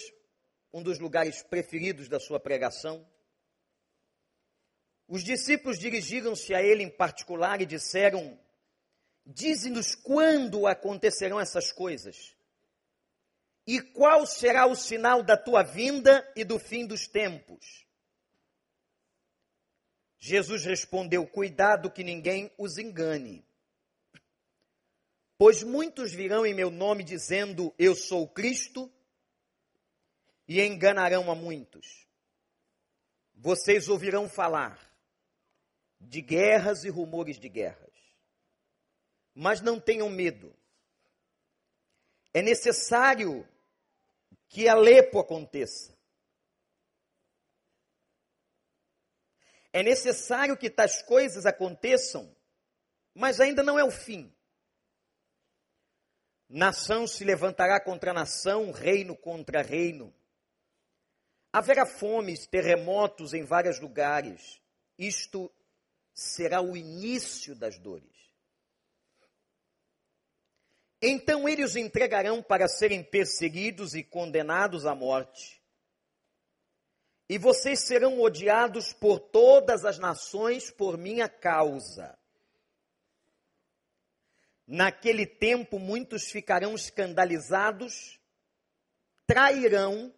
um 0.74 0.82
dos 0.82 1.00
lugares 1.00 1.44
preferidos 1.44 2.10
da 2.10 2.20
sua 2.20 2.40
pregação, 2.40 3.08
os 5.08 5.24
discípulos 5.24 5.80
dirigiram-se 5.80 6.54
a 6.54 6.62
ele 6.62 6.84
em 6.84 6.90
particular 6.90 7.62
e 7.62 7.66
disseram: 7.66 8.38
Dize-nos 9.26 9.96
quando 9.96 10.68
acontecerão 10.68 11.40
essas 11.40 11.72
coisas 11.72 12.36
e 13.68 13.82
qual 13.82 14.26
será 14.26 14.66
o 14.66 14.76
sinal 14.76 15.22
da 15.22 15.36
tua 15.36 15.62
vinda 15.62 16.26
e 16.38 16.46
do 16.46 16.58
fim 16.58 16.88
dos 16.88 17.06
tempos? 17.06 17.86
Jesus 20.20 20.66
respondeu: 20.66 21.26
Cuidado 21.28 21.92
que 21.92 22.04
ninguém 22.04 22.52
os 22.58 22.78
engane. 22.78 23.46
Pois 25.38 25.62
muitos 25.62 26.12
virão 26.12 26.46
em 26.46 26.54
meu 26.54 26.72
nome 26.72 27.04
dizendo: 27.04 27.74
Eu 27.78 27.96
sou 27.96 28.28
Cristo, 28.28 28.92
e 30.48 30.62
enganarão 30.62 31.30
a 31.30 31.36
muitos. 31.36 32.08
Vocês 33.36 33.90
ouvirão 33.90 34.30
falar 34.30 34.80
de 36.00 36.22
guerras 36.22 36.84
e 36.84 36.90
rumores 36.90 37.40
de 37.40 37.50
guerras. 37.50 37.94
Mas 39.36 39.62
não 39.62 39.80
tenham 39.80 40.10
medo. 40.10 40.56
É 42.34 42.42
necessário 42.42 43.48
que 44.48 44.68
Alepo 44.68 45.20
aconteça. 45.20 45.97
É 49.74 49.84
necessário 49.84 50.58
que 50.58 50.70
tais 50.70 51.02
coisas 51.04 51.46
aconteçam, 51.46 52.36
mas 53.14 53.40
ainda 53.40 53.64
não 53.64 53.78
é 53.78 53.84
o 53.84 53.92
fim. 53.92 54.34
Nação 56.50 57.06
se 57.06 57.24
levantará 57.26 57.80
contra 57.80 58.14
nação, 58.14 58.72
reino 58.72 59.16
contra 59.16 59.62
reino. 59.62 60.14
Haverá 61.52 61.86
fomes, 61.86 62.48
terremotos 62.48 63.34
em 63.34 63.44
vários 63.44 63.80
lugares. 63.80 64.62
Isto 64.98 65.52
será 66.14 66.62
o 66.62 66.76
início 66.76 67.56
das 67.56 67.78
dores. 67.78 68.18
Então 71.02 71.48
eles 71.48 71.72
os 71.72 71.76
entregarão 71.76 72.42
para 72.42 72.68
serem 72.68 73.04
perseguidos 73.04 73.94
e 73.94 74.04
condenados 74.04 74.86
à 74.86 74.96
morte. 74.96 75.57
E 77.30 77.38
vocês 77.38 77.82
serão 77.82 78.22
odiados 78.22 78.94
por 78.94 79.20
todas 79.20 79.84
as 79.84 80.00
nações 80.00 80.72
por 80.72 80.98
minha 80.98 81.28
causa. 81.28 82.18
Naquele 84.66 85.26
tempo, 85.26 85.80
muitos 85.80 86.32
ficarão 86.32 86.76
escandalizados, 86.76 88.20
trairão 89.26 90.13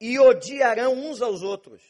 e 0.00 0.18
odiarão 0.18 0.94
uns 0.94 1.22
aos 1.22 1.42
outros. 1.42 1.82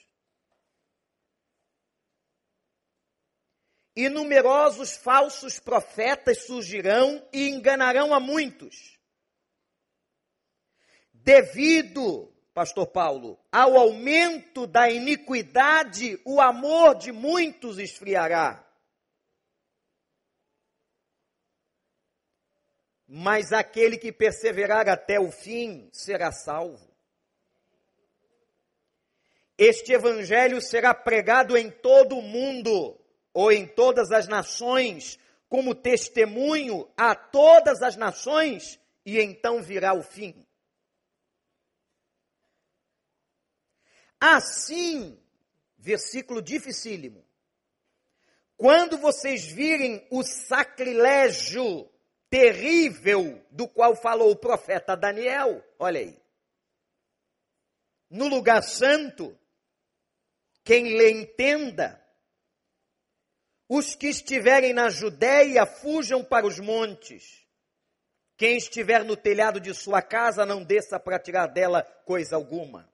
e 3.95 4.09
numerosos 4.09 4.97
falsos 4.97 5.59
profetas 5.59 6.47
surgirão 6.47 7.23
e 7.33 7.49
enganarão 7.49 8.15
a 8.15 8.21
muitos. 8.21 8.99
Devido, 11.13 12.33
pastor 12.53 12.87
Paulo, 12.89 13.39
ao 13.51 13.77
aumento 13.77 14.67
da 14.67 14.91
iniquidade, 14.91 16.21
o 16.25 16.41
amor 16.41 16.97
de 16.97 17.13
muitos 17.13 17.79
esfriará. 17.79 18.65
Mas 23.07 23.53
aquele 23.53 23.99
que 23.99 24.13
perseverar 24.13 24.89
até 24.89 25.19
o 25.19 25.33
fim 25.33 25.89
será 25.93 26.31
salvo. 26.31 26.91
Este 29.59 29.93
evangelho 29.93 30.61
será 30.61 30.95
pregado 30.95 31.57
em 31.57 31.71
todo 31.71 32.17
o 32.17 32.23
mundo 32.23 32.99
ou 33.33 33.53
em 33.53 33.67
todas 33.67 34.11
as 34.11 34.27
nações, 34.27 35.19
como 35.49 35.75
testemunho 35.75 36.89
a 36.97 37.15
todas 37.15 37.83
as 37.83 37.97
nações, 37.97 38.81
e 39.05 39.21
então 39.21 39.63
virá 39.63 39.93
o 39.93 40.03
fim. 40.03 40.47
Assim, 44.21 45.19
versículo 45.79 46.43
dificílimo, 46.43 47.25
quando 48.57 48.99
vocês 48.99 49.47
virem 49.47 50.07
o 50.11 50.23
sacrilégio 50.23 51.91
terrível 52.29 53.43
do 53.51 53.67
qual 53.67 53.97
falou 53.97 54.31
o 54.31 54.37
profeta 54.37 54.95
Daniel, 54.95 55.65
olha 55.79 56.01
aí, 56.01 56.21
no 58.11 58.29
lugar 58.29 58.63
santo, 58.63 59.35
quem 60.65 60.99
lhe 60.99 61.11
entenda, 61.11 62.05
os 63.69 63.95
que 63.95 64.09
estiverem 64.09 64.75
na 64.75 64.91
Judéia, 64.91 65.65
fujam 65.65 66.25
para 66.25 66.45
os 66.45 66.59
montes. 66.59 67.47
Quem 68.37 68.57
estiver 68.57 69.05
no 69.05 69.17
telhado 69.17 69.61
de 69.61 69.73
sua 69.73 70.03
casa, 70.03 70.45
não 70.45 70.65
desça 70.65 70.99
para 70.99 71.21
tirar 71.21 71.47
dela 71.47 71.83
coisa 72.05 72.35
alguma. 72.35 72.90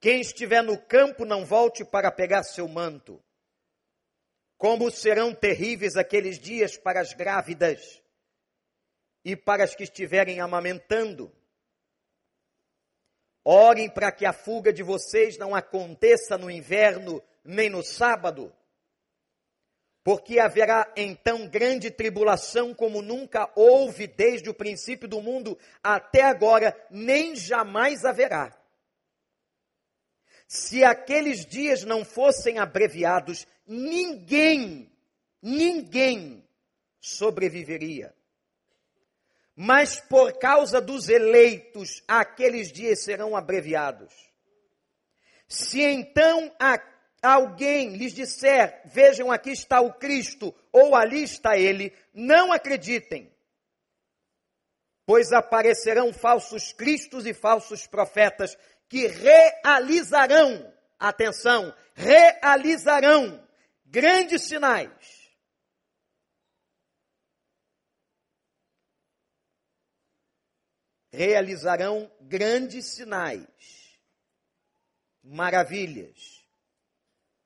Quem 0.00 0.20
estiver 0.20 0.62
no 0.62 0.78
campo, 0.78 1.24
não 1.24 1.44
volte 1.44 1.84
para 1.84 2.10
pegar 2.10 2.42
seu 2.42 2.68
manto. 2.68 3.22
Como 4.58 4.90
serão 4.90 5.34
terríveis 5.34 5.96
aqueles 5.96 6.38
dias 6.38 6.76
para 6.76 7.00
as 7.00 7.12
grávidas 7.12 8.02
e 9.24 9.36
para 9.36 9.64
as 9.64 9.74
que 9.74 9.84
estiverem 9.84 10.40
amamentando. 10.40 11.32
Orem 13.44 13.88
para 13.88 14.10
que 14.10 14.24
a 14.24 14.32
fuga 14.32 14.72
de 14.72 14.82
vocês 14.82 15.36
não 15.38 15.54
aconteça 15.54 16.36
no 16.36 16.50
inverno 16.50 17.22
nem 17.44 17.70
no 17.70 17.82
sábado 17.82 18.52
porque 20.06 20.38
haverá 20.38 20.92
então 20.94 21.48
grande 21.48 21.90
tribulação 21.90 22.72
como 22.72 23.02
nunca 23.02 23.50
houve 23.56 24.06
desde 24.06 24.48
o 24.48 24.54
princípio 24.54 25.08
do 25.08 25.20
mundo 25.20 25.58
até 25.82 26.22
agora, 26.22 26.72
nem 26.88 27.34
jamais 27.34 28.04
haverá. 28.04 28.56
Se 30.46 30.84
aqueles 30.84 31.44
dias 31.44 31.82
não 31.82 32.04
fossem 32.04 32.58
abreviados, 32.58 33.46
ninguém, 33.66 34.90
ninguém 35.42 36.46
sobreviveria. 37.00 38.14
Mas 39.54 39.98
por 39.98 40.38
causa 40.38 40.80
dos 40.80 41.08
eleitos, 41.08 42.02
aqueles 42.06 42.70
dias 42.70 43.02
serão 43.02 43.34
abreviados. 43.34 44.12
Se 45.48 45.80
então 45.80 46.54
alguém 47.22 47.96
lhes 47.96 48.12
disser, 48.12 48.82
vejam 48.84 49.32
aqui 49.32 49.50
está 49.50 49.80
o 49.80 49.94
Cristo, 49.94 50.54
ou 50.70 50.94
ali 50.94 51.22
está 51.22 51.56
ele, 51.56 51.92
não 52.12 52.52
acreditem. 52.52 53.32
Pois 55.06 55.32
aparecerão 55.32 56.12
falsos 56.12 56.72
cristos 56.72 57.26
e 57.26 57.32
falsos 57.32 57.86
profetas 57.86 58.58
que 58.88 59.06
realizarão, 59.06 60.72
atenção, 60.98 61.74
realizarão 61.94 63.46
grandes 63.84 64.42
sinais. 64.42 65.16
Realizarão 71.10 72.12
grandes 72.20 72.94
sinais, 72.94 73.98
maravilhas 75.22 76.46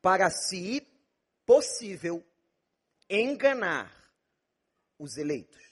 para, 0.02 0.28
se 0.28 0.80
possível, 1.46 2.24
enganar 3.08 4.12
os 4.98 5.16
eleitos. 5.16 5.69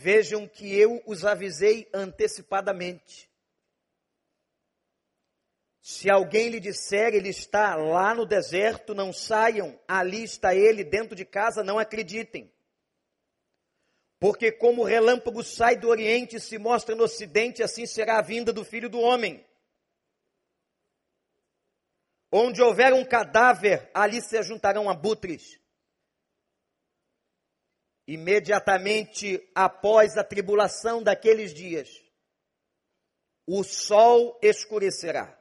Vejam 0.00 0.46
que 0.46 0.72
eu 0.78 1.02
os 1.06 1.24
avisei 1.24 1.88
antecipadamente. 1.92 3.28
Se 5.82 6.08
alguém 6.08 6.50
lhe 6.50 6.60
disser 6.60 7.14
ele 7.14 7.30
está 7.30 7.74
lá 7.74 8.14
no 8.14 8.24
deserto, 8.24 8.94
não 8.94 9.12
saiam, 9.12 9.76
ali 9.88 10.22
está 10.22 10.54
ele 10.54 10.84
dentro 10.84 11.16
de 11.16 11.24
casa, 11.24 11.64
não 11.64 11.80
acreditem. 11.80 12.48
Porque 14.20 14.52
como 14.52 14.82
o 14.82 14.84
relâmpago 14.84 15.42
sai 15.42 15.74
do 15.74 15.88
Oriente 15.88 16.36
e 16.36 16.40
se 16.40 16.58
mostra 16.58 16.94
no 16.94 17.02
Ocidente, 17.02 17.60
assim 17.60 17.84
será 17.84 18.18
a 18.18 18.22
vinda 18.22 18.52
do 18.52 18.64
Filho 18.64 18.88
do 18.88 19.00
Homem. 19.00 19.44
Onde 22.30 22.62
houver 22.62 22.92
um 22.92 23.04
cadáver, 23.04 23.90
ali 23.92 24.22
se 24.22 24.40
juntarão 24.44 24.88
abutres. 24.88 25.58
Imediatamente 28.08 29.38
após 29.54 30.16
a 30.16 30.24
tribulação 30.24 31.02
daqueles 31.02 31.52
dias, 31.52 31.90
o 33.46 33.62
sol 33.62 34.38
escurecerá, 34.42 35.38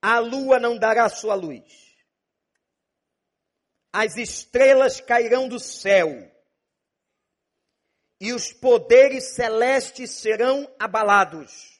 a 0.00 0.18
lua 0.18 0.58
não 0.58 0.78
dará 0.78 1.06
sua 1.10 1.34
luz, 1.34 1.94
as 3.92 4.16
estrelas 4.16 4.98
cairão 4.98 5.46
do 5.46 5.60
céu, 5.60 6.08
e 8.18 8.32
os 8.32 8.50
poderes 8.50 9.34
celestes 9.34 10.12
serão 10.12 10.74
abalados 10.78 11.75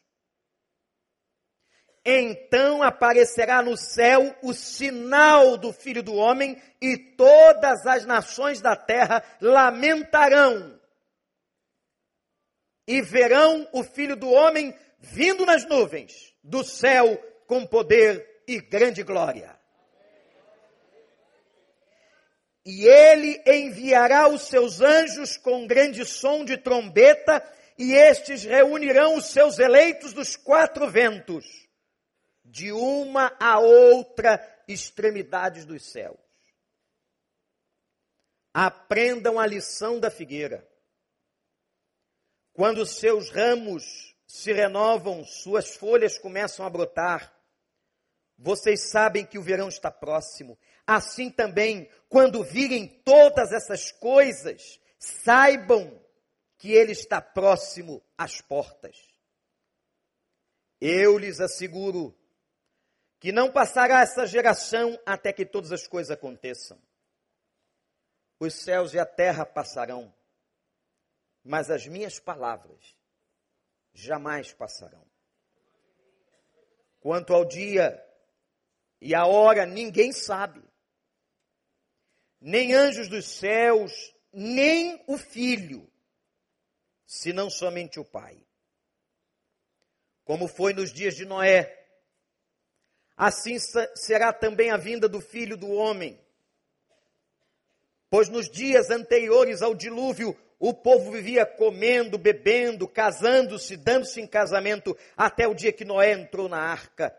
então 2.08 2.84
aparecerá 2.84 3.60
no 3.60 3.76
céu 3.76 4.32
o 4.40 4.54
sinal 4.54 5.56
do 5.56 5.72
Filho 5.72 6.04
do 6.04 6.14
Homem, 6.14 6.56
e 6.80 6.96
todas 6.96 7.84
as 7.84 8.06
nações 8.06 8.60
da 8.60 8.76
terra 8.76 9.24
lamentarão. 9.40 10.80
E 12.86 13.02
verão 13.02 13.68
o 13.72 13.82
Filho 13.82 14.14
do 14.14 14.30
Homem 14.30 14.72
vindo 15.00 15.44
nas 15.44 15.66
nuvens 15.66 16.32
do 16.44 16.62
céu 16.62 17.20
com 17.48 17.66
poder 17.66 18.42
e 18.46 18.60
grande 18.60 19.02
glória. 19.02 19.56
E 22.64 22.86
ele 22.86 23.42
enviará 23.46 24.28
os 24.28 24.42
seus 24.42 24.80
anjos 24.80 25.36
com 25.36 25.66
grande 25.66 26.04
som 26.04 26.44
de 26.44 26.56
trombeta, 26.56 27.42
e 27.76 27.94
estes 27.94 28.44
reunirão 28.44 29.16
os 29.16 29.26
seus 29.26 29.58
eleitos 29.58 30.12
dos 30.12 30.36
quatro 30.36 30.88
ventos 30.88 31.65
de 32.46 32.72
uma 32.72 33.36
a 33.40 33.58
outra 33.58 34.40
extremidades 34.68 35.64
dos 35.64 35.84
céus. 35.84 36.18
Aprendam 38.52 39.38
a 39.38 39.46
lição 39.46 40.00
da 40.00 40.10
figueira. 40.10 40.66
Quando 42.52 42.86
seus 42.86 43.30
ramos 43.30 44.16
se 44.26 44.52
renovam, 44.52 45.24
suas 45.24 45.76
folhas 45.76 46.18
começam 46.18 46.64
a 46.64 46.70
brotar. 46.70 47.34
Vocês 48.38 48.90
sabem 48.90 49.26
que 49.26 49.38
o 49.38 49.42
verão 49.42 49.68
está 49.68 49.90
próximo. 49.90 50.58
Assim 50.86 51.30
também, 51.30 51.90
quando 52.08 52.42
virem 52.44 52.86
todas 53.04 53.52
essas 53.52 53.90
coisas, 53.92 54.80
saibam 54.98 56.00
que 56.58 56.72
ele 56.72 56.92
está 56.92 57.20
próximo 57.20 58.02
às 58.16 58.40
portas. 58.40 58.96
Eu 60.80 61.18
lhes 61.18 61.40
asseguro 61.40 62.16
que 63.18 63.32
não 63.32 63.50
passará 63.50 64.00
essa 64.00 64.26
geração 64.26 64.98
até 65.04 65.32
que 65.32 65.46
todas 65.46 65.72
as 65.72 65.86
coisas 65.86 66.10
aconteçam. 66.10 66.80
Os 68.38 68.54
céus 68.54 68.92
e 68.92 68.98
a 68.98 69.06
terra 69.06 69.46
passarão, 69.46 70.14
mas 71.42 71.70
as 71.70 71.86
minhas 71.86 72.18
palavras 72.18 72.96
jamais 73.94 74.52
passarão. 74.52 75.06
Quanto 77.00 77.32
ao 77.32 77.44
dia 77.44 78.02
e 79.00 79.14
a 79.14 79.26
hora, 79.26 79.64
ninguém 79.64 80.12
sabe. 80.12 80.62
Nem 82.40 82.74
anjos 82.74 83.08
dos 83.08 83.24
céus, 83.26 83.92
nem 84.32 85.02
o 85.06 85.16
filho, 85.16 85.90
senão 87.06 87.48
somente 87.48 87.98
o 87.98 88.04
Pai. 88.04 88.46
Como 90.24 90.48
foi 90.48 90.72
nos 90.72 90.92
dias 90.92 91.14
de 91.14 91.24
Noé, 91.24 91.85
assim 93.16 93.56
será 93.94 94.32
também 94.32 94.70
a 94.70 94.76
vinda 94.76 95.08
do 95.08 95.20
filho 95.20 95.56
do 95.56 95.70
homem. 95.70 96.20
Pois 98.10 98.28
nos 98.28 98.48
dias 98.48 98.90
anteriores 98.90 99.62
ao 99.62 99.74
dilúvio, 99.74 100.36
o 100.58 100.72
povo 100.72 101.10
vivia 101.10 101.44
comendo, 101.44 102.16
bebendo, 102.16 102.88
casando-se, 102.88 103.76
dando-se 103.76 104.20
em 104.20 104.26
casamento, 104.26 104.96
até 105.16 105.46
o 105.46 105.54
dia 105.54 105.72
que 105.72 105.84
Noé 105.84 106.12
entrou 106.12 106.48
na 106.48 106.58
arca. 106.58 107.16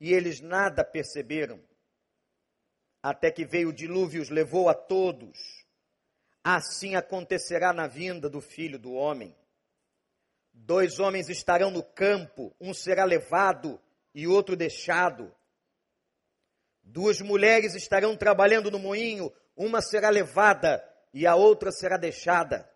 E 0.00 0.12
eles 0.12 0.40
nada 0.40 0.84
perceberam, 0.84 1.60
até 3.02 3.30
que 3.30 3.44
veio 3.44 3.68
o 3.68 3.72
dilúvio 3.72 4.18
e 4.18 4.22
os 4.22 4.30
levou 4.30 4.68
a 4.68 4.74
todos. 4.74 5.64
Assim 6.42 6.96
acontecerá 6.96 7.72
na 7.72 7.86
vinda 7.86 8.28
do 8.28 8.40
filho 8.40 8.78
do 8.78 8.92
homem. 8.92 9.34
Dois 10.52 10.98
homens 10.98 11.28
estarão 11.28 11.70
no 11.70 11.82
campo, 11.82 12.54
um 12.60 12.74
será 12.74 13.04
levado 13.04 13.80
e 14.14 14.26
outro 14.26 14.56
deixado. 14.56 15.34
Duas 16.82 17.20
mulheres 17.20 17.74
estarão 17.74 18.16
trabalhando 18.16 18.70
no 18.70 18.78
moinho, 18.78 19.32
uma 19.56 19.80
será 19.80 20.10
levada 20.10 20.84
e 21.12 21.26
a 21.26 21.34
outra 21.34 21.70
será 21.70 21.96
deixada. 21.96 22.68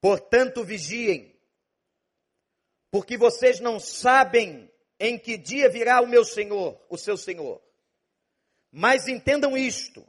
Portanto, 0.00 0.64
vigiem, 0.64 1.34
porque 2.90 3.16
vocês 3.16 3.60
não 3.60 3.80
sabem 3.80 4.70
em 5.00 5.18
que 5.18 5.36
dia 5.36 5.68
virá 5.68 6.00
o 6.00 6.06
meu 6.06 6.24
Senhor, 6.24 6.80
o 6.88 6.96
seu 6.96 7.16
Senhor. 7.16 7.62
Mas 8.70 9.08
entendam 9.08 9.56
isto: 9.56 10.06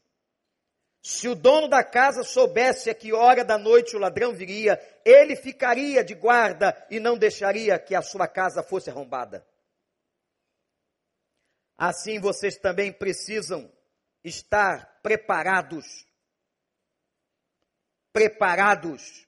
se 1.06 1.28
o 1.28 1.36
dono 1.36 1.68
da 1.68 1.84
casa 1.84 2.24
soubesse 2.24 2.90
a 2.90 2.96
que 2.96 3.14
hora 3.14 3.46
da 3.46 3.60
noite 3.60 3.96
o 3.96 4.00
ladrão 4.00 4.34
viria, 4.34 4.82
ele 5.06 5.36
ficaria 5.36 6.04
de 6.04 6.16
guarda 6.16 6.76
e 6.90 7.00
não 7.00 7.16
deixaria 7.16 7.78
que 7.78 7.94
a 7.94 8.02
sua 8.02 8.28
casa 8.28 8.64
fosse 8.64 8.90
arrombada. 8.90 9.48
Assim 11.78 12.20
vocês 12.20 12.58
também 12.58 12.92
precisam 12.92 13.72
estar 14.24 15.00
preparados. 15.04 16.08
Preparados. 18.12 19.28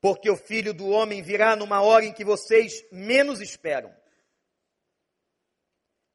Porque 0.00 0.30
o 0.30 0.36
filho 0.36 0.72
do 0.72 0.88
homem 0.88 1.20
virá 1.20 1.54
numa 1.54 1.82
hora 1.82 2.06
em 2.06 2.14
que 2.14 2.24
vocês 2.24 2.82
menos 2.90 3.38
esperam. 3.42 3.94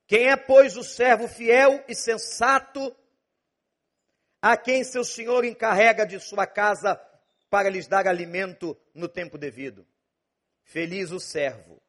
Quem 0.08 0.32
é, 0.32 0.36
pois, 0.36 0.76
o 0.76 0.84
servo 0.84 1.28
fiel 1.28 1.86
e 1.88 1.94
sensato 1.94 2.92
a 4.48 4.56
quem 4.56 4.84
seu 4.84 5.04
senhor 5.04 5.44
encarrega 5.44 6.06
de 6.06 6.20
sua 6.20 6.46
casa 6.46 6.96
para 7.50 7.68
lhes 7.68 7.88
dar 7.88 8.08
alimento 8.08 8.80
no 8.94 9.10
tempo 9.10 9.40
devido. 9.40 9.88
Feliz 10.62 11.10
o 11.10 11.20
servo 11.20 11.82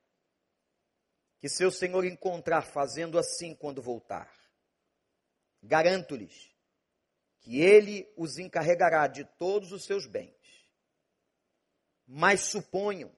que 1.38 1.50
seu 1.50 1.70
senhor 1.70 2.06
encontrar 2.06 2.62
fazendo 2.62 3.18
assim 3.18 3.54
quando 3.54 3.82
voltar. 3.82 4.32
Garanto-lhes 5.62 6.50
que 7.40 7.60
ele 7.60 8.10
os 8.16 8.38
encarregará 8.38 9.06
de 9.06 9.26
todos 9.38 9.70
os 9.70 9.84
seus 9.84 10.06
bens. 10.06 10.34
Mas 12.06 12.40
suponham 12.40 13.14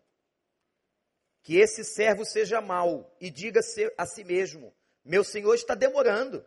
que 1.42 1.58
esse 1.58 1.84
servo 1.84 2.24
seja 2.24 2.60
mau 2.60 3.16
e 3.20 3.30
diga 3.30 3.60
a 3.96 4.04
si 4.04 4.24
mesmo: 4.24 4.74
meu 5.04 5.22
senhor 5.22 5.54
está 5.54 5.76
demorando. 5.76 6.44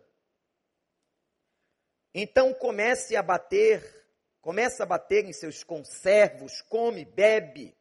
Então 2.13 2.53
comece 2.53 3.15
a 3.15 3.23
bater, 3.23 4.05
comece 4.41 4.81
a 4.81 4.85
bater 4.85 5.25
em 5.25 5.33
seus 5.33 5.63
conservos, 5.63 6.61
come, 6.63 7.05
bebe, 7.05 7.75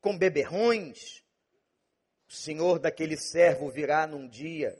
com 0.00 0.16
beberrões. 0.16 1.22
O 2.28 2.32
senhor 2.32 2.78
daquele 2.78 3.16
servo 3.16 3.70
virá 3.70 4.06
num 4.06 4.28
dia 4.28 4.76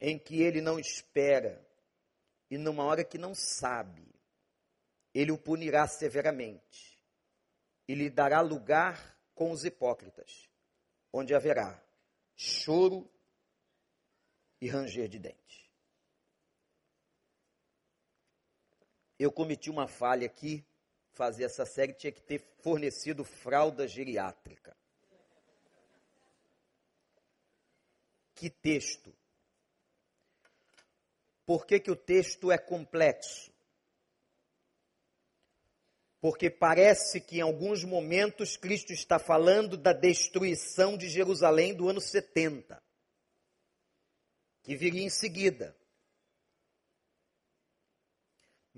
em 0.00 0.18
que 0.18 0.42
ele 0.42 0.60
não 0.60 0.78
espera 0.78 1.64
e 2.50 2.58
numa 2.58 2.84
hora 2.84 3.04
que 3.04 3.18
não 3.18 3.34
sabe, 3.34 4.06
ele 5.12 5.32
o 5.32 5.38
punirá 5.38 5.86
severamente 5.88 7.00
e 7.88 7.94
lhe 7.94 8.10
dará 8.10 8.40
lugar 8.40 9.18
com 9.34 9.50
os 9.50 9.64
hipócritas, 9.64 10.48
onde 11.12 11.34
haverá 11.34 11.82
choro 12.34 13.10
e 14.60 14.68
ranger 14.68 15.08
de 15.08 15.18
dentes. 15.18 15.45
Eu 19.18 19.32
cometi 19.32 19.70
uma 19.70 19.86
falha 19.86 20.26
aqui, 20.26 20.64
fazer 21.12 21.44
essa 21.44 21.64
série, 21.64 21.92
tinha 21.92 22.12
que 22.12 22.22
ter 22.22 22.38
fornecido 22.60 23.24
fralda 23.24 23.88
geriátrica. 23.88 24.76
Que 28.34 28.50
texto? 28.50 29.14
Por 31.46 31.64
que, 31.64 31.80
que 31.80 31.90
o 31.90 31.96
texto 31.96 32.52
é 32.52 32.58
complexo? 32.58 33.50
porque 36.26 36.50
parece 36.50 37.20
que 37.20 37.38
em 37.38 37.40
alguns 37.40 37.84
momentos 37.84 38.56
Cristo 38.56 38.92
está 38.92 39.16
falando 39.16 39.76
da 39.76 39.92
destruição 39.92 40.96
de 40.96 41.08
Jerusalém 41.08 41.72
do 41.72 41.88
ano 41.88 42.00
70, 42.00 42.82
que 44.64 44.74
viria 44.74 45.04
em 45.04 45.08
seguida. 45.08 45.76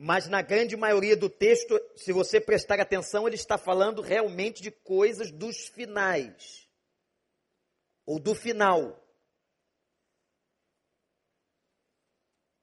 Mas 0.01 0.29
na 0.29 0.41
grande 0.43 0.77
maioria 0.77 1.17
do 1.17 1.29
texto, 1.29 1.77
se 1.97 2.13
você 2.13 2.41
prestar 2.41 2.79
atenção, 2.79 3.27
ele 3.27 3.35
está 3.35 3.59
falando 3.59 4.01
realmente 4.01 4.63
de 4.63 4.71
coisas 4.71 5.33
dos 5.33 5.67
finais, 5.67 6.69
ou 8.07 8.21
do 8.21 8.33
final. 8.33 9.05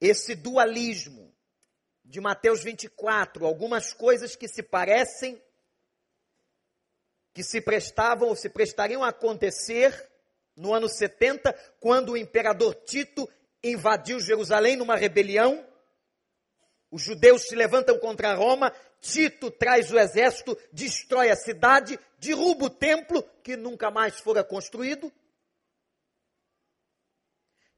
Esse 0.00 0.34
dualismo 0.34 1.30
de 2.02 2.22
Mateus 2.22 2.64
24, 2.64 3.44
algumas 3.44 3.92
coisas 3.92 4.34
que 4.34 4.48
se 4.48 4.62
parecem, 4.62 5.38
que 7.34 7.42
se 7.42 7.60
prestavam 7.60 8.28
ou 8.28 8.34
se 8.34 8.48
prestariam 8.48 9.04
a 9.04 9.08
acontecer 9.08 10.10
no 10.56 10.72
ano 10.72 10.88
70, 10.88 11.52
quando 11.80 12.12
o 12.12 12.16
imperador 12.16 12.74
Tito 12.86 13.28
invadiu 13.62 14.20
Jerusalém 14.20 14.74
numa 14.74 14.96
rebelião. 14.96 15.75
Os 16.96 17.02
judeus 17.02 17.42
se 17.42 17.54
levantam 17.54 17.98
contra 17.98 18.34
Roma, 18.34 18.72
Tito 19.00 19.50
traz 19.50 19.92
o 19.92 19.98
exército, 19.98 20.56
destrói 20.72 21.30
a 21.30 21.36
cidade, 21.36 21.98
derruba 22.18 22.64
o 22.64 22.70
templo, 22.70 23.22
que 23.42 23.56
nunca 23.56 23.90
mais 23.90 24.18
fora 24.18 24.42
construído, 24.42 25.12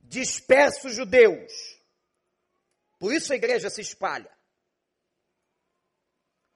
dispersa 0.00 0.86
os 0.86 0.94
judeus 0.94 1.78
por 2.98 3.12
isso 3.12 3.32
a 3.32 3.36
igreja 3.36 3.70
se 3.70 3.80
espalha. 3.80 4.36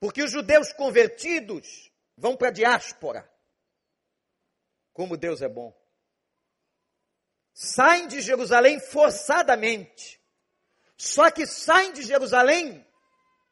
Porque 0.01 0.23
os 0.23 0.33
judeus 0.33 0.73
convertidos 0.73 1.91
vão 2.17 2.37
para 2.37 2.49
a 2.49 2.53
diáspora. 2.53 3.31
Como 4.93 5.17
Deus 5.17 5.41
é 5.41 5.49
bom. 5.49 5.73
Saem 7.55 8.09
de 8.09 8.21
Jerusalém 8.21 8.81
forçadamente. 8.81 10.21
Só 11.03 11.33
que 11.33 11.45
saem 11.49 11.93
de 11.93 12.03
Jerusalém 12.03 12.87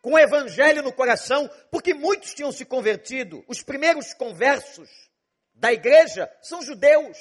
com 0.01 0.13
o 0.13 0.19
evangelho 0.19 0.85
no 0.85 0.93
coração, 0.93 1.51
porque 1.69 1.93
muitos 1.93 2.33
tinham 2.33 2.53
se 2.53 2.65
convertido. 2.65 3.45
Os 3.49 3.61
primeiros 3.61 4.15
conversos 4.15 4.89
da 5.53 5.73
igreja 5.73 6.33
são 6.41 6.63
judeus. 6.63 7.19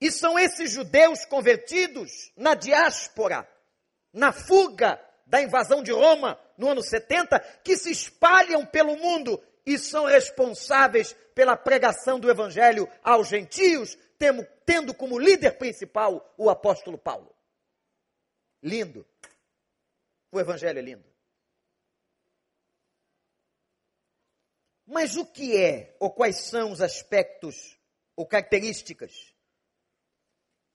E 0.00 0.10
são 0.10 0.36
esses 0.36 0.72
judeus 0.72 1.24
convertidos 1.24 2.32
na 2.36 2.56
diáspora, 2.56 3.48
na 4.12 4.32
fuga 4.32 5.00
da 5.24 5.40
invasão 5.40 5.84
de 5.84 5.92
Roma 5.92 6.36
no 6.58 6.68
ano 6.68 6.82
70, 6.82 7.38
que 7.62 7.76
se 7.76 7.92
espalham 7.92 8.66
pelo 8.66 8.96
mundo 8.96 9.40
e 9.64 9.78
são 9.78 10.06
responsáveis 10.06 11.14
pela 11.32 11.56
pregação 11.56 12.18
do 12.18 12.28
evangelho 12.28 12.90
aos 13.04 13.28
gentios, 13.28 13.96
tendo 14.64 14.94
como 14.94 15.18
líder 15.18 15.58
principal 15.58 16.34
o 16.36 16.48
apóstolo 16.50 16.98
Paulo. 16.98 17.34
Lindo. 18.62 19.06
O 20.30 20.40
evangelho 20.40 20.78
é 20.78 20.82
lindo. 20.82 21.12
Mas 24.86 25.16
o 25.16 25.24
que 25.24 25.56
é, 25.56 25.96
ou 25.98 26.10
quais 26.10 26.36
são 26.36 26.72
os 26.72 26.80
aspectos 26.80 27.78
ou 28.14 28.26
características 28.26 29.34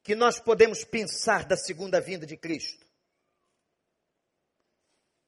que 0.04 0.16
nós 0.16 0.40
podemos 0.40 0.84
pensar 0.84 1.46
da 1.46 1.58
segunda 1.58 2.02
vinda 2.02 2.26
de 2.26 2.38
Cristo? 2.38 2.88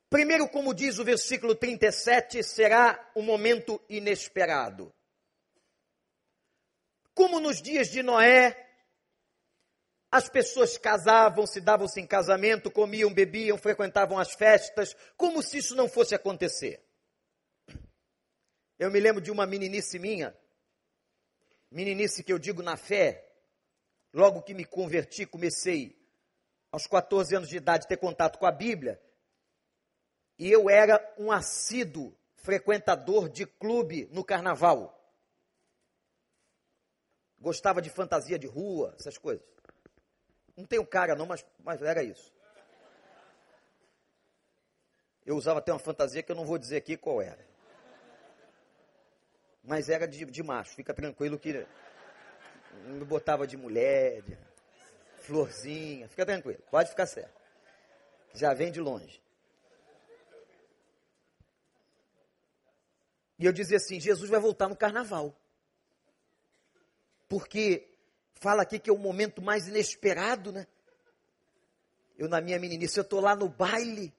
Primeiro, 0.09 0.49
como 0.49 0.73
diz 0.73 0.97
o 0.97 1.05
versículo 1.05 1.53
37, 1.53 2.41
será 2.43 3.11
um 3.15 3.21
momento 3.21 3.79
inesperado. 3.87 4.91
Como 7.19 7.41
nos 7.41 7.61
dias 7.61 7.89
de 7.89 8.01
Noé, 8.01 8.55
as 10.09 10.29
pessoas 10.29 10.77
casavam, 10.77 11.45
se 11.45 11.59
davam-se 11.59 11.99
em 11.99 12.07
casamento, 12.07 12.71
comiam, 12.71 13.13
bebiam, 13.13 13.57
frequentavam 13.57 14.17
as 14.17 14.31
festas, 14.31 14.95
como 15.17 15.43
se 15.43 15.57
isso 15.57 15.75
não 15.75 15.89
fosse 15.89 16.15
acontecer. 16.15 16.81
Eu 18.79 18.89
me 18.89 19.01
lembro 19.01 19.21
de 19.21 19.31
uma 19.31 19.45
meninice 19.45 19.99
minha, 19.99 20.33
meninice 21.69 22.23
que 22.23 22.31
eu 22.31 22.39
digo 22.39 22.63
na 22.63 22.77
fé, 22.77 23.29
Logo 24.13 24.41
que 24.41 24.53
me 24.53 24.63
converti, 24.63 25.25
comecei 25.25 26.01
aos 26.71 26.87
14 26.87 27.35
anos 27.35 27.49
de 27.49 27.57
idade 27.57 27.85
ter 27.85 27.97
contato 27.97 28.39
com 28.39 28.45
a 28.45 28.51
Bíblia. 28.51 28.97
E 30.37 30.49
eu 30.49 30.69
era 30.69 31.13
um 31.17 31.33
assíduo 31.33 32.17
frequentador 32.37 33.27
de 33.27 33.45
clube 33.45 34.07
no 34.13 34.23
carnaval. 34.23 34.98
Gostava 37.39 37.81
de 37.81 37.89
fantasia 37.89 38.37
de 38.37 38.47
rua, 38.47 38.95
essas 38.99 39.17
coisas. 39.17 39.45
Não 40.55 40.65
tenho 40.65 40.85
cara 40.85 41.15
não, 41.15 41.25
mas, 41.25 41.45
mas 41.63 41.81
era 41.81 42.03
isso. 42.03 42.33
Eu 45.25 45.37
usava 45.37 45.59
até 45.59 45.71
uma 45.71 45.79
fantasia 45.79 46.21
que 46.21 46.31
eu 46.31 46.35
não 46.35 46.45
vou 46.45 46.57
dizer 46.57 46.77
aqui 46.77 46.97
qual 46.97 47.21
era. 47.21 47.47
Mas 49.63 49.89
era 49.89 50.07
de, 50.07 50.25
de 50.25 50.43
macho, 50.43 50.75
fica 50.75 50.93
tranquilo 50.93 51.37
que 51.37 51.65
me 52.85 53.05
botava 53.05 53.45
de 53.45 53.55
mulher, 53.55 54.21
de 54.23 54.37
florzinha, 55.19 56.07
fica 56.09 56.25
tranquilo, 56.25 56.61
pode 56.71 56.89
ficar 56.89 57.05
certo. 57.05 57.39
Já 58.33 58.53
vem 58.53 58.71
de 58.71 58.79
longe. 58.79 59.21
E 63.37 63.45
eu 63.45 63.53
dizia 63.53 63.77
assim: 63.77 63.99
Jesus 63.99 64.29
vai 64.29 64.39
voltar 64.39 64.67
no 64.67 64.75
carnaval. 64.75 65.33
Porque 67.29 67.87
fala 68.33 68.63
aqui 68.63 68.79
que 68.79 68.89
é 68.89 68.93
o 68.93 68.97
momento 68.97 69.41
mais 69.41 69.67
inesperado, 69.67 70.51
né? 70.51 70.67
Eu, 72.17 72.27
na 72.27 72.41
minha 72.41 72.59
meninice, 72.59 72.97
eu 72.97 73.03
estou 73.03 73.21
lá 73.21 73.35
no 73.35 73.47
baile. 73.47 74.13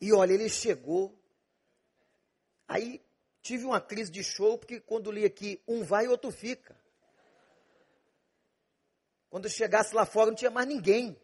E 0.00 0.12
olha, 0.12 0.34
ele 0.34 0.48
chegou. 0.48 1.16
Aí 2.68 3.00
tive 3.40 3.64
uma 3.64 3.80
crise 3.80 4.10
de 4.10 4.22
show, 4.22 4.58
porque 4.58 4.80
quando 4.80 5.10
li 5.10 5.24
aqui, 5.24 5.62
um 5.66 5.82
vai 5.82 6.04
e 6.04 6.08
outro 6.08 6.30
fica. 6.30 6.76
Quando 9.30 9.44
eu 9.44 9.50
chegasse 9.50 9.94
lá 9.94 10.04
fora, 10.04 10.30
não 10.30 10.36
tinha 10.36 10.50
mais 10.50 10.66
ninguém. 10.66 11.16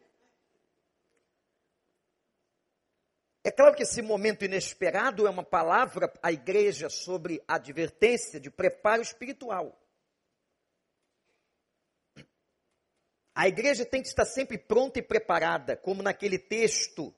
É 3.42 3.50
claro 3.50 3.74
que 3.74 3.82
esse 3.82 4.00
momento 4.02 4.44
inesperado 4.44 5.26
é 5.26 5.30
uma 5.30 5.44
palavra 5.44 6.12
à 6.22 6.32
igreja 6.32 6.88
sobre 6.88 7.42
advertência 7.46 8.40
de 8.40 8.50
preparo 8.50 9.02
espiritual. 9.02 9.78
A 13.36 13.46
igreja 13.46 13.84
tem 13.84 14.00
que 14.00 14.08
estar 14.08 14.24
sempre 14.24 14.56
pronta 14.56 14.98
e 14.98 15.02
preparada, 15.02 15.76
como 15.76 16.02
naquele 16.02 16.38
texto 16.38 17.14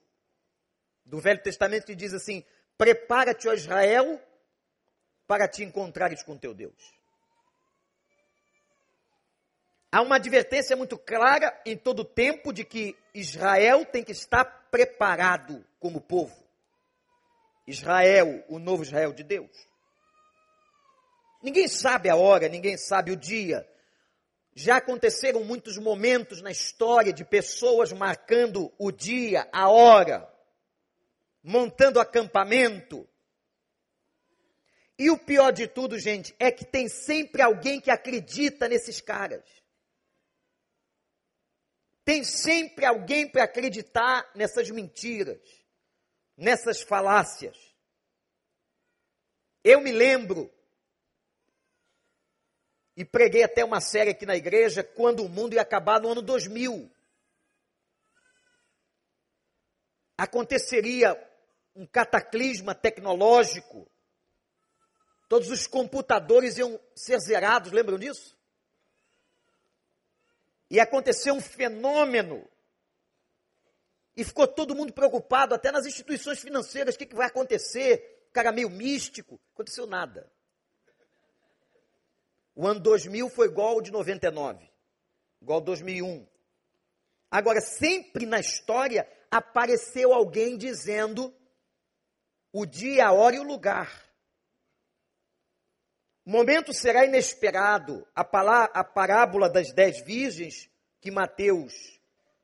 do 1.05 1.21
Velho 1.21 1.41
Testamento 1.41 1.87
que 1.87 1.95
diz 1.95 2.13
assim: 2.13 2.45
Prepara-te, 2.77 3.47
ó 3.49 3.53
Israel, 3.53 4.21
para 5.29 5.47
te 5.47 5.63
encontrares 5.63 6.25
com 6.25 6.37
teu 6.37 6.53
Deus. 6.53 6.93
Há 9.93 10.03
uma 10.03 10.17
advertência 10.17 10.77
muito 10.77 10.99
clara 10.99 11.57
em 11.65 11.77
todo 11.77 12.01
o 12.01 12.05
tempo 12.05 12.53
de 12.53 12.65
que 12.65 12.97
Israel 13.15 13.87
tem 13.87 14.03
que 14.03 14.11
estar 14.11 14.45
preparado 14.73 15.65
como 15.79 16.01
povo. 16.01 16.37
Israel, 17.65 18.45
o 18.49 18.59
novo 18.59 18.83
Israel 18.83 19.13
de 19.13 19.23
Deus. 19.23 19.69
Ninguém 21.41 21.69
sabe 21.69 22.11
a 22.11 22.17
hora, 22.17 22.49
ninguém 22.49 22.77
sabe 22.77 23.13
o 23.13 23.17
dia. 23.17 23.65
Já 24.61 24.79
aconteceram 24.79 25.45
muitos 25.45 25.79
momentos 25.79 26.43
na 26.43 26.51
história 26.51 27.13
de 27.13 27.25
pessoas 27.25 27.93
marcando 27.93 28.75
o 28.77 28.91
dia, 28.91 29.49
a 29.53 29.69
hora, 29.69 30.29
montando 31.41 32.01
acampamento. 32.01 33.09
E 34.99 35.11
o 35.11 35.17
pior 35.17 35.53
de 35.53 35.69
tudo, 35.69 35.97
gente, 35.97 36.35
é 36.41 36.51
que 36.51 36.65
tem 36.65 36.89
sempre 36.89 37.41
alguém 37.41 37.81
que 37.81 37.89
acredita 37.89 38.69
nesses 38.69 39.01
caras. 39.01 39.45
Tem 42.05 42.25
sempre 42.25 42.85
alguém 42.85 43.31
para 43.31 43.45
acreditar 43.45 44.29
nessas 44.35 44.69
mentiras, 44.71 45.39
nessas 46.37 46.83
falácias. 46.83 47.57
Eu 49.63 49.81
me 49.81 49.93
lembro, 49.93 50.53
e 52.99 53.05
preguei 53.05 53.45
até 53.45 53.65
uma 53.65 53.81
série 53.81 54.11
aqui 54.11 54.27
na 54.27 54.35
igreja, 54.35 54.83
quando 54.83 55.25
o 55.25 55.29
mundo 55.29 55.55
ia 55.55 55.63
acabar 55.63 56.01
no 56.01 56.11
ano 56.11 56.21
2000. 56.21 56.91
Aconteceria 60.17 61.17
um 61.77 61.87
cataclisma 61.87 62.75
tecnológico, 62.75 63.89
todos 65.29 65.49
os 65.49 65.65
computadores 65.65 66.59
iam 66.59 66.81
ser 66.93 67.21
zerados, 67.21 67.71
lembram 67.71 68.01
disso? 68.01 68.37
E 70.69 70.81
aconteceu 70.81 71.35
um 71.35 71.41
fenômeno. 71.41 72.51
E 74.17 74.25
ficou 74.25 74.49
todo 74.49 74.75
mundo 74.75 74.93
preocupado, 74.93 75.55
até 75.55 75.71
nas 75.71 75.87
instituições 75.87 76.41
financeiras, 76.41 76.97
o 76.97 76.99
que, 76.99 77.07
que 77.07 77.15
vai 77.15 77.29
acontecer? 77.29 78.29
Cara 78.33 78.51
meio 78.51 78.69
místico. 78.69 79.41
Aconteceu 79.55 79.87
nada. 79.87 80.29
O 82.59 82.67
ano 82.67 82.81
2000 82.81 83.31
foi 83.31 83.47
igual 83.47 83.75
ao 83.75 83.81
de 83.81 83.93
99, 83.93 84.69
igual 85.41 85.61
ao 85.61 85.65
2001. 85.65 86.27
Agora, 87.31 87.61
sempre 87.61 88.27
na 88.27 88.41
história 88.41 89.09
apareceu 89.31 90.13
alguém 90.13 90.59
dizendo 90.59 91.33
o 92.53 92.67
dia, 92.67 93.07
a 93.07 93.13
hora 93.13 93.37
e 93.37 93.39
o 93.39 93.45
lugar. 93.45 94.05
O 96.27 96.33
momento 96.33 96.73
será 96.73 97.05
inesperado. 97.05 98.05
A, 98.13 98.23
a 98.23 98.83
parábola 98.83 99.49
das 99.49 99.73
dez 99.73 100.03
virgens, 100.03 100.69
que 101.01 101.13
Mateus 101.13 102.01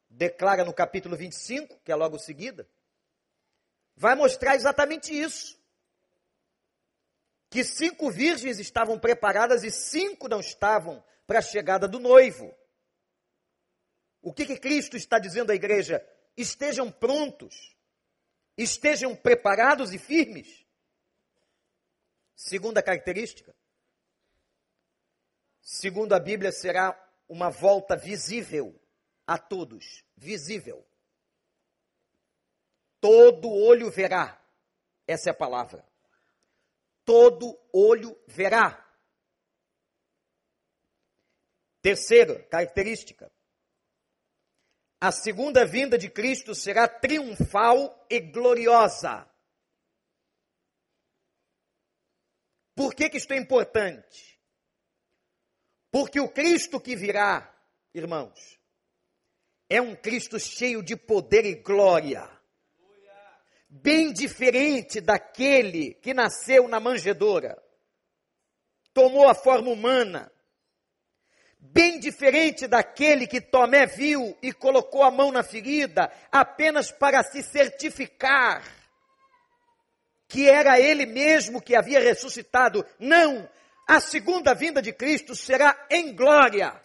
declara 0.08 0.64
no 0.64 0.72
capítulo 0.72 1.16
25, 1.16 1.80
que 1.80 1.90
é 1.90 1.94
logo 1.96 2.20
seguida, 2.20 2.70
vai 3.96 4.14
mostrar 4.14 4.54
exatamente 4.54 5.12
isso. 5.12 5.58
Que 7.54 7.62
cinco 7.62 8.10
virgens 8.10 8.58
estavam 8.58 8.98
preparadas 8.98 9.62
e 9.62 9.70
cinco 9.70 10.26
não 10.26 10.40
estavam 10.40 11.00
para 11.24 11.38
a 11.38 11.40
chegada 11.40 11.86
do 11.86 12.00
noivo. 12.00 12.52
O 14.20 14.32
que, 14.32 14.44
que 14.44 14.56
Cristo 14.56 14.96
está 14.96 15.20
dizendo 15.20 15.52
à 15.52 15.54
igreja? 15.54 16.04
Estejam 16.36 16.90
prontos, 16.90 17.76
estejam 18.58 19.14
preparados 19.14 19.92
e 19.92 19.98
firmes. 20.00 20.66
Segunda 22.34 22.82
característica, 22.82 23.54
segundo 25.62 26.12
a 26.12 26.18
Bíblia, 26.18 26.50
será 26.50 27.00
uma 27.28 27.50
volta 27.50 27.96
visível 27.96 28.74
a 29.24 29.38
todos 29.38 30.04
visível. 30.16 30.84
Todo 33.00 33.48
olho 33.48 33.92
verá. 33.92 34.44
Essa 35.06 35.30
é 35.30 35.30
a 35.30 35.34
palavra. 35.34 35.93
Todo 37.04 37.58
olho 37.72 38.18
verá. 38.26 38.80
Terceira 41.82 42.42
característica. 42.44 43.30
A 45.00 45.12
segunda 45.12 45.66
vinda 45.66 45.98
de 45.98 46.08
Cristo 46.08 46.54
será 46.54 46.88
triunfal 46.88 48.06
e 48.08 48.20
gloriosa. 48.20 49.30
Por 52.74 52.94
que, 52.94 53.10
que 53.10 53.18
isto 53.18 53.32
é 53.32 53.36
importante? 53.36 54.40
Porque 55.90 56.18
o 56.18 56.28
Cristo 56.28 56.80
que 56.80 56.96
virá, 56.96 57.54
irmãos, 57.92 58.58
é 59.68 59.80
um 59.80 59.94
Cristo 59.94 60.40
cheio 60.40 60.82
de 60.82 60.96
poder 60.96 61.44
e 61.44 61.54
glória. 61.54 62.33
Bem 63.76 64.12
diferente 64.12 65.00
daquele 65.00 65.94
que 65.94 66.14
nasceu 66.14 66.68
na 66.68 66.78
manjedoura, 66.78 67.60
tomou 68.92 69.28
a 69.28 69.34
forma 69.34 69.68
humana. 69.68 70.30
Bem 71.58 71.98
diferente 71.98 72.68
daquele 72.68 73.26
que 73.26 73.40
Tomé 73.40 73.84
viu 73.84 74.38
e 74.40 74.52
colocou 74.52 75.02
a 75.02 75.10
mão 75.10 75.32
na 75.32 75.42
ferida 75.42 76.08
apenas 76.30 76.92
para 76.92 77.24
se 77.24 77.42
certificar 77.42 78.62
que 80.28 80.48
era 80.48 80.78
ele 80.78 81.04
mesmo 81.04 81.60
que 81.60 81.74
havia 81.74 81.98
ressuscitado. 81.98 82.86
Não, 82.96 83.48
a 83.88 83.98
segunda 83.98 84.54
vinda 84.54 84.80
de 84.80 84.92
Cristo 84.92 85.34
será 85.34 85.86
em 85.90 86.14
glória. 86.14 86.80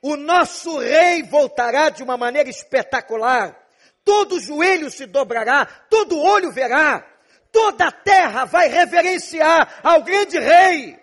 O 0.00 0.16
nosso 0.16 0.78
rei 0.78 1.24
voltará 1.24 1.90
de 1.90 2.04
uma 2.04 2.16
maneira 2.16 2.48
espetacular. 2.48 3.67
Todo 4.08 4.40
joelho 4.40 4.90
se 4.90 5.04
dobrará, 5.04 5.66
todo 5.90 6.18
olho 6.18 6.50
verá, 6.50 7.06
toda 7.52 7.88
a 7.88 7.92
terra 7.92 8.46
vai 8.46 8.66
reverenciar 8.66 9.80
ao 9.82 10.02
grande 10.02 10.38
rei 10.38 10.98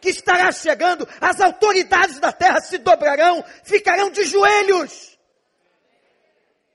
que 0.00 0.08
estará 0.08 0.50
chegando. 0.50 1.08
As 1.20 1.40
autoridades 1.40 2.18
da 2.18 2.32
terra 2.32 2.60
se 2.60 2.78
dobrarão, 2.78 3.44
ficarão 3.62 4.10
de 4.10 4.24
joelhos. 4.24 5.16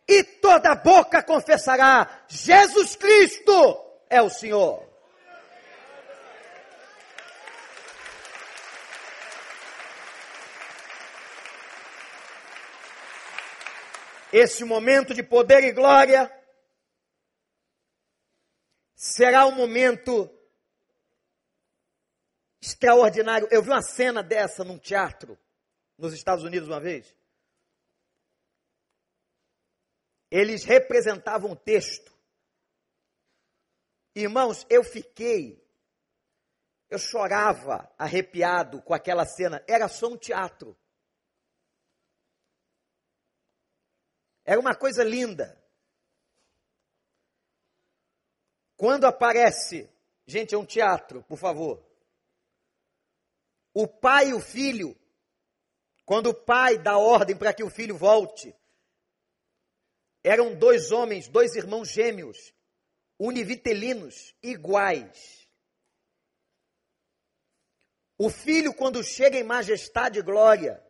E 0.07 0.23
toda 0.23 0.73
boca 0.75 1.21
confessará: 1.21 2.07
Jesus 2.29 2.95
Cristo 2.95 3.77
é 4.09 4.21
o 4.21 4.29
Senhor. 4.29 4.88
Esse 14.31 14.63
momento 14.63 15.13
de 15.13 15.23
poder 15.23 15.63
e 15.63 15.71
glória 15.71 16.31
será 18.95 19.47
um 19.47 19.51
momento 19.51 20.29
extraordinário. 22.61 23.47
Eu 23.49 23.63
vi 23.63 23.69
uma 23.69 23.81
cena 23.81 24.21
dessa 24.21 24.63
num 24.63 24.77
teatro 24.77 25.37
nos 25.97 26.13
Estados 26.13 26.43
Unidos 26.43 26.67
uma 26.67 26.79
vez. 26.79 27.15
Eles 30.29 30.63
representavam 30.63 31.51
o 31.51 31.55
texto. 31.55 32.13
Irmãos, 34.13 34.65
eu 34.69 34.83
fiquei, 34.83 35.65
eu 36.89 36.99
chorava 36.99 37.91
arrepiado 37.97 38.81
com 38.81 38.93
aquela 38.93 39.25
cena. 39.25 39.63
Era 39.67 39.87
só 39.87 40.07
um 40.07 40.17
teatro. 40.17 40.77
Era 44.49 44.59
uma 44.59 44.73
coisa 44.73 45.03
linda. 45.03 45.55
Quando 48.75 49.05
aparece, 49.05 49.87
gente, 50.25 50.55
é 50.55 50.57
um 50.57 50.65
teatro, 50.65 51.21
por 51.25 51.37
favor. 51.37 51.85
O 53.71 53.87
pai 53.87 54.29
e 54.29 54.33
o 54.33 54.41
filho, 54.41 54.99
quando 56.03 56.31
o 56.31 56.33
pai 56.33 56.79
dá 56.79 56.97
ordem 56.97 57.37
para 57.37 57.53
que 57.53 57.63
o 57.63 57.69
filho 57.69 57.95
volte, 57.95 58.51
eram 60.23 60.57
dois 60.57 60.91
homens, 60.91 61.27
dois 61.27 61.53
irmãos 61.53 61.87
gêmeos, 61.87 62.51
univitelinos, 63.19 64.33
iguais. 64.41 65.47
O 68.17 68.31
filho, 68.31 68.73
quando 68.73 69.03
chega 69.03 69.37
em 69.37 69.43
majestade 69.43 70.17
e 70.17 70.23
glória, 70.23 70.83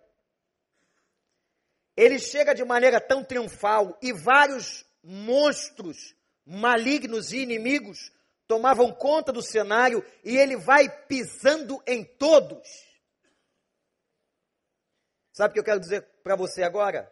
ele 2.00 2.18
chega 2.18 2.56
de 2.56 2.64
maneira 2.64 3.02
tão 3.02 3.26
triunfal 3.26 3.98
e 4.02 4.14
vários 4.14 4.86
monstros 5.04 6.16
malignos 6.46 7.34
e 7.34 7.40
inimigos 7.40 8.10
tomavam 8.48 8.90
conta 8.90 9.34
do 9.34 9.42
cenário 9.42 10.02
e 10.24 10.38
ele 10.38 10.56
vai 10.56 10.90
pisando 11.08 11.84
em 11.86 12.06
todos. 12.06 12.66
Sabe 15.34 15.52
o 15.52 15.54
que 15.54 15.60
eu 15.60 15.64
quero 15.64 15.80
dizer 15.82 16.04
para 16.24 16.38
você 16.38 16.64
agora? 16.64 17.12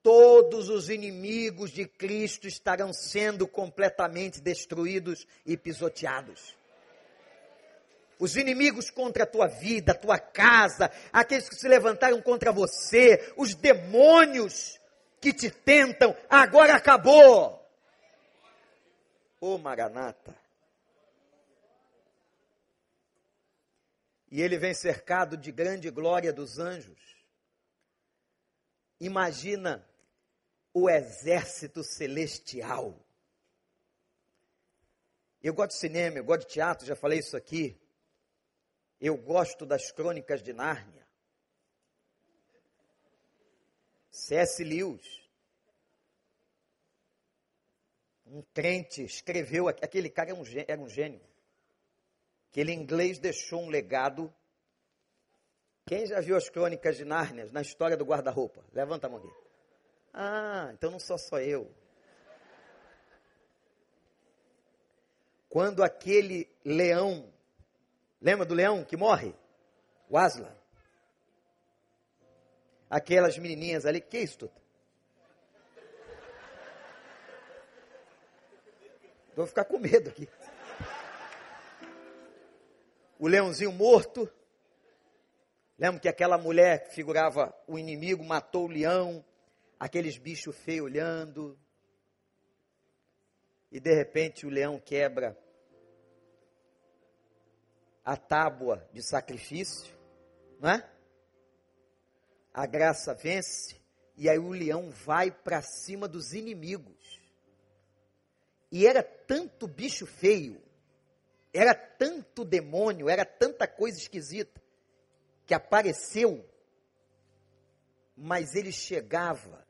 Todos 0.00 0.68
os 0.68 0.88
inimigos 0.88 1.72
de 1.72 1.84
Cristo 1.84 2.46
estarão 2.46 2.92
sendo 2.92 3.48
completamente 3.48 4.40
destruídos 4.40 5.26
e 5.44 5.56
pisoteados 5.56 6.57
os 8.18 8.36
inimigos 8.36 8.90
contra 8.90 9.24
a 9.24 9.26
tua 9.26 9.46
vida, 9.46 9.92
a 9.92 9.98
tua 9.98 10.18
casa, 10.18 10.90
aqueles 11.12 11.48
que 11.48 11.54
se 11.54 11.68
levantaram 11.68 12.20
contra 12.20 12.52
você, 12.52 13.32
os 13.36 13.54
demônios 13.54 14.78
que 15.20 15.32
te 15.32 15.50
tentam, 15.50 16.16
agora 16.28 16.74
acabou. 16.74 17.58
Ô 19.40 19.56
Maranata. 19.58 20.36
E 24.30 24.42
ele 24.42 24.58
vem 24.58 24.74
cercado 24.74 25.36
de 25.36 25.50
grande 25.50 25.90
glória 25.90 26.32
dos 26.32 26.58
anjos. 26.58 26.98
Imagina 29.00 29.86
o 30.74 30.90
exército 30.90 31.82
celestial. 31.82 32.98
Eu 35.40 35.54
gosto 35.54 35.70
de 35.70 35.78
cinema, 35.78 36.18
eu 36.18 36.24
gosto 36.24 36.46
de 36.46 36.52
teatro, 36.52 36.84
já 36.86 36.96
falei 36.96 37.20
isso 37.20 37.36
aqui. 37.36 37.80
Eu 39.00 39.16
gosto 39.16 39.64
das 39.64 39.92
crônicas 39.92 40.42
de 40.42 40.52
Nárnia. 40.52 41.06
C.S. 44.10 44.62
Lewis. 44.64 45.18
Um 48.26 48.42
crente 48.52 49.02
escreveu, 49.02 49.68
aquele 49.68 50.10
cara 50.10 50.30
era 50.30 50.38
um, 50.38 50.44
era 50.66 50.80
um 50.80 50.88
gênio. 50.88 51.20
Que 52.50 52.60
ele 52.60 52.72
em 52.72 52.80
inglês 52.80 53.18
deixou 53.18 53.62
um 53.62 53.68
legado. 53.68 54.34
Quem 55.86 56.06
já 56.06 56.20
viu 56.20 56.36
as 56.36 56.50
crônicas 56.50 56.96
de 56.96 57.04
Nárnia 57.04 57.46
na 57.52 57.62
história 57.62 57.96
do 57.96 58.04
guarda-roupa? 58.04 58.62
Levanta 58.72 59.06
a 59.06 59.10
mão 59.10 59.20
aqui. 59.20 59.32
Ah, 60.12 60.70
então 60.74 60.90
não 60.90 60.98
sou 60.98 61.16
só 61.16 61.38
eu. 61.38 61.72
Quando 65.48 65.82
aquele 65.82 66.50
leão 66.62 67.32
Lembra 68.20 68.44
do 68.44 68.54
leão 68.54 68.84
que 68.84 68.96
morre? 68.96 69.34
O 70.08 70.18
Aslan. 70.18 70.54
Aquelas 72.90 73.38
menininhas 73.38 73.86
ali, 73.86 74.00
que 74.00 74.16
é 74.16 74.22
isso 74.22 74.38
tudo? 74.38 74.52
Vou 79.36 79.46
ficar 79.46 79.64
com 79.66 79.78
medo 79.78 80.10
aqui. 80.10 80.28
O 83.18 83.28
leãozinho 83.28 83.70
morto. 83.70 84.28
Lembra 85.78 86.00
que 86.00 86.08
aquela 86.08 86.36
mulher 86.36 86.84
que 86.84 86.94
figurava 86.94 87.54
o 87.68 87.78
inimigo 87.78 88.24
matou 88.24 88.64
o 88.64 88.70
leão, 88.70 89.24
aqueles 89.78 90.18
bichos 90.18 90.56
feios 90.56 90.86
olhando. 90.86 91.56
E 93.70 93.78
de 93.78 93.94
repente 93.94 94.44
o 94.44 94.50
leão 94.50 94.80
quebra 94.80 95.38
a 98.08 98.16
tábua 98.16 98.88
de 98.90 99.02
sacrifício, 99.02 99.94
não 100.58 100.70
é? 100.70 100.90
A 102.54 102.64
graça 102.64 103.12
vence 103.12 103.78
e 104.16 104.30
aí 104.30 104.38
o 104.38 104.48
leão 104.48 104.88
vai 104.88 105.30
para 105.30 105.60
cima 105.60 106.08
dos 106.08 106.32
inimigos. 106.32 107.20
E 108.72 108.86
era 108.86 109.02
tanto 109.02 109.68
bicho 109.68 110.06
feio, 110.06 110.58
era 111.52 111.74
tanto 111.74 112.46
demônio, 112.46 113.10
era 113.10 113.26
tanta 113.26 113.68
coisa 113.68 113.98
esquisita 113.98 114.58
que 115.44 115.52
apareceu, 115.52 116.48
mas 118.16 118.54
ele 118.54 118.72
chegava. 118.72 119.68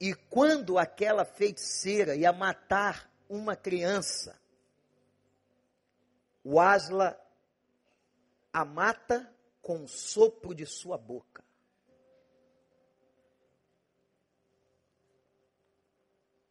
E 0.00 0.14
quando 0.14 0.78
aquela 0.78 1.24
feiticeira 1.24 2.14
ia 2.14 2.32
matar 2.32 3.12
uma 3.28 3.56
criança, 3.56 4.40
o 6.44 6.60
Asla 6.60 7.18
a 8.52 8.64
mata 8.64 9.32
com 9.60 9.84
o 9.84 9.88
sopro 9.88 10.54
de 10.54 10.66
sua 10.66 10.98
boca. 10.98 11.44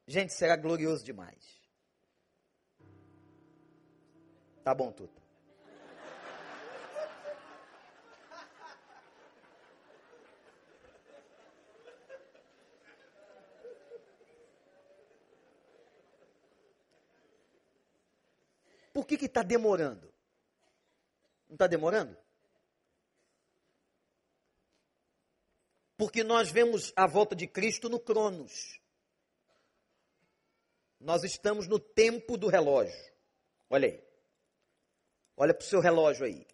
Gente, 0.08 0.34
será 0.34 0.56
glorioso 0.56 1.06
demais. 1.06 1.62
Tá 4.64 4.74
bom, 4.74 4.92
Tuta. 4.92 5.21
Por 18.94 19.06
que 19.06 19.16
está 19.16 19.42
demorando? 19.42 20.14
Não 21.48 21.56
está 21.56 21.68
demorando? 21.68 22.18
Porque 25.98 26.24
nós 26.24 26.50
vemos 26.50 26.92
a 26.96 27.06
volta 27.06 27.36
de 27.36 27.48
Cristo 27.48 27.88
no 27.88 28.00
Cronos. 28.00 28.82
Nós 31.00 31.24
estamos 31.24 31.68
no 31.68 31.80
tempo 31.80 32.38
do 32.38 32.48
relógio. 32.48 33.14
Olha 33.70 33.88
aí. 33.88 34.04
Olha 35.38 35.54
para 35.54 35.64
o 35.64 35.68
seu 35.68 35.80
relógio 35.80 36.26
aí. 36.26 36.46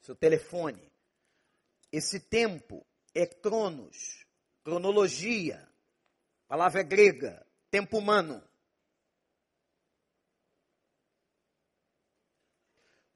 Seu 0.00 0.14
telefone. 0.14 0.92
Esse 1.90 2.18
tempo 2.18 2.84
é 3.14 3.24
cronos, 3.24 4.26
cronologia, 4.64 5.66
palavra 6.48 6.82
grega, 6.82 7.46
tempo 7.70 7.98
humano. 7.98 8.42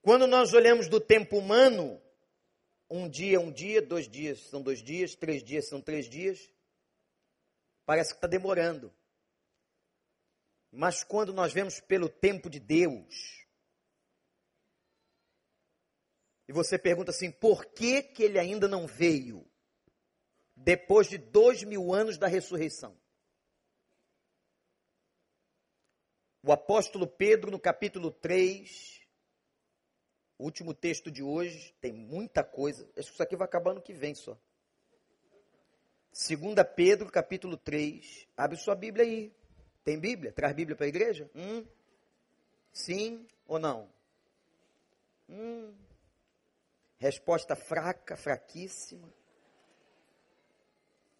Quando 0.08 0.26
nós 0.26 0.54
olhamos 0.54 0.88
do 0.88 0.98
tempo 0.98 1.36
humano, 1.36 2.00
um 2.88 3.10
dia 3.10 3.36
é 3.36 3.38
um 3.38 3.52
dia, 3.52 3.82
dois 3.82 4.08
dias 4.08 4.40
são 4.48 4.62
dois 4.62 4.82
dias, 4.82 5.14
três 5.14 5.44
dias 5.44 5.68
são 5.68 5.82
três 5.82 6.08
dias, 6.08 6.50
parece 7.84 8.12
que 8.12 8.16
está 8.16 8.26
demorando. 8.26 8.90
Mas 10.72 11.04
quando 11.04 11.30
nós 11.34 11.52
vemos 11.52 11.78
pelo 11.80 12.08
tempo 12.08 12.48
de 12.48 12.58
Deus, 12.58 13.46
e 16.48 16.54
você 16.54 16.78
pergunta 16.78 17.10
assim, 17.10 17.30
por 17.30 17.66
que, 17.66 18.02
que 18.02 18.22
ele 18.22 18.38
ainda 18.38 18.66
não 18.66 18.86
veio? 18.86 19.46
Depois 20.56 21.06
de 21.06 21.18
dois 21.18 21.62
mil 21.64 21.92
anos 21.92 22.16
da 22.16 22.26
ressurreição. 22.26 22.98
O 26.42 26.50
apóstolo 26.50 27.06
Pedro, 27.06 27.50
no 27.50 27.60
capítulo 27.60 28.10
3, 28.10 28.97
o 30.38 30.44
último 30.44 30.72
texto 30.72 31.10
de 31.10 31.22
hoje 31.22 31.74
tem 31.80 31.92
muita 31.92 32.44
coisa. 32.44 32.88
Isso 32.96 33.20
aqui 33.22 33.34
vai 33.34 33.46
acabar 33.46 33.74
no 33.74 33.82
que 33.82 33.92
vem 33.92 34.14
só. 34.14 34.38
2 36.12 36.54
Pedro, 36.76 37.10
capítulo 37.10 37.56
3. 37.56 38.28
Abre 38.36 38.56
sua 38.56 38.74
Bíblia 38.74 39.04
aí. 39.04 39.32
Tem 39.84 39.98
Bíblia? 39.98 40.32
Traz 40.32 40.54
Bíblia 40.54 40.76
para 40.76 40.86
a 40.86 40.88
igreja? 40.88 41.28
Hum? 41.34 41.66
Sim 42.72 43.26
ou 43.46 43.58
não? 43.58 43.88
Hum. 45.28 45.74
Resposta 46.98 47.56
fraca, 47.56 48.16
fraquíssima. 48.16 49.12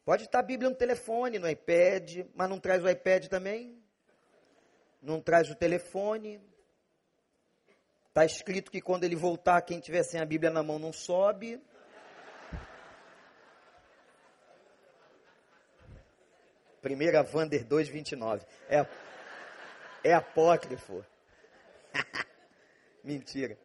Pode 0.05 0.25
estar 0.25 0.39
a 0.39 0.43
Bíblia 0.43 0.71
no 0.71 0.77
telefone, 0.77 1.39
no 1.39 1.49
iPad, 1.49 2.27
mas 2.35 2.49
não 2.49 2.59
traz 2.59 2.83
o 2.83 2.89
iPad 2.89 3.27
também? 3.27 3.83
Não 5.03 5.21
traz 5.21 5.51
o 5.51 5.55
telefone? 5.55 6.41
Está 8.19 8.27
escrito 8.27 8.73
que 8.73 8.81
quando 8.81 9.05
ele 9.05 9.15
voltar, 9.15 9.63
quem 9.63 9.79
tiver 9.79 10.03
sem 10.03 10.21
a 10.21 10.25
Bíblia 10.25 10.51
na 10.51 10.61
mão 10.61 10.77
não 10.77 10.93
sobe. 10.93 11.63
Primeira 16.83 17.23
Vander 17.23 17.65
2,29. 17.65 18.45
É, 18.69 18.85
é 20.03 20.15
apócrifo. 20.15 21.07
Mentira. 23.05 23.57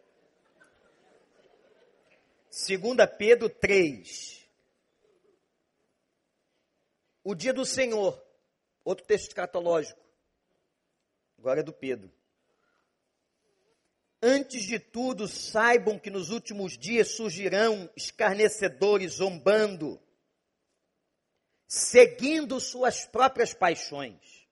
Segunda 2.48 3.08
Pedro 3.08 3.50
3. 3.50 4.48
O 7.24 7.34
dia 7.34 7.56
do 7.56 7.66
Senhor. 7.66 8.24
Outro 8.86 9.04
texto 9.04 9.30
escatológico. 9.30 10.00
Agora 11.40 11.62
é 11.62 11.64
do 11.64 11.74
Pedro. 11.74 12.14
Antes 14.26 14.64
de 14.64 14.80
tudo, 14.80 15.28
saibam 15.28 16.00
que 16.00 16.10
nos 16.10 16.30
últimos 16.30 16.78
dias 16.78 17.10
surgirão 17.10 17.90
escarnecedores 17.94 19.16
zombando, 19.16 20.02
seguindo 21.68 22.58
suas 22.62 23.06
próprias 23.06 23.54
paixões. 23.54 24.48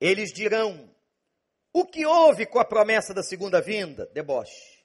Eles 0.00 0.32
dirão: 0.32 0.88
O 1.72 1.84
que 1.84 2.06
houve 2.06 2.46
com 2.46 2.60
a 2.60 2.64
promessa 2.64 3.12
da 3.12 3.24
segunda 3.24 3.60
vinda? 3.60 4.06
Deboche. 4.14 4.84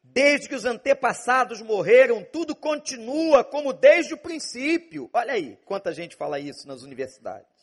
Desde 0.00 0.48
que 0.48 0.54
os 0.54 0.64
antepassados 0.64 1.60
morreram, 1.60 2.22
tudo 2.22 2.54
continua 2.54 3.42
como 3.42 3.72
desde 3.72 4.14
o 4.14 4.18
princípio. 4.18 5.10
Olha 5.12 5.32
aí, 5.32 5.56
quanta 5.64 5.92
gente 5.92 6.14
fala 6.14 6.38
isso 6.38 6.68
nas 6.68 6.82
universidades 6.82 7.57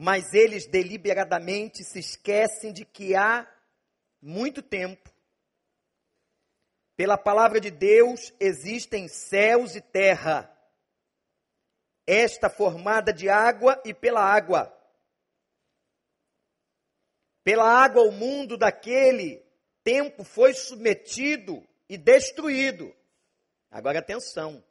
mas 0.00 0.32
eles 0.32 0.64
deliberadamente 0.64 1.82
se 1.82 1.98
esquecem 1.98 2.72
de 2.72 2.84
que 2.84 3.16
há 3.16 3.52
muito 4.22 4.62
tempo, 4.62 5.12
pela 6.94 7.18
palavra 7.18 7.60
de 7.60 7.68
Deus, 7.68 8.32
existem 8.38 9.08
céus 9.08 9.74
e 9.74 9.80
terra, 9.80 10.56
esta 12.06 12.48
formada 12.48 13.12
de 13.12 13.28
água 13.28 13.82
e 13.84 13.92
pela 13.92 14.22
água. 14.22 14.72
Pela 17.42 17.68
água, 17.68 18.04
o 18.04 18.12
mundo 18.12 18.56
daquele 18.56 19.44
tempo 19.82 20.22
foi 20.22 20.54
submetido 20.54 21.66
e 21.88 21.98
destruído. 21.98 22.94
Agora 23.68 23.98
atenção. 23.98 24.62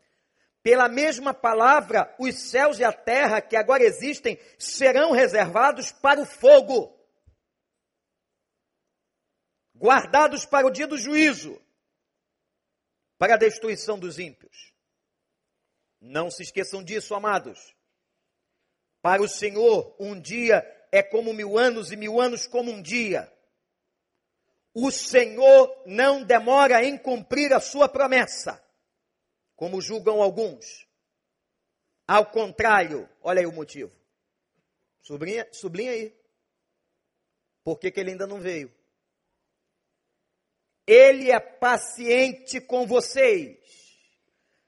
Pela 0.68 0.90
mesma 0.90 1.34
palavra, 1.34 2.14
os 2.20 2.36
céus 2.50 2.78
e 2.78 2.84
a 2.84 2.92
terra 2.92 3.40
que 3.40 3.56
agora 3.56 3.86
existem 3.86 4.38
serão 4.60 5.14
reservados 5.14 5.94
para 5.94 6.20
o 6.20 6.26
fogo, 6.26 6.94
guardados 9.74 10.46
para 10.46 10.68
o 10.68 10.70
dia 10.70 10.86
do 10.86 10.98
juízo, 10.98 11.58
para 13.18 13.36
a 13.36 13.38
destruição 13.38 13.98
dos 13.98 14.20
ímpios. 14.20 14.74
Não 16.02 16.30
se 16.30 16.44
esqueçam 16.44 16.84
disso, 16.84 17.16
amados. 17.16 17.74
Para 19.02 19.22
o 19.22 19.28
Senhor, 19.30 19.96
um 19.98 20.20
dia 20.20 20.66
é 20.92 21.02
como 21.02 21.34
mil 21.34 21.58
anos 21.58 21.94
e 21.94 21.96
mil 21.96 22.20
anos 22.20 22.46
como 22.46 22.74
um 22.74 22.82
dia. 22.82 23.34
O 24.74 24.92
Senhor 24.92 25.84
não 25.86 26.26
demora 26.26 26.84
em 26.84 26.98
cumprir 26.98 27.54
a 27.54 27.62
sua 27.62 27.88
promessa 27.88 28.67
como 29.58 29.82
julgam 29.82 30.22
alguns. 30.22 30.88
Ao 32.08 32.28
contrário, 32.28 33.10
olha 33.22 33.42
aí 33.42 33.46
o 33.46 33.52
motivo. 33.52 33.92
Sublinha, 35.02 35.46
sublinha 35.52 35.92
aí. 35.92 36.16
Por 37.64 37.78
que, 37.78 37.92
que 37.92 38.00
ele 38.00 38.12
ainda 38.12 38.26
não 38.26 38.40
veio? 38.40 38.72
Ele 40.86 41.30
é 41.32 41.40
paciente 41.40 42.62
com 42.62 42.88
vocês, 42.88 43.58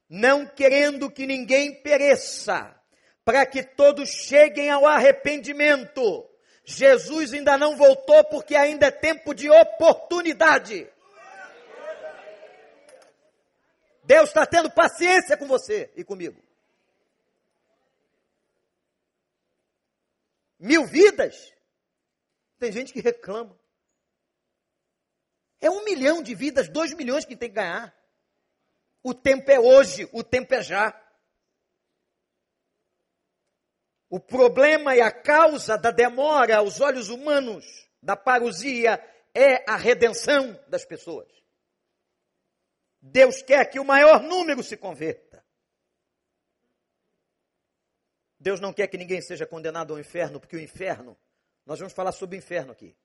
não 0.09 0.45
querendo 0.45 1.09
que 1.09 1.25
ninguém 1.25 1.81
pereça, 1.81 2.75
para 3.23 3.45
que 3.45 3.63
todos 3.63 4.09
cheguem 4.09 4.69
ao 4.69 4.85
arrependimento. 4.85 6.27
Jesus 6.65 7.31
ainda 7.31 7.57
não 7.57 7.77
voltou 7.77 8.23
porque 8.25 8.55
ainda 8.55 8.87
é 8.87 8.91
tempo 8.91 9.33
de 9.33 9.49
oportunidade. 9.49 10.91
Deus 14.09 14.29
está 14.29 14.43
tendo 14.43 14.71
paciência 14.71 15.37
com 15.37 15.45
você 15.45 15.93
e 15.95 16.03
comigo. 16.03 16.43
Mil 20.57 20.87
vidas? 20.87 21.53
Tem 22.57 22.71
gente 22.71 22.91
que 22.91 23.01
reclama. 23.01 23.55
É 25.61 25.69
um 25.69 25.85
milhão 25.85 26.23
de 26.23 26.33
vidas, 26.33 26.67
dois 26.67 26.91
milhões 26.95 27.23
que 27.23 27.35
tem 27.35 27.49
que 27.49 27.55
ganhar. 27.57 27.95
O 29.03 29.13
tempo 29.13 29.51
é 29.51 29.59
hoje, 29.59 30.09
o 30.11 30.23
tempo 30.23 30.55
é 30.55 30.63
já. 30.63 30.99
O 34.09 34.19
problema 34.19 34.95
e 34.95 35.01
a 35.01 35.11
causa 35.11 35.77
da 35.77 35.91
demora 35.91 36.57
aos 36.57 36.81
olhos 36.81 37.09
humanos, 37.09 37.63
da 38.01 38.15
parousia, 38.15 38.99
é 39.35 39.71
a 39.71 39.77
redenção 39.77 40.59
das 40.67 40.83
pessoas. 40.83 41.38
Deus 43.01 43.41
quer 43.41 43.69
que 43.69 43.79
o 43.79 43.85
maior 43.85 44.21
número 44.21 44.61
se 44.61 44.75
converta. 44.75 45.43
Deus 48.39 48.59
não 48.59 48.73
quer 48.73 48.87
que 48.87 48.97
ninguém 48.97 49.21
seja 49.21 49.45
condenado 49.45 49.93
ao 49.93 49.99
inferno, 49.99 50.39
porque 50.39 50.55
o 50.55 50.61
inferno, 50.61 51.17
nós 51.65 51.79
vamos 51.79 51.93
falar 51.93 52.11
sobre 52.11 52.37
o 52.37 52.39
inferno 52.39 52.71
aqui, 52.71 52.95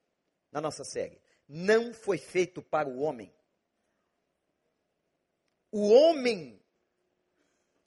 na 0.51 0.61
nossa 0.61 0.83
série, 0.83 1.21
não 1.47 1.93
foi 1.93 2.17
feito 2.17 2.61
para 2.61 2.87
o 2.87 2.99
homem. 2.99 3.33
O 5.71 5.89
homem 5.91 6.61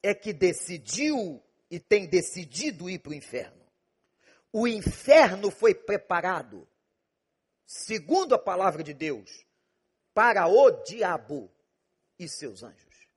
é 0.03 0.15
que 0.15 0.33
decidiu 0.33 1.43
e 1.71 1.81
tem 1.81 2.07
decidido 2.07 2.89
ir 2.89 2.99
para 2.99 3.11
o 3.11 3.15
inferno. 3.15 3.67
O 4.53 4.67
inferno 4.67 5.51
foi 5.51 5.75
preparado, 5.75 6.69
segundo 7.67 8.35
a 8.35 8.39
palavra 8.39 8.83
de 8.83 8.95
Deus, 8.95 9.47
para 10.15 10.47
o 10.47 10.71
diabo 10.83 11.51
e 12.19 12.29
seus 12.29 12.63
anjos. 12.63 13.09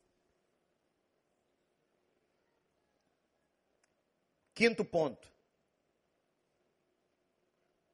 Quinto 4.53 4.85
ponto. 4.85 5.27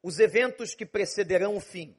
Os 0.01 0.20
eventos 0.20 0.76
que 0.76 0.86
precederão 0.86 1.55
o 1.55 1.62
fim. 1.62 1.97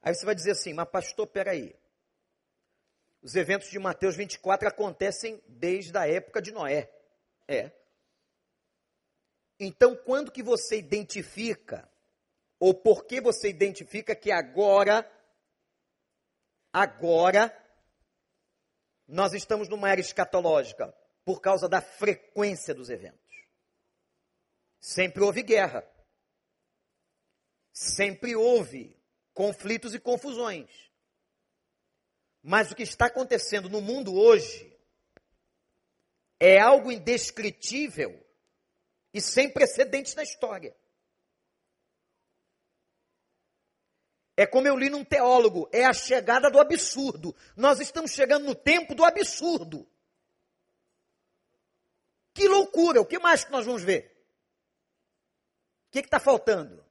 Aí 0.00 0.14
você 0.14 0.24
vai 0.24 0.34
dizer 0.34 0.52
assim, 0.52 0.72
mas 0.72 0.88
pastor, 0.88 1.26
peraí. 1.26 1.74
Os 3.20 3.34
eventos 3.34 3.68
de 3.68 3.78
Mateus 3.78 4.14
24 4.14 4.68
acontecem 4.68 5.42
desde 5.48 5.96
a 5.98 6.06
época 6.06 6.40
de 6.40 6.52
Noé. 6.52 6.88
É. 7.48 7.72
Então, 9.58 9.96
quando 9.96 10.30
que 10.30 10.42
você 10.42 10.78
identifica, 10.78 11.90
ou 12.58 12.74
por 12.74 13.04
que 13.04 13.20
você 13.20 13.48
identifica 13.48 14.14
que 14.14 14.30
agora, 14.30 15.10
agora, 16.72 17.54
nós 19.06 19.34
estamos 19.34 19.68
numa 19.68 19.90
era 19.90 20.00
escatológica? 20.00 20.94
Por 21.24 21.40
causa 21.40 21.68
da 21.68 21.80
frequência 21.80 22.74
dos 22.74 22.88
eventos. 22.88 23.20
Sempre 24.80 25.22
houve 25.22 25.42
guerra. 25.42 25.84
Sempre 27.72 28.36
houve 28.36 28.96
conflitos 29.34 29.94
e 29.94 30.00
confusões. 30.00 30.70
Mas 32.42 32.70
o 32.70 32.76
que 32.76 32.84
está 32.84 33.06
acontecendo 33.06 33.68
no 33.68 33.80
mundo 33.82 34.14
hoje 34.14 34.72
é 36.38 36.58
algo 36.60 36.92
indescritível 36.92 38.24
e 39.12 39.20
sem 39.20 39.50
precedentes 39.50 40.14
na 40.14 40.22
história. 40.22 40.76
É 44.36 44.46
como 44.46 44.68
eu 44.68 44.76
li 44.76 44.90
num 44.90 45.04
teólogo, 45.04 45.68
é 45.72 45.86
a 45.86 45.94
chegada 45.94 46.50
do 46.50 46.60
absurdo. 46.60 47.34
Nós 47.56 47.80
estamos 47.80 48.10
chegando 48.10 48.44
no 48.44 48.54
tempo 48.54 48.94
do 48.94 49.02
absurdo. 49.02 49.88
Que 52.34 52.46
loucura! 52.46 53.00
O 53.00 53.06
que 53.06 53.18
mais 53.18 53.44
que 53.44 53.50
nós 53.50 53.64
vamos 53.64 53.82
ver? 53.82 54.14
O 55.88 55.92
que 55.92 56.00
está 56.00 56.20
faltando? 56.20 56.84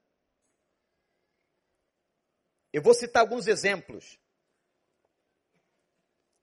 Eu 2.74 2.82
vou 2.82 2.96
citar 2.96 3.22
alguns 3.22 3.46
exemplos 3.46 4.20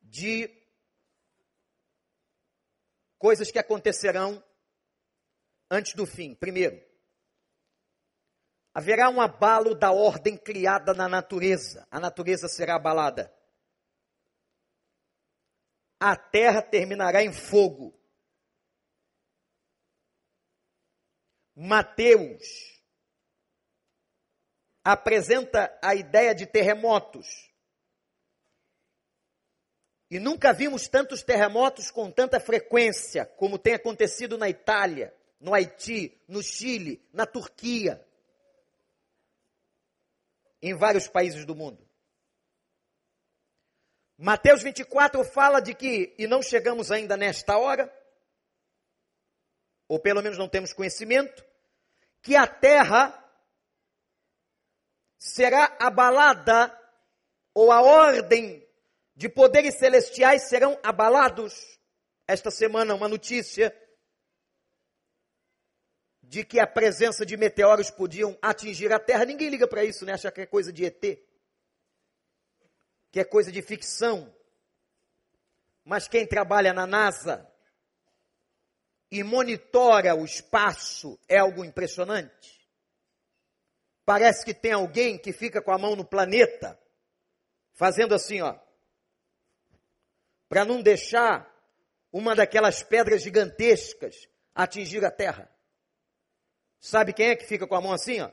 de 0.00 0.48
coisas 3.18 3.50
que 3.50 3.58
acontecerão 3.58 4.42
antes 5.68 5.94
do 5.94 6.06
fim. 6.06 6.34
Primeiro, 6.34 6.80
haverá 8.74 9.08
um 9.10 9.20
abalo 9.20 9.74
da 9.74 9.92
ordem 9.92 10.36
criada 10.36 10.94
na 10.94 11.08
natureza. 11.08 11.86
A 11.90 12.00
natureza 12.00 12.48
será 12.48 12.76
abalada. 12.76 13.32
A 16.00 16.16
terra 16.16 16.62
terminará 16.62 17.22
em 17.22 17.32
fogo. 17.32 17.94
Mateus 21.54 22.80
apresenta 24.82 25.78
a 25.82 25.94
ideia 25.94 26.34
de 26.34 26.46
terremotos. 26.46 27.52
E 30.10 30.18
nunca 30.18 30.52
vimos 30.52 30.88
tantos 30.88 31.22
terremotos 31.22 31.90
com 31.90 32.10
tanta 32.10 32.40
frequência 32.40 33.24
como 33.24 33.58
tem 33.58 33.74
acontecido 33.74 34.36
na 34.36 34.48
Itália, 34.48 35.14
no 35.40 35.54
Haiti, 35.54 36.20
no 36.26 36.42
Chile, 36.42 37.06
na 37.12 37.24
Turquia, 37.26 38.04
em 40.62 40.74
vários 40.74 41.08
países 41.08 41.44
do 41.44 41.54
mundo. 41.54 41.86
Mateus 44.16 44.62
24 44.62 45.24
fala 45.24 45.60
de 45.60 45.74
que, 45.74 46.14
e 46.16 46.28
não 46.28 46.40
chegamos 46.40 46.92
ainda 46.92 47.16
nesta 47.16 47.58
hora, 47.58 47.92
ou 49.88 49.98
pelo 49.98 50.22
menos 50.22 50.38
não 50.38 50.48
temos 50.48 50.72
conhecimento, 50.72 51.44
que 52.22 52.36
a 52.36 52.46
terra 52.46 53.18
será 55.18 55.76
abalada, 55.80 56.78
ou 57.54 57.72
a 57.72 57.82
ordem 57.82 58.66
de 59.14 59.28
poderes 59.28 59.74
celestiais 59.74 60.48
serão 60.48 60.78
abalados. 60.82 61.78
Esta 62.26 62.50
semana, 62.50 62.94
uma 62.94 63.08
notícia 63.08 63.76
de 66.32 66.44
que 66.44 66.58
a 66.58 66.66
presença 66.66 67.26
de 67.26 67.36
meteoros 67.36 67.90
podiam 67.90 68.38
atingir 68.40 68.90
a 68.90 68.98
Terra. 68.98 69.26
Ninguém 69.26 69.50
liga 69.50 69.68
para 69.68 69.84
isso, 69.84 70.06
né? 70.06 70.14
Acha 70.14 70.32
que 70.32 70.40
é 70.40 70.46
coisa 70.46 70.72
de 70.72 70.86
ET, 70.86 71.00
que 73.10 73.20
é 73.20 73.24
coisa 73.24 73.52
de 73.52 73.60
ficção. 73.60 74.34
Mas 75.84 76.08
quem 76.08 76.26
trabalha 76.26 76.72
na 76.72 76.86
NASA 76.86 77.46
e 79.10 79.22
monitora 79.22 80.14
o 80.14 80.24
espaço 80.24 81.20
é 81.28 81.36
algo 81.36 81.62
impressionante. 81.62 82.66
Parece 84.02 84.42
que 84.42 84.54
tem 84.54 84.72
alguém 84.72 85.18
que 85.18 85.34
fica 85.34 85.60
com 85.60 85.70
a 85.70 85.76
mão 85.76 85.94
no 85.94 86.04
planeta, 86.04 86.80
fazendo 87.74 88.14
assim, 88.14 88.40
ó 88.40 88.58
para 90.52 90.66
não 90.66 90.82
deixar 90.82 91.50
uma 92.12 92.34
daquelas 92.34 92.82
pedras 92.82 93.22
gigantescas 93.22 94.28
atingir 94.54 95.02
a 95.02 95.10
terra. 95.10 95.50
Sabe 96.82 97.14
quem 97.14 97.28
é 97.30 97.36
que 97.36 97.46
fica 97.46 97.66
com 97.66 97.74
a 97.74 97.80
mão 97.80 97.92
assim, 97.92 98.20
ó? 98.20 98.30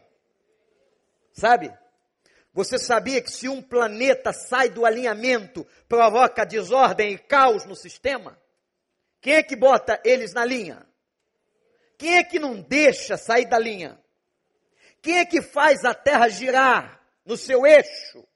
Sabe? 1.31 1.73
Você 2.51 2.77
sabia 2.77 3.21
que 3.21 3.31
se 3.31 3.47
um 3.47 3.61
planeta 3.61 4.33
sai 4.33 4.69
do 4.69 4.85
alinhamento, 4.85 5.65
provoca 5.87 6.45
desordem 6.45 7.13
e 7.13 7.17
caos 7.17 7.63
no 7.63 7.75
sistema? 7.75 8.37
Quem 9.21 9.35
é 9.35 9.43
que 9.43 9.55
bota 9.55 10.01
eles 10.03 10.33
na 10.33 10.43
linha? 10.43 10.85
Quem 11.97 12.17
é 12.17 12.23
que 12.23 12.39
não 12.39 12.59
deixa 12.59 13.15
sair 13.15 13.45
da 13.45 13.57
linha? 13.57 13.97
Quem 15.01 15.19
é 15.19 15.25
que 15.25 15.41
faz 15.41 15.85
a 15.85 15.93
Terra 15.93 16.27
girar 16.27 17.01
no 17.23 17.37
seu 17.37 17.65
eixo? 17.65 18.27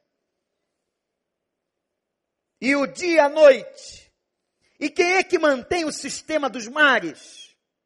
e 2.63 2.77
o 2.77 2.87
dia 2.87 3.25
à 3.25 3.29
noite. 3.29 4.09
E 4.79 4.89
quem 4.89 5.15
é 5.15 5.23
que 5.23 5.37
mantém 5.37 5.83
o 5.83 5.91
sistema 5.91 6.49
dos 6.49 6.65
mares? 6.65 7.42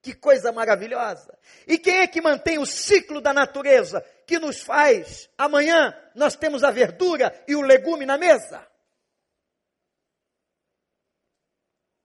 Que 0.07 0.13
coisa 0.13 0.53
maravilhosa! 0.53 1.37
E 1.67 1.77
quem 1.77 1.97
é 1.97 2.07
que 2.07 2.21
mantém 2.21 2.57
o 2.57 2.65
ciclo 2.65 3.19
da 3.19 3.33
natureza 3.33 3.99
que 4.25 4.39
nos 4.39 4.61
faz 4.61 5.29
amanhã 5.37 5.93
nós 6.15 6.33
temos 6.33 6.63
a 6.63 6.71
verdura 6.71 7.43
e 7.45 7.57
o 7.57 7.61
legume 7.61 8.05
na 8.05 8.17
mesa? 8.17 8.65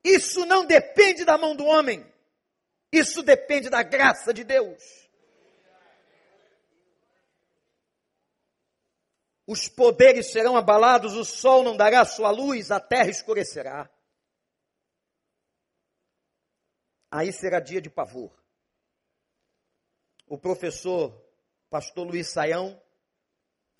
Isso 0.02 0.44
não 0.44 0.66
depende 0.66 1.24
da 1.24 1.38
mão 1.38 1.54
do 1.54 1.64
homem. 1.64 2.04
Isso 2.90 3.22
depende 3.22 3.70
da 3.70 3.84
graça 3.84 4.34
de 4.34 4.42
Deus. 4.42 4.82
os 9.46 9.68
poderes 9.68 10.32
serão 10.32 10.56
abalados, 10.56 11.14
o 11.14 11.24
sol 11.24 11.62
não 11.62 11.76
dará 11.76 12.04
sua 12.04 12.30
luz, 12.30 12.70
a 12.70 12.80
terra 12.80 13.10
escurecerá. 13.10 13.90
Aí 17.12 17.30
será 17.30 17.60
dia 17.60 17.80
de 17.80 17.90
pavor. 17.90 18.32
O 20.26 20.38
professor 20.38 21.14
pastor 21.68 22.06
Luiz 22.06 22.28
Saião, 22.28 22.82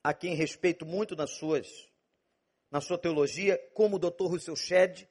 a 0.04 0.12
quem 0.12 0.34
respeito 0.34 0.84
muito 0.84 1.16
nas 1.16 1.30
suas, 1.30 1.66
na 2.70 2.82
sua 2.82 2.98
teologia, 2.98 3.58
como 3.72 3.96
o 3.96 3.98
doutor 3.98 4.32
Russell 4.32 4.54
Shedd, 4.54 5.08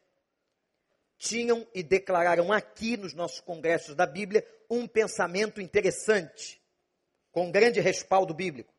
tinham 1.18 1.68
e 1.74 1.82
declararam 1.82 2.52
aqui 2.52 2.96
nos 2.96 3.14
nossos 3.14 3.40
congressos 3.40 3.96
da 3.96 4.06
Bíblia 4.06 4.48
um 4.70 4.88
pensamento 4.88 5.60
interessante, 5.60 6.62
com 7.32 7.52
grande 7.52 7.80
respaldo 7.80 8.36
bíblico, 8.36 8.74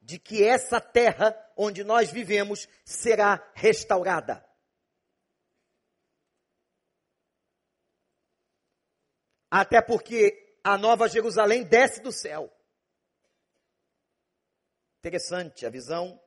de 0.00 0.18
que 0.18 0.42
essa 0.42 0.80
terra 0.80 1.36
onde 1.54 1.84
nós 1.84 2.10
vivemos 2.10 2.66
será 2.84 3.46
restaurada. 3.54 4.47
Até 9.50 9.80
porque 9.80 10.58
a 10.62 10.76
nova 10.76 11.08
Jerusalém 11.08 11.64
desce 11.64 12.00
do 12.02 12.12
céu. 12.12 12.52
Interessante 14.98 15.64
a 15.64 15.70
visão. 15.70 16.20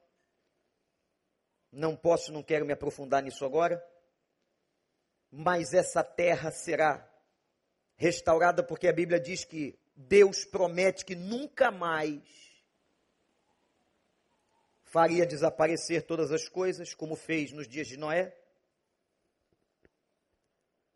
Não 1.71 1.95
posso, 1.95 2.31
não 2.31 2.41
quero 2.41 2.65
me 2.65 2.73
aprofundar 2.73 3.21
nisso 3.21 3.45
agora. 3.45 3.83
Mas 5.31 5.73
essa 5.73 6.03
terra 6.03 6.51
será 6.51 7.07
restaurada 7.95 8.63
porque 8.63 8.87
a 8.87 8.93
Bíblia 8.93 9.19
diz 9.19 9.45
que 9.45 9.79
Deus 9.95 10.43
promete 10.43 11.05
que 11.05 11.15
nunca 11.15 11.69
mais 11.69 12.21
faria 14.83 15.25
desaparecer 15.25 16.01
todas 16.01 16.31
as 16.31 16.49
coisas, 16.49 16.93
como 16.93 17.15
fez 17.15 17.53
nos 17.53 17.67
dias 17.67 17.87
de 17.87 17.95
Noé. 17.95 18.35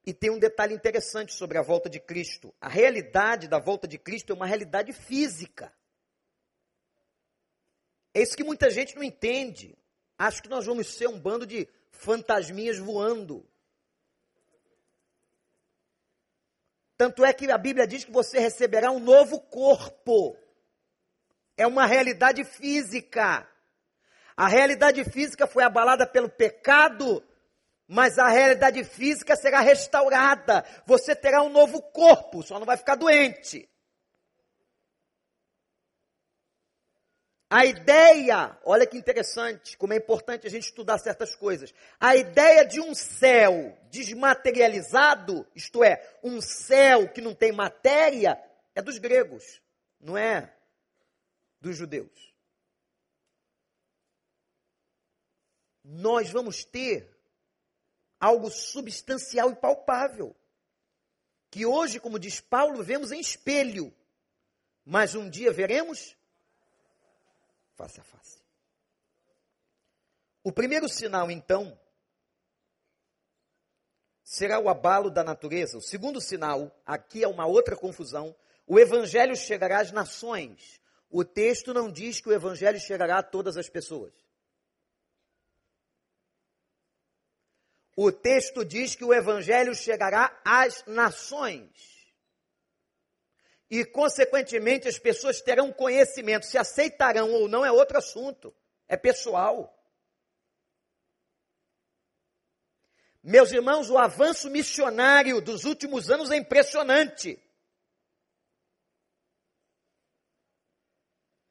E 0.06 0.14
tem 0.14 0.30
um 0.30 0.38
detalhe 0.38 0.74
interessante 0.76 1.34
sobre 1.34 1.58
a 1.58 1.64
volta 1.64 1.90
de 1.90 2.00
Cristo. 2.00 2.54
A 2.62 2.70
realidade 2.70 3.48
da 3.48 3.58
volta 3.58 3.88
de 3.88 3.98
Cristo 3.98 4.32
é 4.32 4.36
uma 4.36 4.46
realidade 4.46 4.94
física. 4.94 5.74
É 8.14 8.22
isso 8.22 8.38
que 8.38 8.44
muita 8.44 8.70
gente 8.70 8.96
não 8.96 9.04
entende. 9.04 9.76
Acho 10.18 10.44
que 10.44 10.50
nós 10.50 10.66
vamos 10.66 10.94
ser 10.94 11.08
um 11.08 11.20
bando 11.20 11.46
de 11.46 11.68
fantasminhas 11.92 12.78
voando. 12.78 13.46
Tanto 16.96 17.26
é 17.26 17.34
que 17.34 17.50
a 17.52 17.58
Bíblia 17.58 17.88
diz 17.88 18.06
que 18.06 18.12
você 18.12 18.40
receberá 18.40 18.92
um 18.92 19.00
novo 19.00 19.42
corpo. 19.42 20.38
É 21.58 21.66
uma 21.66 21.86
realidade 21.86 22.44
física. 22.46 23.50
A 24.38 24.48
realidade 24.48 25.04
física 25.04 25.48
foi 25.48 25.64
abalada 25.64 26.06
pelo 26.06 26.30
pecado, 26.30 27.24
mas 27.88 28.18
a 28.18 28.28
realidade 28.28 28.84
física 28.84 29.36
será 29.36 29.60
restaurada. 29.60 30.66
Você 30.86 31.16
terá 31.16 31.42
um 31.42 31.50
novo 31.50 31.82
corpo, 31.82 32.42
só 32.44 32.60
não 32.60 32.66
vai 32.66 32.78
ficar 32.78 32.96
doente. 32.96 33.70
A 37.50 37.64
ideia, 37.66 38.58
olha 38.66 38.88
que 38.88 38.98
interessante, 38.98 39.78
como 39.78 39.94
é 39.94 39.98
importante 39.98 40.48
a 40.48 40.50
gente 40.50 40.64
estudar 40.64 40.98
certas 40.98 41.36
coisas. 41.36 41.74
A 42.00 42.16
ideia 42.16 42.66
de 42.66 42.82
um 42.82 42.96
céu 42.96 43.78
desmaterializado, 43.92 45.48
isto 45.56 45.84
é, 45.84 46.18
um 46.24 46.42
céu 46.42 47.08
que 47.08 47.22
não 47.22 47.36
tem 47.36 47.52
matéria, 47.52 48.38
é 48.74 48.82
dos 48.82 48.98
gregos, 48.98 49.62
não 50.02 50.18
é 50.18 50.54
dos 51.62 51.78
judeus. 51.78 52.34
Nós 55.84 56.32
vamos 56.32 56.66
ter 56.66 57.15
algo 58.20 58.50
substancial 58.50 59.52
e 59.52 59.56
palpável, 59.56 60.36
que 61.50 61.66
hoje, 61.66 62.00
como 62.00 62.20
diz 62.20 62.42
Paulo, 62.42 62.84
vemos 62.84 63.12
em 63.12 63.20
espelho, 63.20 63.94
mas 64.86 65.16
um 65.16 65.30
dia 65.30 65.52
veremos 65.52 66.16
face 67.76 68.00
a 68.00 68.04
face. 68.04 68.42
O 70.44 70.52
primeiro 70.52 70.88
sinal, 70.88 71.32
então, 71.32 71.80
será 74.24 74.60
o 74.60 74.70
abalo 74.70 75.10
da 75.10 75.24
natureza. 75.24 75.78
O 75.78 75.82
segundo 75.82 76.20
sinal, 76.20 76.76
aqui 76.86 77.24
é 77.24 77.28
uma 77.28 77.46
outra 77.46 77.76
confusão, 77.76 78.36
o 78.68 78.80
evangelho 78.80 79.36
chegará 79.36 79.80
às 79.80 79.92
nações. 79.92 80.82
O 81.10 81.24
texto 81.24 81.74
não 81.74 81.92
diz 81.92 82.20
que 82.20 82.30
o 82.30 82.34
evangelho 82.34 82.80
chegará 82.80 83.20
a 83.20 83.24
todas 83.24 83.56
as 83.58 83.70
pessoas. 83.70 84.14
O 87.96 88.12
texto 88.12 88.66
diz 88.66 88.94
que 88.94 89.06
o 89.06 89.14
evangelho 89.14 89.74
chegará 89.74 90.38
às 90.44 90.84
nações 90.86 91.96
e, 93.70 93.86
consequentemente, 93.86 94.88
as 94.88 95.00
pessoas 95.00 95.42
terão 95.42 95.72
conhecimento. 95.72 96.46
Se 96.46 96.58
aceitarão 96.58 97.32
ou 97.32 97.48
não 97.48 97.66
é 97.66 97.72
outro 97.72 97.98
assunto, 97.98 98.54
é 98.88 98.98
pessoal. 98.98 99.72
Meus 103.24 103.52
irmãos, 103.52 103.90
o 103.90 103.98
avanço 103.98 104.50
missionário 104.50 105.42
dos 105.42 105.64
últimos 105.64 106.12
anos 106.12 106.30
é 106.30 106.36
impressionante. 106.36 107.42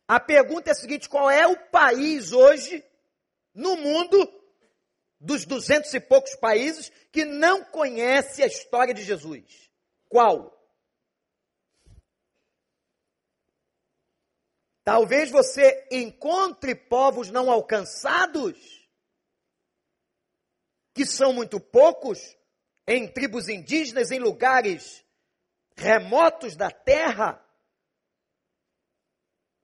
A 0.07 0.21
pergunta 0.21 0.71
é 0.71 0.73
a 0.73 0.77
seguinte: 0.77 1.09
qual 1.09 1.29
é 1.31 1.47
o 1.47 1.57
país 1.71 2.33
hoje, 2.33 2.85
no 3.53 3.77
mundo, 3.77 4.44
dos 5.25 5.47
duzentos 5.47 5.93
e 5.95 6.01
poucos 6.01 6.37
países, 6.37 6.91
que 7.11 7.25
não 7.25 7.65
conhece 7.65 8.43
a 8.43 8.47
história 8.47 8.93
de 8.93 9.03
Jesus? 9.03 9.71
Qual? 10.09 10.53
Talvez 14.85 15.31
você 15.31 15.89
encontre 15.91 16.75
povos 16.75 17.31
não 17.31 17.51
alcançados, 17.51 18.87
que 20.93 21.07
são 21.07 21.33
muito 21.33 21.59
poucos, 21.59 22.37
em 22.87 23.11
tribos 23.11 23.49
indígenas, 23.49 24.11
em 24.11 24.19
lugares 24.19 25.03
remotos 25.75 26.55
da 26.55 26.71
terra, 26.71 27.43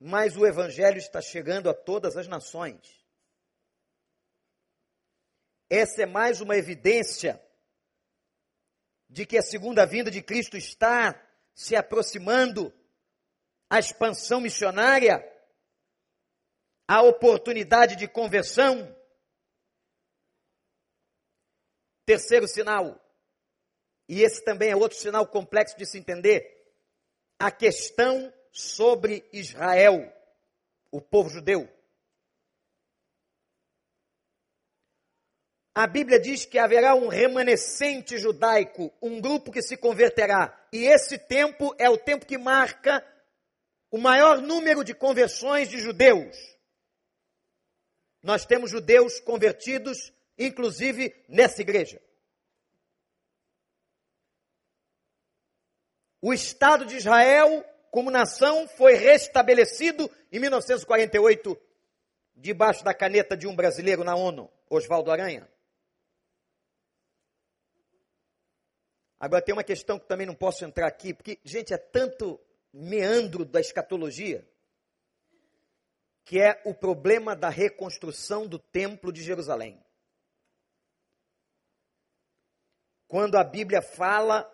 mas 0.01 0.39
o 0.39 0.47
Evangelho 0.47 0.97
está 0.97 1.21
chegando 1.21 1.69
a 1.69 1.75
todas 1.75 2.17
as 2.17 2.27
nações. 2.27 3.00
Essa 5.71 6.03
é 6.03 6.07
mais 6.07 6.41
uma 6.41 6.57
evidência 6.57 7.41
de 9.09 9.25
que 9.25 9.39
a 9.39 9.43
segunda 9.43 9.87
vinda 9.87 10.11
de 10.11 10.21
Cristo 10.21 10.57
está 10.57 11.15
se 11.55 11.77
aproximando 11.77 12.75
a 13.69 13.79
expansão 13.79 14.41
missionária, 14.41 15.25
a 16.89 17.03
oportunidade 17.03 17.95
de 17.95 18.09
conversão. 18.09 18.97
Terceiro 22.05 22.49
sinal, 22.49 23.01
e 24.09 24.23
esse 24.23 24.45
também 24.45 24.73
é 24.73 24.77
outro 24.77 24.99
sinal 24.99 25.25
complexo 25.25 25.79
de 25.79 25.87
se 25.87 25.97
entender, 25.97 26.67
a 27.39 27.53
questão 27.53 28.35
sobre 28.51 29.25
Israel, 29.33 30.13
o 30.91 31.01
povo 31.01 31.31
judeu. 31.31 31.80
A 35.81 35.87
Bíblia 35.87 36.21
diz 36.21 36.45
que 36.45 36.59
haverá 36.59 36.95
um 36.95 37.09
remanescente 37.09 38.19
judaico, 38.19 38.93
um 39.01 39.19
grupo 39.19 39.51
que 39.51 39.63
se 39.63 39.79
converterá. 39.79 40.55
E 40.71 40.85
esse 40.85 41.17
tempo 41.17 41.75
é 41.79 41.89
o 41.89 41.97
tempo 41.97 42.27
que 42.27 42.37
marca 42.37 43.03
o 43.91 43.97
maior 43.97 44.43
número 44.43 44.85
de 44.85 44.93
conversões 44.93 45.71
de 45.71 45.79
judeus. 45.81 46.37
Nós 48.23 48.45
temos 48.45 48.71
judeus 48.71 49.21
convertidos, 49.21 50.13
inclusive 50.37 51.15
nessa 51.27 51.63
igreja. 51.63 51.99
O 56.21 56.35
Estado 56.35 56.85
de 56.85 56.99
Israel, 56.99 57.65
como 57.91 58.11
nação, 58.11 58.69
foi 58.69 58.97
restabelecido 58.97 60.11
em 60.31 60.41
1948, 60.41 61.59
debaixo 62.37 62.85
da 62.85 62.93
caneta 62.93 63.35
de 63.35 63.47
um 63.47 63.57
brasileiro 63.57 64.05
na 64.05 64.15
ONU, 64.15 64.53
Oswaldo 64.69 65.11
Aranha. 65.11 65.50
Agora 69.21 69.43
tem 69.43 69.53
uma 69.53 69.63
questão 69.63 69.99
que 69.99 70.09
também 70.09 70.27
não 70.27 70.35
posso 70.35 70.65
entrar 70.65 70.89
aqui, 70.89 71.15
porque, 71.15 71.39
gente, 71.45 71.73
é 71.75 71.79
tanto 71.79 72.41
meandro 72.73 73.45
da 73.45 73.61
escatologia, 73.61 74.49
que 76.25 76.41
é 76.41 76.61
o 76.65 76.73
problema 76.73 77.37
da 77.37 77.51
reconstrução 77.51 78.49
do 78.49 78.59
Templo 78.59 79.13
de 79.13 79.23
Jerusalém. 79.23 79.79
Quando 83.07 83.37
a 83.37 83.45
Bíblia 83.45 83.83
fala 83.83 84.51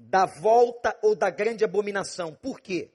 da 0.00 0.24
volta 0.24 0.98
ou 1.02 1.14
da 1.14 1.28
grande 1.28 1.62
abominação. 1.62 2.34
Por 2.34 2.58
quê? 2.58 2.90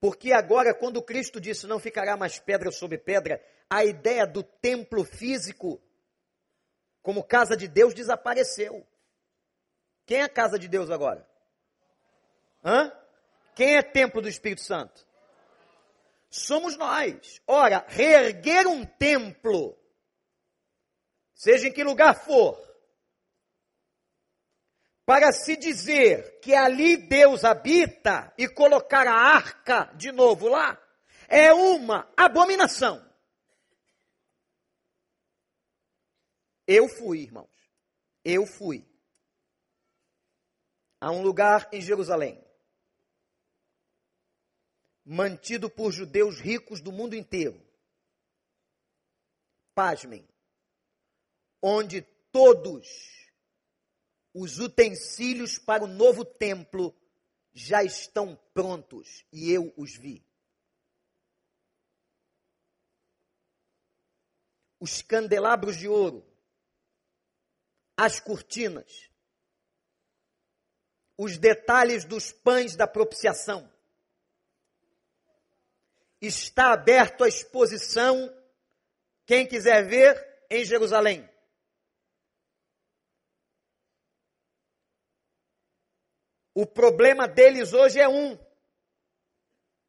Porque 0.00 0.32
agora, 0.32 0.74
quando 0.74 1.00
Cristo 1.00 1.40
disse 1.40 1.66
não 1.66 1.78
ficará 1.78 2.16
mais 2.16 2.38
pedra 2.38 2.72
sobre 2.72 2.98
pedra, 2.98 3.40
a 3.68 3.84
ideia 3.84 4.26
do 4.26 4.42
templo 4.42 5.04
físico 5.04 5.80
como 7.02 7.24
casa 7.24 7.56
de 7.56 7.66
Deus, 7.66 7.94
desapareceu. 7.94 8.86
Quem 10.06 10.18
é 10.18 10.22
a 10.22 10.28
casa 10.28 10.58
de 10.58 10.68
Deus 10.68 10.90
agora? 10.90 11.26
Hã? 12.64 12.92
Quem 13.54 13.76
é 13.76 13.82
templo 13.82 14.20
do 14.20 14.28
Espírito 14.28 14.60
Santo? 14.60 15.06
Somos 16.30 16.76
nós. 16.76 17.40
Ora, 17.46 17.84
reerguer 17.88 18.66
um 18.66 18.84
templo, 18.84 19.76
seja 21.34 21.68
em 21.68 21.72
que 21.72 21.82
lugar 21.82 22.24
for, 22.24 22.58
para 25.04 25.32
se 25.32 25.56
dizer 25.56 26.38
que 26.40 26.54
ali 26.54 26.96
Deus 26.96 27.44
habita 27.44 28.32
e 28.38 28.46
colocar 28.48 29.08
a 29.08 29.12
arca 29.12 29.90
de 29.96 30.12
novo 30.12 30.48
lá, 30.48 30.80
é 31.28 31.52
uma 31.52 32.08
abominação. 32.16 33.04
Eu 36.72 36.88
fui, 36.88 37.22
irmãos. 37.22 37.50
Eu 38.24 38.46
fui. 38.46 38.86
A 41.00 41.10
um 41.10 41.20
lugar 41.20 41.68
em 41.72 41.80
Jerusalém, 41.80 42.40
mantido 45.04 45.68
por 45.68 45.90
judeus 45.90 46.38
ricos 46.38 46.80
do 46.80 46.92
mundo 46.92 47.16
inteiro. 47.16 47.60
Pasmem. 49.74 50.28
Onde 51.60 52.02
todos 52.30 52.86
os 54.32 54.60
utensílios 54.60 55.58
para 55.58 55.82
o 55.82 55.88
novo 55.88 56.24
templo 56.24 56.94
já 57.52 57.82
estão 57.82 58.36
prontos 58.54 59.24
e 59.32 59.50
eu 59.50 59.74
os 59.76 59.96
vi. 59.96 60.24
Os 64.78 65.02
candelabros 65.02 65.76
de 65.76 65.88
ouro, 65.88 66.29
as 68.00 68.18
cortinas, 68.18 69.10
os 71.18 71.36
detalhes 71.36 72.02
dos 72.02 72.32
pães 72.32 72.74
da 72.74 72.86
propiciação. 72.86 73.70
Está 76.18 76.72
aberto 76.72 77.24
a 77.24 77.28
exposição, 77.28 78.34
quem 79.26 79.46
quiser 79.46 79.86
ver, 79.86 80.46
em 80.48 80.64
Jerusalém. 80.64 81.28
O 86.54 86.66
problema 86.66 87.28
deles 87.28 87.74
hoje 87.74 88.00
é 88.00 88.08
um. 88.08 88.34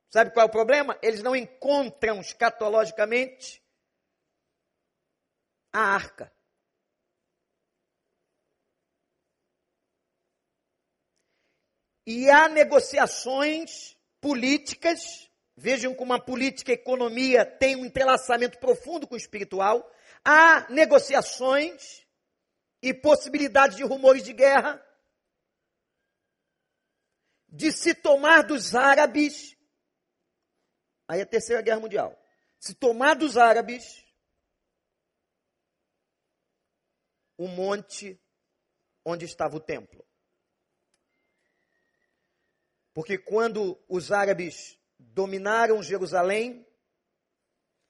Sabe 0.09 0.31
qual 0.31 0.47
é 0.47 0.49
o 0.49 0.51
problema? 0.51 0.99
Eles 1.01 1.23
não 1.23 1.33
encontram 1.33 2.19
escatologicamente 2.19 3.63
a 5.71 5.79
arca. 5.79 6.40
E 12.05 12.29
há 12.29 12.49
negociações 12.49 13.95
políticas, 14.19 15.29
vejam 15.55 15.93
como 15.93 16.13
a 16.13 16.19
política 16.19 16.71
e 16.71 16.75
a 16.75 16.79
economia 16.79 17.45
tem 17.45 17.75
um 17.75 17.85
entrelaçamento 17.85 18.57
profundo 18.59 19.07
com 19.07 19.15
o 19.15 19.17
espiritual. 19.17 19.89
Há 20.23 20.69
negociações 20.69 22.05
e 22.81 22.93
possibilidade 22.93 23.77
de 23.77 23.83
rumores 23.83 24.23
de 24.23 24.33
guerra 24.33 24.83
de 27.51 27.71
se 27.71 27.93
tomar 27.93 28.43
dos 28.43 28.73
árabes, 28.75 29.57
aí 31.07 31.19
é 31.19 31.23
a 31.23 31.25
terceira 31.25 31.61
guerra 31.61 31.81
mundial, 31.81 32.17
se 32.57 32.73
tomar 32.73 33.15
dos 33.15 33.37
árabes 33.37 34.05
o 37.37 37.47
monte 37.47 38.19
onde 39.03 39.25
estava 39.25 39.57
o 39.57 39.59
templo. 39.59 40.05
Porque 42.93 43.17
quando 43.17 43.81
os 43.87 44.11
árabes 44.11 44.77
dominaram 44.99 45.81
Jerusalém, 45.81 46.67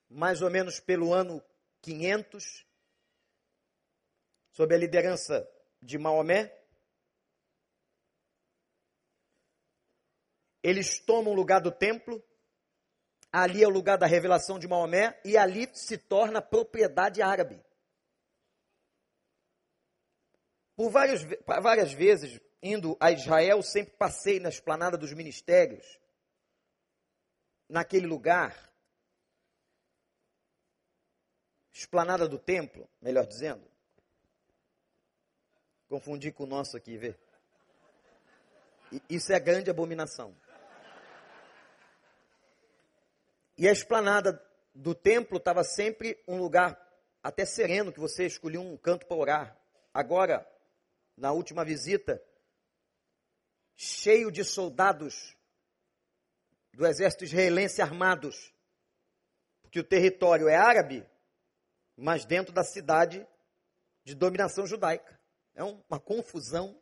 mais 0.09 0.41
ou 0.41 0.49
menos 0.49 0.79
pelo 0.79 1.13
ano 1.13 1.43
500, 1.81 2.65
sob 4.51 4.75
a 4.75 4.77
liderança 4.77 5.49
de 5.81 5.97
Maomé, 5.97 6.55
eles 10.61 10.99
tomam 10.99 11.33
o 11.33 11.35
lugar 11.35 11.59
do 11.61 11.71
templo, 11.71 12.23
ali 13.31 13.63
é 13.63 13.67
o 13.67 13.71
lugar 13.71 13.97
da 13.97 14.05
revelação 14.05 14.59
de 14.59 14.67
Maomé, 14.67 15.19
e 15.25 15.37
ali 15.37 15.67
se 15.73 15.97
torna 15.97 16.41
propriedade 16.41 17.21
árabe. 17.21 17.59
Por 20.75 20.89
várias, 20.89 21.21
várias 21.45 21.91
vezes, 21.91 22.39
indo 22.61 22.95
a 22.99 23.11
Israel, 23.11 23.61
sempre 23.63 23.93
passei 23.95 24.39
na 24.39 24.49
esplanada 24.49 24.97
dos 24.97 25.13
ministérios, 25.13 25.99
naquele 27.67 28.05
lugar, 28.05 28.71
esplanada 31.71 32.27
do 32.27 32.37
templo, 32.37 32.87
melhor 33.01 33.25
dizendo. 33.25 33.69
Confundi 35.89 36.31
com 36.31 36.43
o 36.43 36.47
nosso 36.47 36.77
aqui, 36.77 36.97
vê. 36.97 37.15
Isso 39.09 39.31
é 39.33 39.39
grande 39.39 39.69
abominação. 39.69 40.35
E 43.57 43.67
a 43.67 43.71
esplanada 43.71 44.41
do 44.73 44.95
templo 44.95 45.37
estava 45.37 45.63
sempre 45.63 46.21
um 46.27 46.37
lugar 46.37 46.79
até 47.21 47.45
sereno, 47.45 47.91
que 47.91 47.99
você 47.99 48.25
escolhia 48.25 48.59
um 48.59 48.77
canto 48.77 49.05
para 49.05 49.17
orar. 49.17 49.57
Agora, 49.93 50.47
na 51.15 51.31
última 51.31 51.63
visita, 51.63 52.21
cheio 53.81 54.31
de 54.31 54.43
soldados 54.43 55.35
do 56.71 56.85
exército 56.85 57.23
israelense 57.23 57.81
armados, 57.81 58.53
porque 59.63 59.79
o 59.79 59.83
território 59.83 60.47
é 60.47 60.55
árabe, 60.55 61.03
mas 61.97 62.23
dentro 62.23 62.53
da 62.53 62.63
cidade 62.63 63.27
de 64.03 64.13
dominação 64.13 64.67
judaica. 64.67 65.19
É 65.55 65.63
uma 65.63 65.99
confusão 65.99 66.79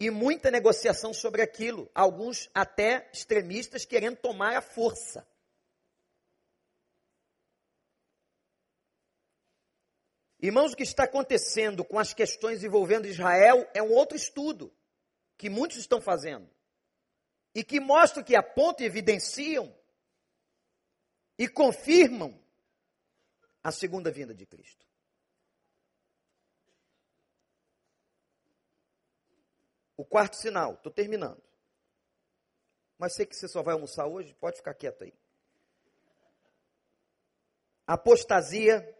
e 0.00 0.10
muita 0.10 0.50
negociação 0.50 1.12
sobre 1.12 1.42
aquilo, 1.42 1.90
alguns 1.94 2.48
até 2.54 3.10
extremistas 3.12 3.84
querendo 3.84 4.16
tomar 4.16 4.56
a 4.56 4.62
força. 4.62 5.28
Irmãos, 10.40 10.72
o 10.72 10.76
que 10.76 10.82
está 10.82 11.04
acontecendo 11.04 11.84
com 11.84 11.98
as 11.98 12.14
questões 12.14 12.64
envolvendo 12.64 13.06
Israel 13.06 13.68
é 13.74 13.82
um 13.82 13.92
outro 13.92 14.16
estudo 14.16 14.72
que 15.38 15.48
muitos 15.48 15.78
estão 15.78 16.00
fazendo 16.00 16.50
e 17.54 17.62
que 17.64 17.78
mostra 17.78 18.22
que 18.22 18.34
apontam 18.34 18.84
e 18.84 18.88
evidenciam 18.88 19.74
e 21.38 21.48
confirmam 21.48 22.38
a 23.62 23.70
segunda 23.70 24.10
vinda 24.10 24.34
de 24.34 24.44
Cristo. 24.44 24.84
O 29.96 30.04
quarto 30.04 30.36
sinal, 30.36 30.74
estou 30.74 30.92
terminando. 30.92 31.42
Mas 32.98 33.14
sei 33.14 33.24
que 33.24 33.34
você 33.34 33.48
só 33.48 33.62
vai 33.62 33.74
almoçar 33.74 34.06
hoje, 34.06 34.34
pode 34.34 34.56
ficar 34.56 34.74
quieto 34.74 35.04
aí. 35.04 35.14
Apostasia 37.86 38.96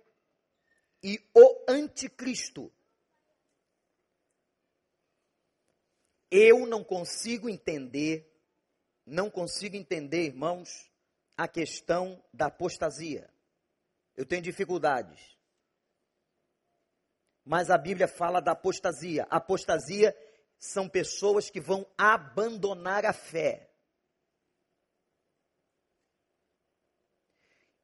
e 1.03 1.19
o 1.35 1.65
anticristo. 1.69 2.73
Eu 6.31 6.67
não 6.67 6.85
consigo 6.85 7.49
entender, 7.49 8.31
não 9.07 9.31
consigo 9.31 9.77
entender, 9.77 10.27
irmãos, 10.27 10.91
a 11.37 11.49
questão 11.49 12.23
da 12.33 12.47
apostasia. 12.47 13.33
Eu 14.17 14.27
tenho 14.27 14.43
dificuldades. 14.43 15.39
Mas 17.45 17.71
a 17.71 17.79
Bíblia 17.79 18.07
fala 18.07 18.41
da 18.41 18.53
apostasia. 18.53 19.27
Apostasia 19.31 20.15
são 20.59 20.89
pessoas 20.89 21.49
que 21.49 21.61
vão 21.61 21.87
abandonar 21.97 23.07
a 23.07 23.13
fé. 23.13 23.71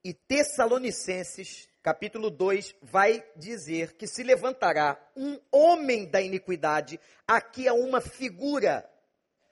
E 0.02 0.12
Tessalonicenses, 0.12 1.66
capítulo 1.84 2.30
2, 2.30 2.74
vai 2.80 3.22
dizer 3.36 3.92
que 3.92 4.06
se 4.06 4.22
levantará 4.22 4.98
um 5.14 5.38
homem 5.52 6.10
da 6.10 6.18
iniquidade, 6.18 6.98
aqui 7.28 7.68
é 7.68 7.72
uma 7.74 8.00
figura, 8.00 8.90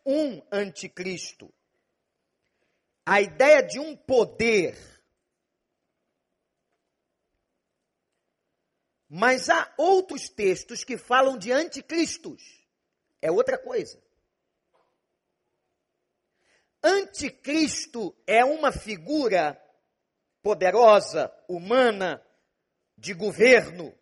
um 0.04 0.40
anticristo. 0.50 1.52
A 3.04 3.20
ideia 3.20 3.62
de 3.62 3.78
um 3.78 3.94
poder. 3.94 4.74
Mas 9.10 9.50
há 9.50 9.70
outros 9.76 10.30
textos 10.30 10.82
que 10.84 10.96
falam 10.96 11.36
de 11.36 11.52
anticristos 11.52 12.66
é 13.20 13.30
outra 13.30 13.58
coisa. 13.58 14.02
Anticristo 16.82 18.16
é 18.26 18.42
uma 18.42 18.72
figura 18.72 19.61
poderosa, 20.42 21.32
humana, 21.48 22.24
de 22.98 23.14
governo 23.14 23.96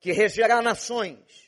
que 0.00 0.12
regerá 0.12 0.62
nações. 0.62 1.46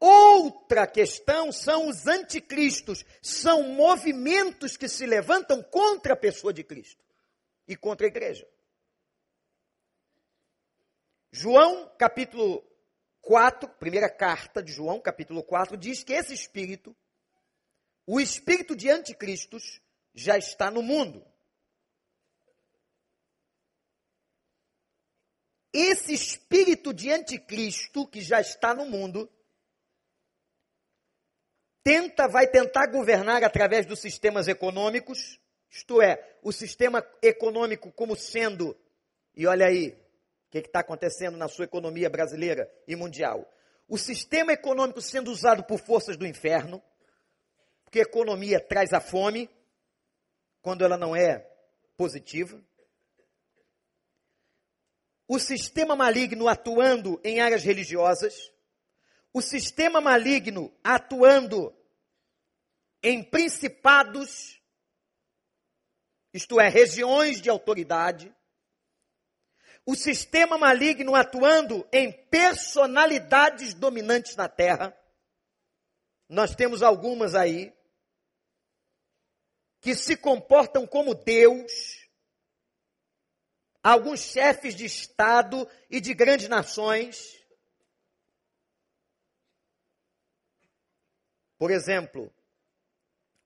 Outra 0.00 0.86
questão 0.86 1.50
são 1.50 1.88
os 1.88 2.06
anticristos, 2.06 3.04
são 3.20 3.64
movimentos 3.64 4.76
que 4.76 4.88
se 4.88 5.04
levantam 5.06 5.62
contra 5.62 6.14
a 6.14 6.16
pessoa 6.16 6.52
de 6.52 6.62
Cristo 6.62 7.04
e 7.66 7.76
contra 7.76 8.06
a 8.06 8.08
igreja. 8.08 8.48
João, 11.30 11.92
capítulo 11.98 12.64
4, 13.22 13.68
primeira 13.70 14.08
carta 14.08 14.62
de 14.62 14.72
João, 14.72 15.00
capítulo 15.00 15.42
4, 15.42 15.76
diz 15.76 16.02
que 16.04 16.12
esse 16.12 16.32
espírito, 16.32 16.96
o 18.06 18.20
espírito 18.20 18.74
de 18.76 18.88
anticristos, 18.88 19.82
já 20.18 20.36
está 20.36 20.70
no 20.70 20.82
mundo. 20.82 21.24
Esse 25.72 26.12
espírito 26.12 26.92
de 26.92 27.12
anticristo 27.12 28.06
que 28.06 28.20
já 28.20 28.40
está 28.40 28.74
no 28.74 28.84
mundo 28.84 29.30
tenta 31.84 32.26
vai 32.26 32.48
tentar 32.48 32.88
governar 32.88 33.44
através 33.44 33.86
dos 33.86 34.00
sistemas 34.00 34.48
econômicos, 34.48 35.40
isto 35.70 36.02
é, 36.02 36.36
o 36.42 36.50
sistema 36.50 37.06
econômico 37.22 37.92
como 37.92 38.16
sendo, 38.16 38.76
e 39.36 39.46
olha 39.46 39.66
aí, 39.66 39.90
o 39.90 40.50
que 40.50 40.58
está 40.58 40.80
acontecendo 40.80 41.36
na 41.36 41.46
sua 41.46 41.66
economia 41.66 42.10
brasileira 42.10 42.68
e 42.88 42.96
mundial? 42.96 43.48
O 43.86 43.96
sistema 43.96 44.52
econômico 44.52 45.00
sendo 45.00 45.30
usado 45.30 45.62
por 45.62 45.78
forças 45.78 46.16
do 46.16 46.26
inferno, 46.26 46.82
porque 47.84 48.00
economia 48.00 48.60
traz 48.60 48.92
a 48.92 49.00
fome, 49.00 49.48
quando 50.62 50.84
ela 50.84 50.96
não 50.96 51.14
é 51.14 51.40
positiva. 51.96 52.62
O 55.26 55.38
sistema 55.38 55.94
maligno 55.94 56.48
atuando 56.48 57.20
em 57.22 57.40
áreas 57.40 57.62
religiosas. 57.62 58.34
O 59.32 59.42
sistema 59.42 60.00
maligno 60.00 60.74
atuando 60.82 61.74
em 63.02 63.22
principados, 63.22 64.60
isto 66.32 66.60
é, 66.60 66.68
regiões 66.68 67.40
de 67.40 67.50
autoridade 67.50 68.34
o 69.88 69.94
sistema 69.94 70.58
maligno 70.58 71.14
atuando 71.14 71.88
em 71.90 72.12
personalidades 72.12 73.72
dominantes 73.72 74.36
na 74.36 74.46
terra. 74.46 74.94
Nós 76.28 76.54
temos 76.54 76.82
algumas 76.82 77.34
aí 77.34 77.74
que 79.80 79.94
se 79.94 80.16
comportam 80.16 80.86
como 80.86 81.14
Deus, 81.14 82.08
alguns 83.82 84.20
chefes 84.20 84.74
de 84.74 84.84
Estado 84.84 85.68
e 85.88 86.00
de 86.00 86.12
grandes 86.14 86.48
nações. 86.48 87.38
Por 91.56 91.70
exemplo, 91.70 92.32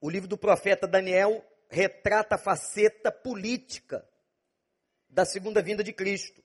o 0.01 0.11
livro 0.11 0.29
do 0.29 0.37
profeta 0.37 0.87
Daniel 0.87 1.47
retrata 1.69 2.35
a 2.35 2.39
faceta 2.39 3.11
política 3.11 4.07
da 5.09 5.25
segunda 5.25 5.63
vinda 5.63 5.85
de 5.85 5.93
Cristo. 5.93 6.43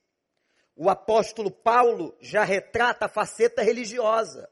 O 0.76 0.88
apóstolo 0.88 1.50
Paulo 1.50 2.16
já 2.20 2.44
retrata 2.44 3.06
a 3.06 3.08
faceta 3.08 3.62
religiosa. 3.62 4.48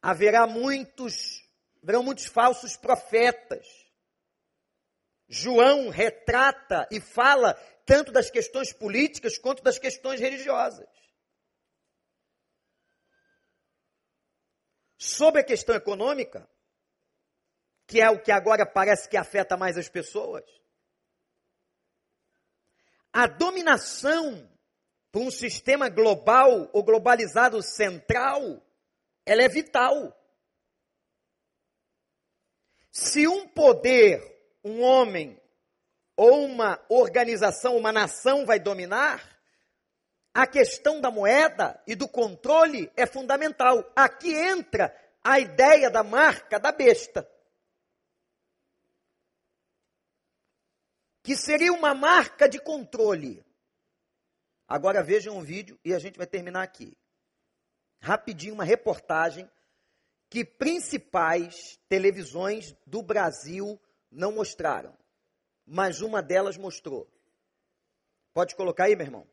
Haverá 0.00 0.46
muitos, 0.46 1.42
haverão 1.82 2.02
muitos 2.02 2.26
falsos 2.26 2.76
profetas. 2.76 3.66
João 5.28 5.88
retrata 5.88 6.88
e 6.90 7.00
fala 7.00 7.54
tanto 7.86 8.12
das 8.12 8.30
questões 8.30 8.72
políticas 8.72 9.38
quanto 9.38 9.62
das 9.62 9.78
questões 9.78 10.20
religiosas. 10.20 10.88
Sobre 14.98 15.40
a 15.40 15.44
questão 15.44 15.74
econômica, 15.74 16.48
que 17.86 18.00
é 18.00 18.10
o 18.10 18.22
que 18.22 18.30
agora 18.30 18.66
parece 18.66 19.08
que 19.08 19.16
afeta 19.16 19.56
mais 19.56 19.78
as 19.78 19.88
pessoas, 19.88 20.44
a 23.12 23.26
dominação 23.26 24.48
por 25.10 25.22
um 25.22 25.30
sistema 25.30 25.88
global 25.88 26.70
ou 26.72 26.84
globalizado 26.84 27.62
central, 27.62 28.62
ela 29.26 29.42
é 29.42 29.48
vital. 29.48 30.16
Se 32.90 33.26
um 33.26 33.46
poder, 33.48 34.20
um 34.64 34.82
homem 34.82 35.40
ou 36.16 36.44
uma 36.44 36.84
organização, 36.88 37.76
uma 37.76 37.92
nação 37.92 38.44
vai 38.44 38.58
dominar, 38.58 39.22
a 40.34 40.46
questão 40.46 41.00
da 41.00 41.10
moeda 41.10 41.82
e 41.86 41.94
do 41.94 42.08
controle 42.08 42.90
é 42.96 43.06
fundamental. 43.06 43.90
Aqui 43.96 44.34
entra 44.34 44.94
a 45.22 45.38
ideia 45.40 45.90
da 45.90 46.02
marca 46.02 46.58
da 46.58 46.72
besta. 46.72 47.28
que 51.22 51.36
seria 51.36 51.72
uma 51.72 51.94
marca 51.94 52.48
de 52.48 52.58
controle. 52.58 53.44
Agora 54.66 55.02
vejam 55.02 55.38
o 55.38 55.42
vídeo 55.42 55.78
e 55.84 55.92
a 55.92 55.98
gente 55.98 56.16
vai 56.16 56.26
terminar 56.26 56.62
aqui. 56.62 56.96
Rapidinho, 58.00 58.54
uma 58.54 58.64
reportagem 58.64 59.48
que 60.30 60.44
principais 60.44 61.78
televisões 61.88 62.74
do 62.86 63.02
Brasil 63.02 63.78
não 64.10 64.32
mostraram, 64.32 64.96
mas 65.66 66.00
uma 66.00 66.22
delas 66.22 66.56
mostrou. 66.56 67.06
Pode 68.32 68.54
colocar 68.54 68.84
aí, 68.84 68.94
meu 68.94 69.06
irmão? 69.06 69.26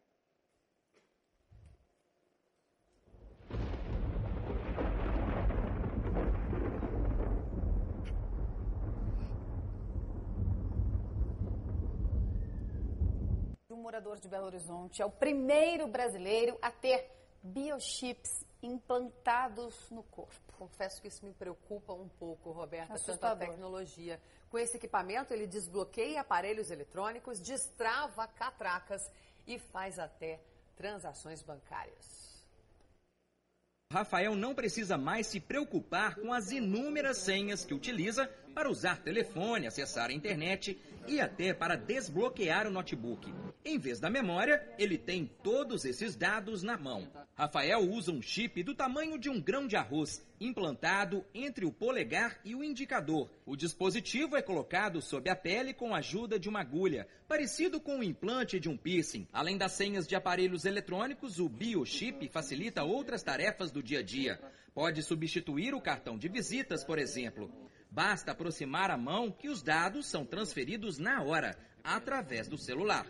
morador 13.97 14.19
de 14.19 14.27
Belo 14.27 14.47
Horizonte 14.47 15.01
é 15.01 15.05
o 15.05 15.09
primeiro 15.09 15.87
brasileiro 15.87 16.57
a 16.61 16.69
ter 16.69 17.09
biochips 17.41 18.45
implantados 18.61 19.89
no 19.89 20.03
corpo. 20.03 20.46
Confesso 20.57 21.01
que 21.01 21.07
isso 21.07 21.23
me 21.23 21.33
preocupa 21.33 21.93
um 21.93 22.07
pouco, 22.07 22.51
Roberta, 22.51 22.95
Assustador. 22.95 23.37
tanta 23.37 23.51
tecnologia. 23.51 24.19
Com 24.49 24.57
esse 24.57 24.77
equipamento, 24.77 25.33
ele 25.33 25.45
desbloqueia 25.45 26.21
aparelhos 26.21 26.71
eletrônicos, 26.71 27.39
destrava 27.39 28.27
catracas 28.27 29.09
e 29.45 29.59
faz 29.59 29.99
até 29.99 30.41
transações 30.75 31.41
bancárias. 31.41 32.27
Rafael 33.91 34.35
não 34.35 34.53
precisa 34.53 34.97
mais 34.97 35.27
se 35.27 35.39
preocupar 35.39 36.15
com 36.15 36.33
as 36.33 36.51
inúmeras 36.51 37.19
senhas 37.19 37.63
que 37.63 37.73
utiliza 37.73 38.29
para 38.57 38.71
usar 38.71 39.03
telefone, 39.03 39.67
acessar 39.67 40.09
a 40.09 40.13
internet 40.13 40.79
e 41.07 41.21
até 41.21 41.53
para 41.53 41.75
desbloquear 41.75 42.65
o 42.65 42.71
notebook. 42.71 43.31
Em 43.63 43.77
vez 43.77 43.99
da 43.99 44.09
memória, 44.09 44.67
ele 44.79 44.97
tem 44.97 45.29
todos 45.43 45.85
esses 45.85 46.15
dados 46.15 46.63
na 46.63 46.75
mão. 46.75 47.07
Rafael 47.35 47.81
usa 47.81 48.11
um 48.11 48.19
chip 48.19 48.63
do 48.63 48.73
tamanho 48.73 49.19
de 49.19 49.29
um 49.29 49.39
grão 49.39 49.67
de 49.67 49.75
arroz, 49.75 50.25
implantado 50.41 51.23
entre 51.35 51.65
o 51.65 51.71
polegar 51.71 52.39
e 52.43 52.55
o 52.55 52.63
indicador. 52.63 53.29
O 53.45 53.55
dispositivo 53.55 54.35
é 54.35 54.41
colocado 54.41 55.03
sob 55.03 55.29
a 55.29 55.35
pele 55.35 55.71
com 55.71 55.93
a 55.93 55.99
ajuda 55.99 56.39
de 56.39 56.49
uma 56.49 56.61
agulha, 56.61 57.07
parecido 57.27 57.79
com 57.79 57.99
o 57.99 58.03
implante 58.03 58.59
de 58.59 58.67
um 58.67 58.75
piercing. 58.75 59.27
Além 59.31 59.55
das 59.55 59.73
senhas 59.73 60.07
de 60.07 60.15
aparelhos 60.15 60.65
eletrônicos, 60.65 61.39
o 61.39 61.47
biochip 61.47 62.27
facilita 62.29 62.83
outras 62.83 63.21
tarefas 63.21 63.69
do 63.69 63.83
dia 63.83 63.99
a 63.99 64.03
dia. 64.03 64.41
Pode 64.73 65.03
substituir 65.03 65.75
o 65.75 65.81
cartão 65.81 66.17
de 66.17 66.27
visitas, 66.27 66.83
por 66.83 66.97
exemplo. 66.97 67.51
Basta 67.89 68.31
aproximar 68.31 68.91
a 68.91 68.97
mão 68.97 69.31
que 69.31 69.49
os 69.49 69.61
dados 69.61 70.05
são 70.05 70.25
transferidos 70.25 70.97
na 70.97 71.23
hora, 71.23 71.57
através 71.83 72.47
do 72.47 72.57
celular. 72.57 73.05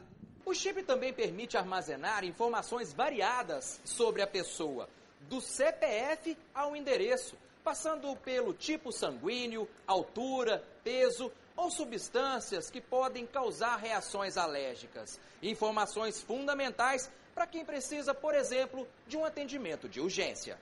O 0.45 0.53
chip 0.53 0.81
também 0.83 1.11
permite 1.11 1.57
armazenar 1.57 2.23
informações 2.23 2.93
variadas 2.93 3.81
sobre 3.83 4.21
a 4.21 4.27
pessoa, 4.27 4.87
do 5.21 5.41
CPF 5.41 6.37
ao 6.53 6.75
endereço, 6.75 7.35
passando 7.63 8.15
pelo 8.15 8.53
tipo 8.53 8.93
sanguíneo, 8.93 9.67
altura, 9.85 10.63
peso 10.83 11.31
ou 11.55 11.69
substâncias 11.69 12.69
que 12.69 12.79
podem 12.79 13.25
causar 13.25 13.75
reações 13.75 14.37
alérgicas. 14.37 15.19
Informações 15.41 16.21
fundamentais 16.21 17.11
para 17.35 17.45
quem 17.45 17.65
precisa, 17.65 18.13
por 18.13 18.33
exemplo, 18.33 18.87
de 19.05 19.17
um 19.17 19.25
atendimento 19.25 19.89
de 19.89 19.99
urgência. 19.99 20.57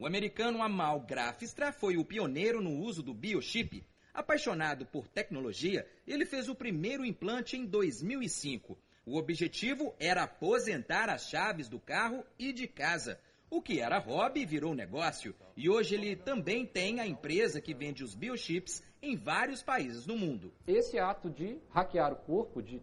O 0.00 0.06
americano 0.06 0.62
Amal 0.62 0.98
Grafstra 1.00 1.74
foi 1.74 1.98
o 1.98 2.04
pioneiro 2.06 2.62
no 2.62 2.74
uso 2.74 3.02
do 3.02 3.12
biochip. 3.12 3.84
Apaixonado 4.14 4.86
por 4.86 5.06
tecnologia, 5.06 5.86
ele 6.06 6.24
fez 6.24 6.48
o 6.48 6.54
primeiro 6.54 7.04
implante 7.04 7.54
em 7.54 7.66
2005. 7.66 8.78
O 9.04 9.18
objetivo 9.18 9.94
era 10.00 10.22
aposentar 10.22 11.10
as 11.10 11.28
chaves 11.28 11.68
do 11.68 11.78
carro 11.78 12.24
e 12.38 12.50
de 12.50 12.66
casa. 12.66 13.20
O 13.50 13.60
que 13.60 13.78
era 13.78 13.98
hobby 13.98 14.46
virou 14.46 14.74
negócio 14.74 15.34
e 15.54 15.68
hoje 15.68 15.96
ele 15.96 16.16
também 16.16 16.64
tem 16.64 16.98
a 16.98 17.06
empresa 17.06 17.60
que 17.60 17.74
vende 17.74 18.02
os 18.02 18.14
biochips 18.14 18.82
em 19.02 19.16
vários 19.16 19.62
países 19.62 20.06
do 20.06 20.16
mundo. 20.16 20.50
Esse 20.66 20.98
ato 20.98 21.28
de 21.28 21.58
hackear 21.68 22.14
o 22.14 22.16
corpo, 22.16 22.62
de 22.62 22.80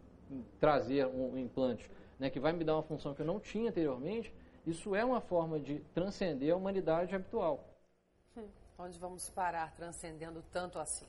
trazer 0.60 1.08
um 1.08 1.36
implante 1.36 1.90
né, 2.20 2.30
que 2.30 2.40
vai 2.40 2.54
me 2.54 2.64
dar 2.64 2.76
uma 2.76 2.84
função 2.84 3.16
que 3.16 3.24
eu 3.24 3.26
não 3.26 3.40
tinha 3.40 3.70
anteriormente, 3.72 4.32
isso 4.68 4.94
é 4.94 5.04
uma 5.06 5.22
forma 5.22 5.60
de 5.60 5.80
transcender 5.94 6.54
a 6.54 6.58
humanidade 6.58 7.16
habitual. 7.16 7.66
Hum, 8.36 8.50
onde 8.78 9.00
vamos 9.00 9.30
parar 9.30 9.74
transcendendo 9.74 10.44
tanto 10.52 10.78
assim? 10.78 11.08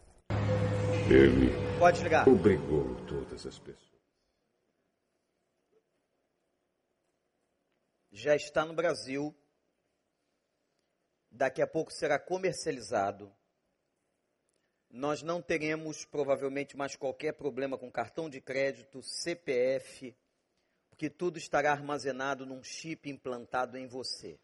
Ele 1.11 1.49
Pode 1.79 2.03
ligar. 2.03 2.29
obrigou 2.29 2.95
todas 3.07 3.45
as 3.45 3.59
pessoas. 3.59 3.89
Já 8.13 8.37
está 8.37 8.65
no 8.65 8.75
Brasil. 8.75 9.35
Daqui 11.31 11.61
a 11.61 11.67
pouco 11.67 11.93
será 11.93 12.19
comercializado. 12.19 13.33
Nós 14.89 15.21
não 15.21 15.43
teremos 15.43 16.05
provavelmente 16.05 16.77
mais 16.77 16.97
qualquer 16.97 17.33
problema 17.33 17.77
com 17.77 17.91
cartão 17.91 18.31
de 18.31 18.41
crédito, 18.41 19.03
CPF, 19.03 20.17
porque 20.99 21.09
tudo 21.09 21.39
estará 21.39 21.71
armazenado 21.71 22.45
num 22.45 22.61
chip 22.61 23.09
implantado 23.09 23.79
em 23.79 23.87
você. 23.87 24.37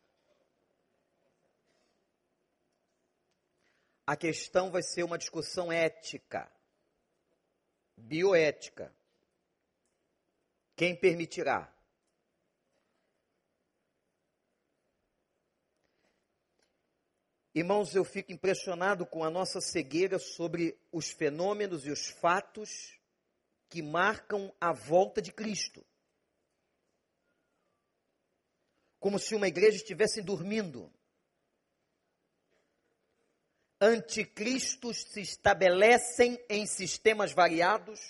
A 4.06 4.16
questão 4.16 4.70
vai 4.70 4.80
ser 4.80 5.02
uma 5.02 5.18
discussão 5.18 5.72
ética, 5.72 6.48
bioética. 7.96 8.94
Quem 10.76 10.94
permitirá? 10.94 11.74
Irmãos, 17.52 17.96
eu 17.96 18.04
fico 18.04 18.30
impressionado 18.30 19.04
com 19.04 19.24
a 19.24 19.30
nossa 19.30 19.60
cegueira 19.60 20.20
sobre 20.20 20.78
os 20.92 21.10
fenômenos 21.10 21.84
e 21.84 21.90
os 21.90 22.10
fatos 22.10 22.96
que 23.68 23.82
marcam 23.82 24.54
a 24.60 24.72
volta 24.72 25.20
de 25.20 25.32
Cristo. 25.32 25.84
Como 29.04 29.18
se 29.18 29.34
uma 29.34 29.46
igreja 29.46 29.76
estivesse 29.76 30.22
dormindo. 30.22 30.90
Anticristos 33.78 35.02
se 35.02 35.20
estabelecem 35.20 36.42
em 36.48 36.64
sistemas 36.64 37.30
variados. 37.30 38.00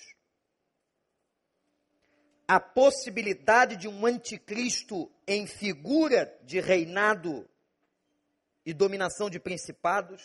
A 2.46 2.60
possibilidade 2.60 3.76
de 3.76 3.88
um 3.88 4.06
anticristo 4.06 5.10
em 5.26 5.48
figura 5.48 6.32
de 6.44 6.60
reinado 6.60 7.44
e 8.64 8.72
dominação 8.72 9.28
de 9.28 9.40
principados, 9.40 10.22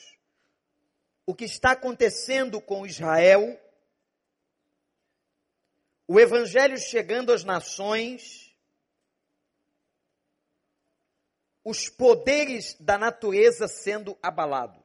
o 1.25 1.33
que 1.33 1.45
está 1.45 1.71
acontecendo 1.71 2.61
com 2.61 2.85
Israel, 2.85 3.59
o 6.07 6.19
evangelho 6.19 6.77
chegando 6.77 7.33
às 7.33 7.43
nações, 7.43 8.48
os 11.64 11.90
poderes 11.90 12.76
da 12.80 12.98
natureza 12.98 13.68
sendo 13.68 14.18
abalados. 14.22 14.84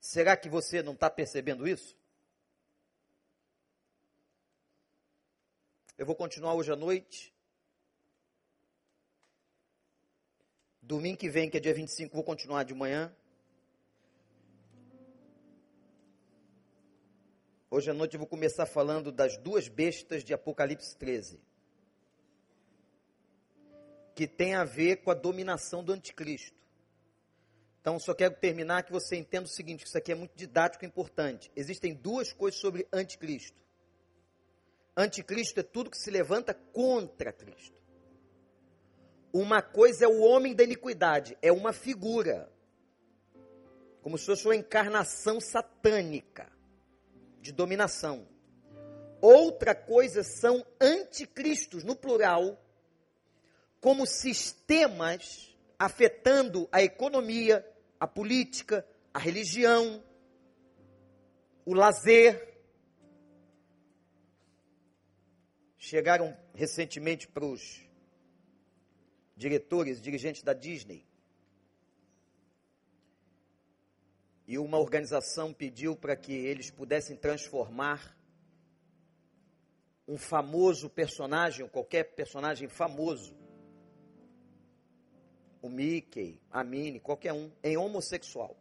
Será 0.00 0.36
que 0.36 0.48
você 0.48 0.82
não 0.82 0.94
está 0.94 1.08
percebendo 1.08 1.66
isso? 1.66 1.96
Eu 5.96 6.06
vou 6.06 6.16
continuar 6.16 6.54
hoje 6.54 6.72
à 6.72 6.76
noite 6.76 7.32
Domingo 10.92 11.16
que 11.16 11.30
vem, 11.30 11.48
que 11.48 11.56
é 11.56 11.60
dia 11.60 11.72
25, 11.72 12.12
vou 12.12 12.24
continuar 12.24 12.64
de 12.64 12.74
manhã. 12.74 13.14
Hoje 17.70 17.88
à 17.88 17.94
noite 17.94 18.14
eu 18.14 18.18
vou 18.18 18.26
começar 18.26 18.66
falando 18.66 19.12
das 19.12 19.36
duas 19.38 19.68
bestas 19.68 20.24
de 20.24 20.34
Apocalipse 20.34 20.96
13. 20.96 21.40
Que 24.14 24.26
tem 24.26 24.54
a 24.54 24.64
ver 24.64 24.96
com 25.02 25.10
a 25.10 25.14
dominação 25.14 25.82
do 25.82 25.92
anticristo. 25.92 26.62
Então, 27.80 27.98
só 27.98 28.14
quero 28.14 28.34
terminar 28.36 28.84
que 28.84 28.92
você 28.92 29.16
entenda 29.16 29.46
o 29.46 29.50
seguinte: 29.50 29.84
isso 29.84 29.98
aqui 29.98 30.12
é 30.12 30.14
muito 30.14 30.36
didático 30.36 30.84
e 30.84 30.88
importante. 30.88 31.50
Existem 31.56 31.94
duas 31.94 32.32
coisas 32.32 32.60
sobre 32.60 32.86
anticristo. 32.92 33.60
Anticristo 34.96 35.60
é 35.60 35.62
tudo 35.62 35.90
que 35.90 35.98
se 35.98 36.10
levanta 36.10 36.54
contra 36.54 37.32
Cristo. 37.32 37.80
Uma 39.32 39.62
coisa 39.62 40.04
é 40.04 40.08
o 40.08 40.20
homem 40.20 40.54
da 40.54 40.62
iniquidade, 40.62 41.38
é 41.40 41.50
uma 41.50 41.72
figura, 41.72 42.52
como 44.02 44.18
se 44.18 44.26
fosse 44.26 44.44
uma 44.44 44.54
encarnação 44.54 45.40
satânica 45.40 46.52
de 47.40 47.50
dominação. 47.50 48.28
Outra 49.22 49.74
coisa 49.74 50.22
são 50.22 50.64
anticristos, 50.78 51.82
no 51.82 51.96
plural, 51.96 52.61
como 53.82 54.06
sistemas 54.06 55.52
afetando 55.76 56.68
a 56.70 56.80
economia, 56.80 57.68
a 57.98 58.06
política, 58.06 58.86
a 59.12 59.18
religião, 59.18 60.02
o 61.66 61.74
lazer. 61.74 62.62
Chegaram 65.76 66.36
recentemente 66.54 67.26
para 67.26 67.44
os 67.44 67.84
diretores, 69.36 70.00
dirigentes 70.00 70.44
da 70.44 70.52
Disney. 70.52 71.04
E 74.46 74.58
uma 74.58 74.78
organização 74.78 75.52
pediu 75.52 75.96
para 75.96 76.14
que 76.14 76.32
eles 76.32 76.70
pudessem 76.70 77.16
transformar 77.16 78.16
um 80.06 80.16
famoso 80.16 80.88
personagem, 80.88 81.68
qualquer 81.68 82.14
personagem 82.14 82.68
famoso, 82.68 83.41
o 85.62 85.70
Mickey, 85.70 86.38
a 86.50 86.62
Minnie, 86.62 87.00
qualquer 87.00 87.32
um, 87.32 87.50
em 87.62 87.76
homossexual. 87.76 88.54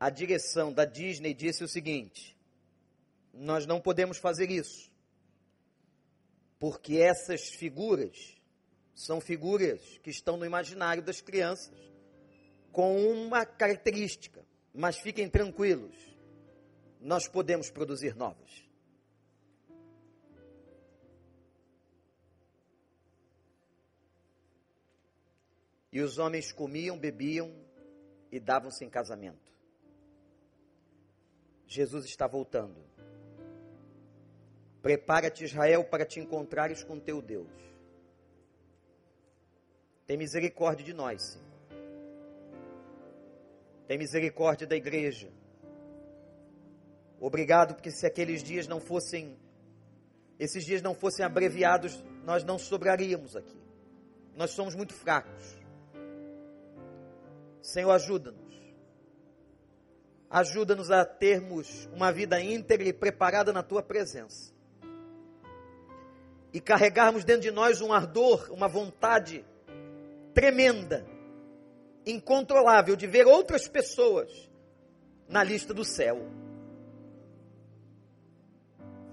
A 0.00 0.10
direção 0.10 0.72
da 0.72 0.84
Disney 0.84 1.34
disse 1.34 1.62
o 1.62 1.68
seguinte: 1.68 2.36
nós 3.32 3.66
não 3.66 3.80
podemos 3.80 4.18
fazer 4.18 4.50
isso 4.50 4.90
porque 6.58 6.96
essas 6.96 7.48
figuras 7.48 8.34
são 8.94 9.20
figuras 9.20 9.80
que 10.02 10.10
estão 10.10 10.36
no 10.36 10.46
imaginário 10.46 11.02
das 11.02 11.20
crianças 11.20 11.74
com 12.72 12.96
uma 13.10 13.44
característica, 13.44 14.44
mas 14.72 14.98
fiquem 14.98 15.28
tranquilos, 15.28 15.94
nós 17.00 17.28
podemos 17.28 17.70
produzir 17.70 18.16
novas. 18.16 18.65
E 25.96 26.00
os 26.02 26.18
homens 26.18 26.52
comiam, 26.52 26.98
bebiam 26.98 27.50
e 28.30 28.38
davam-se 28.38 28.84
em 28.84 28.90
casamento. 28.90 29.50
Jesus 31.66 32.04
está 32.04 32.26
voltando. 32.26 32.84
Prepara-te, 34.82 35.42
Israel, 35.42 35.84
para 35.84 36.04
te 36.04 36.20
encontrares 36.20 36.84
com 36.84 37.00
teu 37.00 37.22
Deus. 37.22 37.50
Tem 40.06 40.18
misericórdia 40.18 40.84
de 40.84 40.92
nós, 40.92 41.32
Senhor. 41.32 41.46
Tem 43.88 43.96
misericórdia 43.96 44.66
da 44.66 44.76
igreja. 44.76 45.32
Obrigado, 47.18 47.74
porque 47.74 47.90
se 47.90 48.06
aqueles 48.06 48.42
dias 48.42 48.68
não 48.68 48.80
fossem, 48.80 49.38
esses 50.38 50.62
dias 50.62 50.82
não 50.82 50.94
fossem 50.94 51.24
abreviados, 51.24 52.04
nós 52.22 52.44
não 52.44 52.58
sobraríamos 52.58 53.34
aqui. 53.34 53.58
Nós 54.34 54.50
somos 54.50 54.74
muito 54.74 54.92
fracos. 54.92 55.64
Senhor, 57.66 57.90
ajuda-nos. 57.90 58.54
Ajuda-nos 60.30 60.90
a 60.92 61.04
termos 61.04 61.88
uma 61.92 62.12
vida 62.12 62.40
íntegra 62.40 62.88
e 62.88 62.92
preparada 62.92 63.52
na 63.52 63.60
tua 63.60 63.82
presença 63.82 64.54
e 66.52 66.60
carregarmos 66.60 67.24
dentro 67.24 67.42
de 67.42 67.50
nós 67.50 67.80
um 67.80 67.92
ardor, 67.92 68.52
uma 68.52 68.68
vontade 68.68 69.44
tremenda, 70.32 71.04
incontrolável 72.06 72.94
de 72.94 73.06
ver 73.08 73.26
outras 73.26 73.66
pessoas 73.66 74.30
na 75.28 75.42
lista 75.42 75.74
do 75.74 75.84
céu. 75.84 76.18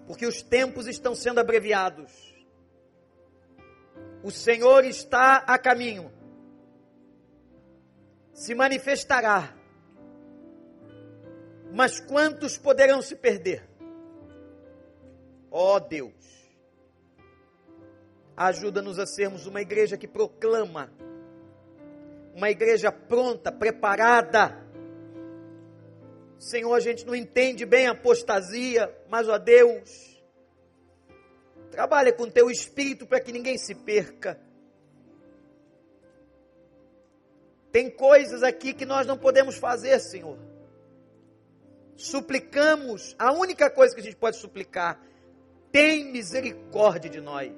Porque 0.05 0.27
os 0.27 0.43
tempos 0.43 0.85
estão 0.85 1.15
sendo 1.15 1.39
abreviados. 1.39 2.11
O 4.23 4.29
Senhor 4.29 4.85
está 4.85 5.37
a 5.37 5.57
caminho. 5.57 6.11
Se 8.33 8.53
manifestará. 8.55 9.55
Mas 11.71 11.99
quantos 11.99 12.57
poderão 12.57 13.01
se 13.01 13.15
perder? 13.15 13.67
Ó 15.49 15.75
oh 15.75 15.79
Deus, 15.79 16.33
Ajuda-nos 18.35 18.97
a 18.97 19.05
sermos 19.05 19.45
uma 19.45 19.61
igreja 19.61 19.95
que 19.95 20.07
proclama 20.07 20.91
uma 22.35 22.49
igreja 22.49 22.91
pronta, 22.91 23.51
preparada. 23.51 24.57
Senhor, 26.39 26.73
a 26.73 26.79
gente 26.79 27.05
não 27.05 27.15
entende 27.15 27.63
bem 27.63 27.85
a 27.85 27.91
apostasia, 27.91 28.91
mas, 29.07 29.29
ó 29.29 29.37
Deus, 29.37 30.19
trabalha 31.69 32.11
com 32.11 32.27
teu 32.27 32.49
espírito 32.49 33.05
para 33.05 33.19
que 33.19 33.31
ninguém 33.31 33.55
se 33.55 33.75
perca. 33.75 34.39
Tem 37.73 37.89
coisas 37.89 38.43
aqui 38.43 38.71
que 38.71 38.85
nós 38.85 39.07
não 39.07 39.17
podemos 39.17 39.57
fazer, 39.57 39.99
Senhor. 39.99 40.37
Suplicamos, 41.97 43.15
a 43.17 43.31
única 43.31 43.67
coisa 43.67 43.95
que 43.95 44.01
a 44.01 44.03
gente 44.03 44.15
pode 44.15 44.37
suplicar, 44.37 45.01
tem 45.71 46.11
misericórdia 46.11 47.09
de 47.09 47.19
nós. 47.19 47.51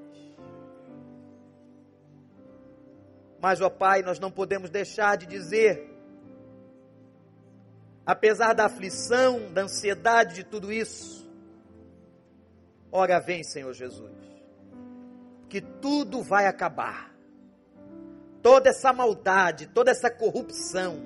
Mas, 3.42 3.60
ó 3.60 3.70
Pai, 3.70 4.04
nós 4.04 4.18
não 4.18 4.32
podemos 4.32 4.70
deixar 4.70 5.18
de 5.18 5.26
dizer, 5.26 5.86
apesar 8.06 8.54
da 8.54 8.68
aflição, 8.68 9.52
da 9.52 9.64
ansiedade 9.64 10.36
de 10.36 10.44
tudo 10.46 10.72
isso, 10.72 11.30
ora 12.90 13.20
vem, 13.20 13.44
Senhor 13.44 13.74
Jesus, 13.74 14.14
que 15.50 15.60
tudo 15.60 16.24
vai 16.24 16.48
acabar. 16.48 17.15
Toda 18.46 18.70
essa 18.70 18.94
maldade, 18.94 19.66
toda 19.66 19.90
essa 19.90 20.08
corrupção, 20.08 21.02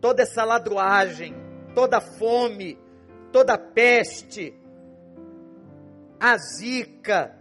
toda 0.00 0.24
essa 0.24 0.42
ladroagem, 0.42 1.32
toda 1.76 2.00
fome, 2.00 2.76
toda 3.30 3.56
peste, 3.56 4.52
a 6.18 6.36
zika, 6.38 7.36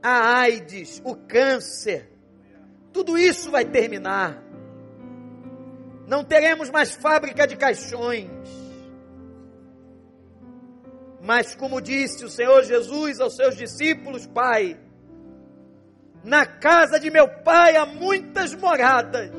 a 0.00 0.38
AIDS, 0.38 1.02
o 1.04 1.16
câncer, 1.16 2.12
tudo 2.92 3.18
isso 3.18 3.50
vai 3.50 3.64
terminar. 3.64 4.40
Não 6.06 6.22
teremos 6.22 6.70
mais 6.70 6.92
fábrica 6.92 7.44
de 7.44 7.56
caixões. 7.56 8.30
Mas, 11.20 11.56
como 11.56 11.80
disse 11.80 12.24
o 12.24 12.30
Senhor 12.30 12.62
Jesus 12.62 13.18
aos 13.18 13.34
seus 13.34 13.56
discípulos, 13.56 14.28
Pai, 14.28 14.78
na 16.24 16.44
casa 16.44 16.98
de 16.98 17.10
meu 17.10 17.28
Pai 17.28 17.76
há 17.76 17.86
muitas 17.86 18.54
moradas. 18.54 19.30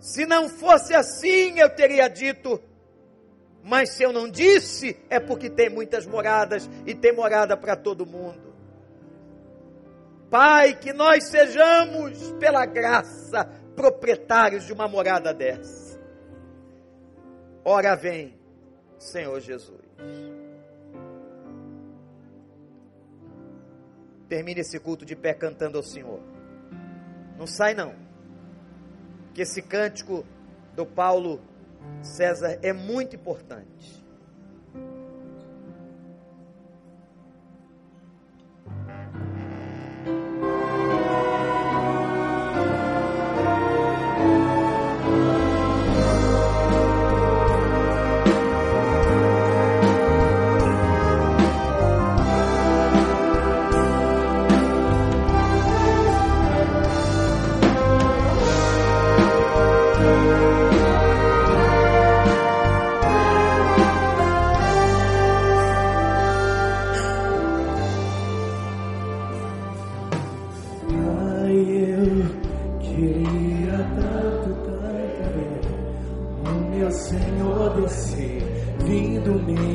Se 0.00 0.26
não 0.26 0.48
fosse 0.48 0.94
assim, 0.94 1.58
eu 1.58 1.70
teria 1.70 2.08
dito: 2.08 2.60
mas 3.62 3.90
se 3.90 4.02
eu 4.02 4.12
não 4.12 4.28
disse, 4.28 4.96
é 5.08 5.18
porque 5.18 5.48
tem 5.48 5.70
muitas 5.70 6.06
moradas 6.06 6.68
e 6.84 6.94
tem 6.94 7.14
morada 7.14 7.56
para 7.56 7.74
todo 7.74 8.04
mundo. 8.04 8.54
Pai, 10.30 10.74
que 10.78 10.92
nós 10.92 11.24
sejamos, 11.24 12.32
pela 12.32 12.66
graça, 12.66 13.48
proprietários 13.74 14.64
de 14.64 14.72
uma 14.72 14.86
morada 14.86 15.32
dessa. 15.32 15.98
Ora 17.64 17.94
vem, 17.94 18.38
Senhor 18.98 19.40
Jesus. 19.40 19.80
Termine 24.34 24.62
esse 24.62 24.80
culto 24.80 25.04
de 25.04 25.14
pé 25.14 25.32
cantando 25.32 25.76
ao 25.76 25.84
Senhor. 25.84 26.18
Não 27.38 27.46
sai 27.46 27.72
não. 27.72 27.94
Que 29.32 29.42
esse 29.42 29.62
cântico 29.62 30.26
do 30.74 30.84
Paulo 30.84 31.40
César, 32.02 32.58
é 32.60 32.72
muito 32.72 33.14
importante. 33.14 34.03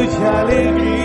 um 0.00 0.08
só 0.10 0.97